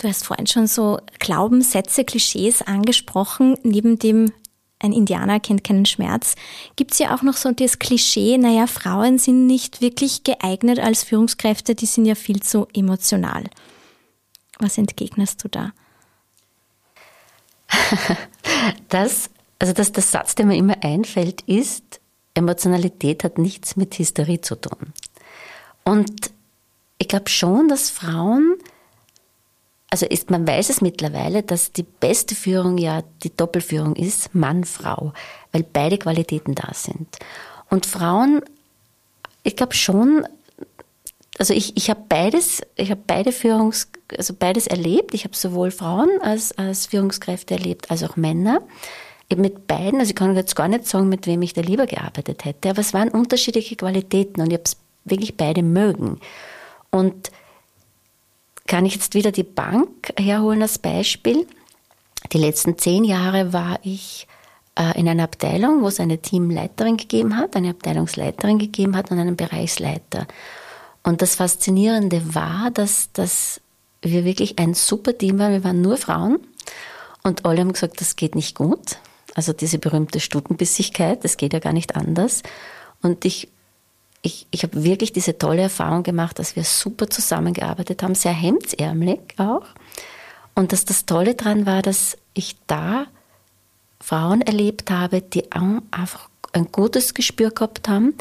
Du 0.01 0.07
hast 0.07 0.25
vorhin 0.25 0.47
schon 0.47 0.65
so 0.65 0.99
Glaubenssätze, 1.19 2.03
Klischees 2.03 2.63
angesprochen, 2.63 3.55
neben 3.61 3.99
dem 3.99 4.31
ein 4.79 4.93
Indianer 4.93 5.39
kennt 5.39 5.63
keinen 5.63 5.85
Schmerz, 5.85 6.33
gibt 6.75 6.93
es 6.93 6.97
ja 6.97 7.13
auch 7.13 7.21
noch 7.21 7.37
so 7.37 7.51
das 7.51 7.77
Klischee, 7.77 8.39
naja, 8.39 8.65
Frauen 8.65 9.19
sind 9.19 9.45
nicht 9.45 9.79
wirklich 9.79 10.23
geeignet 10.23 10.79
als 10.79 11.03
Führungskräfte, 11.03 11.75
die 11.75 11.85
sind 11.85 12.07
ja 12.07 12.15
viel 12.15 12.41
zu 12.41 12.67
emotional. 12.73 13.43
Was 14.57 14.79
entgegnest 14.79 15.43
du 15.43 15.49
da? 15.49 15.71
Das, 18.89 19.29
also 19.57 19.73
das, 19.73 19.91
der 19.91 20.03
Satz, 20.03 20.35
der 20.35 20.45
mir 20.45 20.55
immer 20.57 20.83
einfällt, 20.83 21.41
ist, 21.43 21.99
Emotionalität 22.35 23.23
hat 23.23 23.39
nichts 23.39 23.75
mit 23.75 23.97
Hysterie 23.97 24.41
zu 24.41 24.55
tun. 24.55 24.93
Und 25.83 26.31
ich 26.99 27.07
glaube 27.07 27.29
schon, 27.29 27.69
dass 27.69 27.89
Frauen 27.89 28.57
also 29.91 30.05
ist, 30.05 30.31
man 30.31 30.47
weiß 30.47 30.69
es 30.69 30.81
mittlerweile, 30.81 31.43
dass 31.43 31.73
die 31.73 31.83
beste 31.83 32.33
Führung 32.33 32.77
ja 32.77 33.03
die 33.23 33.35
Doppelführung 33.35 33.95
ist, 33.95 34.33
Mann-Frau, 34.33 35.11
weil 35.51 35.63
beide 35.63 35.97
Qualitäten 35.97 36.55
da 36.55 36.73
sind. 36.73 37.17
Und 37.69 37.85
Frauen, 37.85 38.41
ich 39.43 39.57
glaube 39.57 39.75
schon, 39.75 40.25
also 41.37 41.53
ich, 41.53 41.75
ich 41.75 41.89
habe 41.89 42.01
beides, 42.07 42.61
ich 42.75 42.89
habe 42.89 43.01
beide 43.05 43.33
Führungs, 43.33 43.89
also 44.17 44.33
beides 44.33 44.67
erlebt. 44.67 45.13
Ich 45.13 45.25
habe 45.25 45.35
sowohl 45.35 45.71
Frauen 45.71 46.09
als, 46.21 46.57
als 46.57 46.85
Führungskräfte 46.85 47.55
erlebt, 47.55 47.91
als 47.91 48.03
auch 48.03 48.15
Männer. 48.15 48.61
Eben 49.29 49.41
mit 49.41 49.67
beiden, 49.67 49.99
also 49.99 50.11
ich 50.11 50.15
kann 50.15 50.35
jetzt 50.35 50.55
gar 50.55 50.69
nicht 50.69 50.87
sagen, 50.87 51.09
mit 51.09 51.27
wem 51.27 51.41
ich 51.41 51.53
da 51.53 51.61
lieber 51.61 51.85
gearbeitet 51.85 52.45
hätte, 52.45 52.69
aber 52.69 52.79
es 52.79 52.93
waren 52.93 53.09
unterschiedliche 53.09 53.75
Qualitäten 53.75 54.41
und 54.41 54.47
ich 54.47 54.53
habe 54.53 54.63
es 54.65 54.77
wirklich 55.03 55.35
beide 55.35 55.63
mögen. 55.63 56.19
Und 56.91 57.31
kann 58.67 58.85
ich 58.85 58.93
jetzt 58.93 59.13
wieder 59.13 59.31
die 59.31 59.43
Bank 59.43 60.13
herholen 60.17 60.61
als 60.61 60.79
Beispiel. 60.79 61.47
Die 62.31 62.37
letzten 62.37 62.77
zehn 62.77 63.03
Jahre 63.03 63.53
war 63.53 63.79
ich 63.83 64.27
äh, 64.75 64.97
in 64.99 65.07
einer 65.07 65.23
Abteilung, 65.23 65.81
wo 65.81 65.87
es 65.87 65.99
eine 65.99 66.19
Teamleiterin 66.19 66.97
gegeben 66.97 67.37
hat, 67.37 67.55
eine 67.55 67.71
Abteilungsleiterin 67.71 68.59
gegeben 68.59 68.95
hat 68.95 69.11
und 69.11 69.19
einen 69.19 69.35
Bereichsleiter. 69.35 70.27
Und 71.03 71.21
das 71.21 71.35
Faszinierende 71.35 72.35
war, 72.35 72.71
dass, 72.71 73.11
dass 73.11 73.59
wir 74.01 74.23
wirklich 74.23 74.59
ein 74.59 74.73
super 74.73 75.17
Team 75.17 75.39
waren. 75.39 75.51
Wir 75.51 75.63
waren 75.63 75.81
nur 75.81 75.97
Frauen 75.97 76.39
und 77.23 77.45
alle 77.45 77.61
haben 77.61 77.73
gesagt, 77.73 78.01
das 78.01 78.15
geht 78.15 78.35
nicht 78.35 78.55
gut. 78.55 78.97
Also 79.35 79.53
diese 79.53 79.79
berühmte 79.79 80.19
Stutenbissigkeit, 80.19 81.23
das 81.23 81.37
geht 81.37 81.53
ja 81.53 81.59
gar 81.59 81.73
nicht 81.73 81.95
anders. 81.95 82.43
Und 83.01 83.25
ich 83.25 83.49
ich, 84.21 84.47
ich 84.51 84.63
habe 84.63 84.83
wirklich 84.83 85.13
diese 85.13 85.37
tolle 85.37 85.63
Erfahrung 85.63 86.03
gemacht, 86.03 86.37
dass 86.39 86.55
wir 86.55 86.63
super 86.63 87.09
zusammengearbeitet 87.09 88.03
haben, 88.03 88.15
sehr 88.15 88.33
hemdsärmelig 88.33 89.19
auch. 89.37 89.65
Und 90.53 90.73
dass 90.73 90.85
das 90.85 91.05
Tolle 91.05 91.33
daran 91.33 91.65
war, 91.65 91.81
dass 91.81 92.17
ich 92.33 92.55
da 92.67 93.05
Frauen 93.99 94.41
erlebt 94.41 94.91
habe, 94.91 95.21
die 95.21 95.51
einfach 95.51 96.29
ein 96.53 96.71
gutes 96.71 97.13
Gespür 97.13 97.51
gehabt 97.51 97.87
haben, 97.87 98.13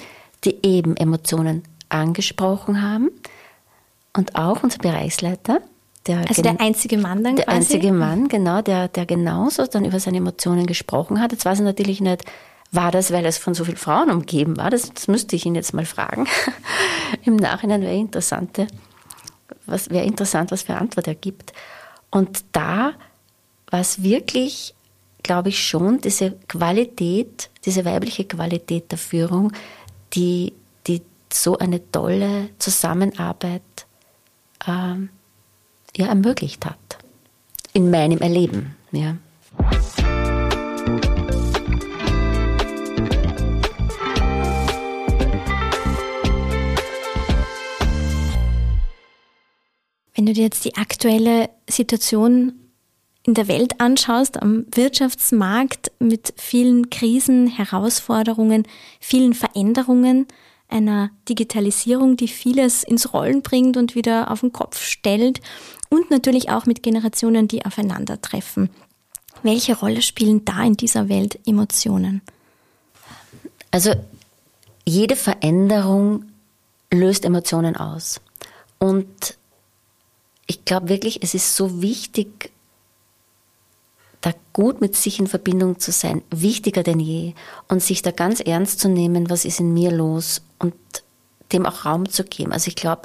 die 0.44 0.56
eben 0.62 0.96
Emotionen 0.96 1.64
angesprochen 1.88 2.82
haben. 2.82 3.10
Und 4.16 4.36
auch 4.36 4.62
unser 4.62 4.78
Bereichsleiter, 4.78 5.60
der 6.06 6.28
also 6.28 6.42
der 6.42 6.60
einzige 6.60 6.98
Mann 6.98 7.22
dann 7.22 7.36
der 7.36 7.44
quasi? 7.44 7.68
Der 7.68 7.76
einzige 7.76 7.92
Mann, 7.92 8.28
genau, 8.28 8.62
der, 8.62 8.88
der 8.88 9.06
genauso 9.06 9.66
dann 9.66 9.84
über 9.84 10.00
seine 10.00 10.18
Emotionen 10.18 10.66
gesprochen 10.66 11.20
hat. 11.20 11.32
Jetzt 11.32 11.44
weiß 11.44 11.58
ich 11.58 11.64
natürlich 11.64 12.00
nicht, 12.00 12.24
war 12.72 12.90
das, 12.90 13.12
weil 13.12 13.26
es 13.26 13.38
von 13.38 13.54
so 13.54 13.64
vielen 13.64 13.76
Frauen 13.76 14.10
umgeben 14.10 14.56
war? 14.56 14.70
Das, 14.70 14.92
das 14.92 15.08
müsste 15.08 15.36
ich 15.36 15.44
ihn 15.44 15.54
jetzt 15.54 15.74
mal 15.74 15.86
fragen. 15.86 16.26
Im 17.24 17.36
Nachhinein 17.36 17.82
wäre 17.82 17.96
interessant, 17.96 18.66
was 19.66 19.90
wäre 19.90 20.04
interessant, 20.04 20.50
was 20.50 20.62
für 20.62 20.76
Antwort 20.76 21.08
er 21.08 21.14
gibt. 21.14 21.52
Und 22.10 22.44
da 22.52 22.92
war 23.70 23.80
es 23.80 24.02
wirklich, 24.02 24.74
glaube 25.22 25.48
ich, 25.48 25.66
schon 25.66 26.00
diese 26.00 26.32
Qualität, 26.48 27.50
diese 27.64 27.84
weibliche 27.84 28.24
Qualität 28.24 28.90
der 28.90 28.98
Führung, 28.98 29.52
die, 30.12 30.52
die 30.86 31.02
so 31.32 31.58
eine 31.58 31.90
tolle 31.90 32.50
Zusammenarbeit 32.58 33.62
ähm, 34.66 35.10
ja, 35.96 36.06
ermöglicht 36.06 36.66
hat. 36.66 36.78
In 37.72 37.90
meinem 37.90 38.18
Erleben. 38.18 38.76
Ja. 38.90 39.16
Wenn 50.20 50.26
du 50.26 50.34
dir 50.34 50.44
jetzt 50.44 50.66
die 50.66 50.76
aktuelle 50.76 51.48
Situation 51.66 52.52
in 53.22 53.32
der 53.32 53.48
Welt 53.48 53.80
anschaust, 53.80 54.42
am 54.42 54.66
Wirtschaftsmarkt 54.70 55.92
mit 55.98 56.34
vielen 56.36 56.90
Krisen, 56.90 57.46
Herausforderungen, 57.46 58.64
vielen 59.00 59.32
Veränderungen, 59.32 60.26
einer 60.68 61.08
Digitalisierung, 61.26 62.18
die 62.18 62.28
vieles 62.28 62.84
ins 62.84 63.14
Rollen 63.14 63.40
bringt 63.40 63.78
und 63.78 63.94
wieder 63.94 64.30
auf 64.30 64.40
den 64.40 64.52
Kopf 64.52 64.84
stellt 64.84 65.40
und 65.88 66.10
natürlich 66.10 66.50
auch 66.50 66.66
mit 66.66 66.82
Generationen, 66.82 67.48
die 67.48 67.64
aufeinandertreffen. 67.64 68.68
Welche 69.42 69.74
Rolle 69.74 70.02
spielen 70.02 70.44
da 70.44 70.62
in 70.62 70.76
dieser 70.76 71.08
Welt 71.08 71.38
Emotionen? 71.46 72.20
Also 73.70 73.94
jede 74.84 75.16
Veränderung 75.16 76.26
löst 76.92 77.24
Emotionen 77.24 77.74
aus. 77.74 78.20
Und 78.78 79.39
ich 80.50 80.64
glaube 80.64 80.88
wirklich, 80.88 81.22
es 81.22 81.32
ist 81.34 81.54
so 81.54 81.80
wichtig, 81.80 82.50
da 84.20 84.32
gut 84.52 84.80
mit 84.80 84.96
sich 84.96 85.20
in 85.20 85.28
Verbindung 85.28 85.78
zu 85.78 85.92
sein, 85.92 86.22
wichtiger 86.28 86.82
denn 86.82 86.98
je 86.98 87.34
und 87.68 87.80
sich 87.84 88.02
da 88.02 88.10
ganz 88.10 88.40
ernst 88.40 88.80
zu 88.80 88.88
nehmen, 88.88 89.30
was 89.30 89.44
ist 89.44 89.60
in 89.60 89.72
mir 89.72 89.92
los 89.92 90.42
und 90.58 90.74
dem 91.52 91.66
auch 91.66 91.84
Raum 91.84 92.08
zu 92.08 92.24
geben. 92.24 92.50
Also 92.52 92.66
ich 92.66 92.74
glaube, 92.74 93.02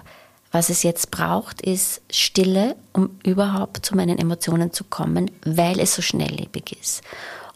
was 0.51 0.71
es 0.71 0.81
jetzt 0.81 1.11
braucht, 1.11 1.61
ist 1.61 2.01
Stille, 2.09 2.75
um 2.93 3.11
überhaupt 3.23 3.85
zu 3.85 3.95
meinen 3.95 4.17
Emotionen 4.17 4.73
zu 4.73 4.83
kommen, 4.83 5.29
weil 5.45 5.79
es 5.79 5.93
so 5.93 6.01
schnelllebig 6.01 6.75
ist. 6.81 7.03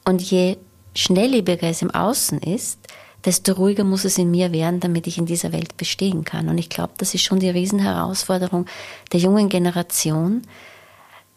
Und 0.06 0.22
je 0.22 0.58
schnelllebiger 0.94 1.68
es 1.68 1.82
im 1.82 1.90
Außen 1.90 2.40
ist, 2.44 2.78
desto 3.26 3.54
ruhiger 3.54 3.84
muss 3.84 4.06
es 4.06 4.18
in 4.18 4.32
mir 4.32 4.52
werden, 4.52 4.80
damit 4.80 5.08
ich 5.08 5.18
in 5.18 5.26
dieser 5.26 5.52
Welt 5.52 5.78
bestehen 5.78 6.24
kann. 6.24 6.50
Und 6.50 6.58
ich 6.58 6.70
glaube, 6.70 6.94
das 6.98 7.14
ist 7.14 7.24
schon 7.24 7.40
die 7.40 7.50
Riesenherausforderung 7.50 8.66
der 9.12 9.20
jungen 9.20 9.50
Generation. 9.50 10.44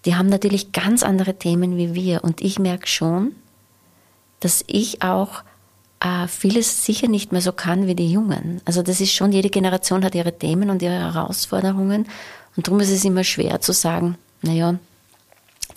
Die 0.04 0.14
haben 0.14 0.28
natürlich 0.28 0.72
ganz 0.72 1.02
andere 1.02 1.34
Themen 1.34 1.76
wie 1.76 1.94
wir. 1.94 2.24
Und 2.24 2.40
ich 2.40 2.58
merke 2.58 2.86
schon, 2.86 3.32
dass 4.40 4.64
ich 4.66 5.02
auch 5.02 5.42
äh, 6.00 6.26
vieles 6.28 6.84
sicher 6.84 7.08
nicht 7.08 7.32
mehr 7.32 7.40
so 7.40 7.52
kann 7.52 7.86
wie 7.86 7.94
die 7.94 8.10
Jungen. 8.10 8.60
Also 8.64 8.82
das 8.82 9.00
ist 9.00 9.12
schon, 9.12 9.32
jede 9.32 9.50
Generation 9.50 10.04
hat 10.04 10.14
ihre 10.14 10.36
Themen 10.36 10.70
und 10.70 10.82
ihre 10.82 10.98
Herausforderungen. 10.98 12.06
Und 12.56 12.66
darum 12.66 12.80
ist 12.80 12.90
es 12.90 13.04
immer 13.04 13.24
schwer 13.24 13.60
zu 13.60 13.72
sagen, 13.72 14.16
naja, 14.42 14.78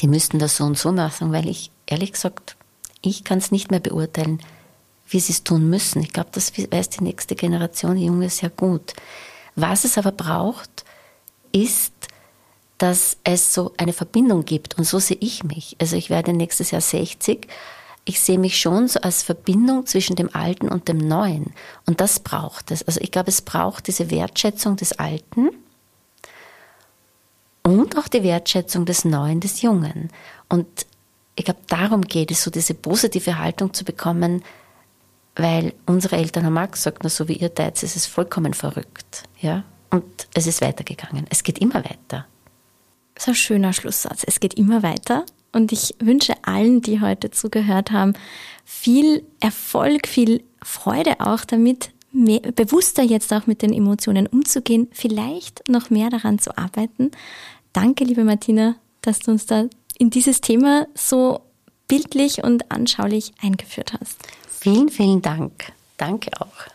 die 0.01 0.07
müssten 0.07 0.39
das 0.39 0.57
so 0.57 0.65
und 0.65 0.77
so 0.77 0.91
machen, 0.91 1.31
weil 1.31 1.47
ich 1.47 1.71
ehrlich 1.85 2.13
gesagt, 2.13 2.57
ich 3.01 3.23
kann 3.23 3.37
es 3.37 3.51
nicht 3.51 3.71
mehr 3.71 3.79
beurteilen, 3.79 4.39
wie 5.07 5.19
sie 5.19 5.33
es 5.33 5.43
tun 5.43 5.69
müssen. 5.69 6.01
Ich 6.01 6.13
glaube, 6.13 6.29
das 6.31 6.51
weiß 6.57 6.89
die 6.89 7.03
nächste 7.03 7.35
Generation, 7.35 7.95
die 7.95 8.05
Junge, 8.05 8.29
sehr 8.29 8.49
gut. 8.49 8.93
Was 9.55 9.85
es 9.85 9.97
aber 9.97 10.11
braucht, 10.11 10.83
ist, 11.51 11.93
dass 12.77 13.17
es 13.23 13.53
so 13.53 13.73
eine 13.77 13.93
Verbindung 13.93 14.45
gibt. 14.45 14.77
Und 14.77 14.83
so 14.83 14.99
sehe 14.99 15.17
ich 15.19 15.43
mich. 15.43 15.77
Also 15.79 15.95
ich 15.95 16.09
werde 16.09 16.33
nächstes 16.33 16.71
Jahr 16.71 16.81
60. 16.81 17.47
Ich 18.03 18.19
sehe 18.19 18.37
mich 18.37 18.59
schon 18.59 18.87
so 18.87 18.99
als 18.99 19.23
Verbindung 19.23 19.85
zwischen 19.85 20.15
dem 20.15 20.33
Alten 20.35 20.67
und 20.67 20.87
dem 20.87 20.97
Neuen. 20.97 21.53
Und 21.85 22.01
das 22.01 22.19
braucht 22.19 22.71
es. 22.71 22.83
Also 22.83 22.99
ich 23.01 23.11
glaube, 23.11 23.29
es 23.29 23.41
braucht 23.41 23.87
diese 23.87 24.11
Wertschätzung 24.11 24.75
des 24.75 24.93
Alten 24.93 25.49
und 27.63 27.97
auch 27.97 28.07
die 28.07 28.21
Wertschätzung 28.21 28.85
des 28.85 29.05
Neuen, 29.05 29.39
des 29.39 29.61
Jungen. 29.61 30.11
Und 30.49 30.67
ich 31.35 31.45
glaube, 31.45 31.61
darum 31.67 32.01
geht 32.01 32.29
es, 32.29 32.43
so 32.43 32.51
diese 32.51 32.75
positive 32.75 33.39
Haltung 33.39 33.73
zu 33.73 33.83
bekommen, 33.83 34.43
weil 35.35 35.73
unsere 35.85 36.17
Eltern 36.17 36.45
haben 36.45 36.57
auch 36.57 36.71
gesagt, 36.71 36.99
na, 37.03 37.09
so 37.09 37.27
wie 37.27 37.33
ihr 37.33 37.53
teilt, 37.53 37.81
ist 37.83 37.95
es 37.95 38.05
vollkommen 38.05 38.53
verrückt. 38.53 39.23
Ja? 39.39 39.63
Und 39.89 40.27
es 40.33 40.47
ist 40.47 40.61
weitergegangen. 40.61 41.25
Es 41.29 41.43
geht 41.43 41.59
immer 41.59 41.83
weiter. 41.83 42.25
Das 43.13 43.23
ist 43.23 43.27
ein 43.29 43.35
schöner 43.35 43.73
Schlusssatz. 43.73 44.23
Es 44.25 44.39
geht 44.39 44.55
immer 44.55 44.83
weiter. 44.83 45.25
Und 45.51 45.71
ich 45.71 45.95
wünsche 45.99 46.33
allen, 46.43 46.81
die 46.81 46.99
heute 46.99 47.31
zugehört 47.31 47.91
haben, 47.91 48.13
viel 48.65 49.23
Erfolg, 49.39 50.07
viel 50.07 50.43
Freude 50.61 51.21
auch 51.21 51.45
damit, 51.45 51.91
mehr, 52.11 52.39
bewusster 52.39 53.03
jetzt 53.03 53.31
auch 53.31 53.47
mit 53.47 53.61
den 53.61 53.71
Emotionen 53.71 54.27
umzugehen, 54.27 54.89
vielleicht 54.91 55.69
noch 55.69 55.89
mehr 55.89 56.09
daran 56.09 56.39
zu 56.39 56.57
arbeiten. 56.57 57.11
Danke, 57.71 58.03
liebe 58.03 58.23
Martina, 58.23 58.75
dass 59.01 59.19
du 59.19 59.31
uns 59.31 59.45
da 59.45 59.65
in 59.97 60.09
dieses 60.09 60.41
Thema 60.41 60.87
so 60.93 61.41
bildlich 61.87 62.43
und 62.43 62.71
anschaulich 62.71 63.31
eingeführt 63.41 63.93
hast. 63.93 64.17
Vielen, 64.65 64.89
vielen 64.89 65.21
Dank. 65.21 65.73
Danke 65.95 66.31
auch. 66.39 66.65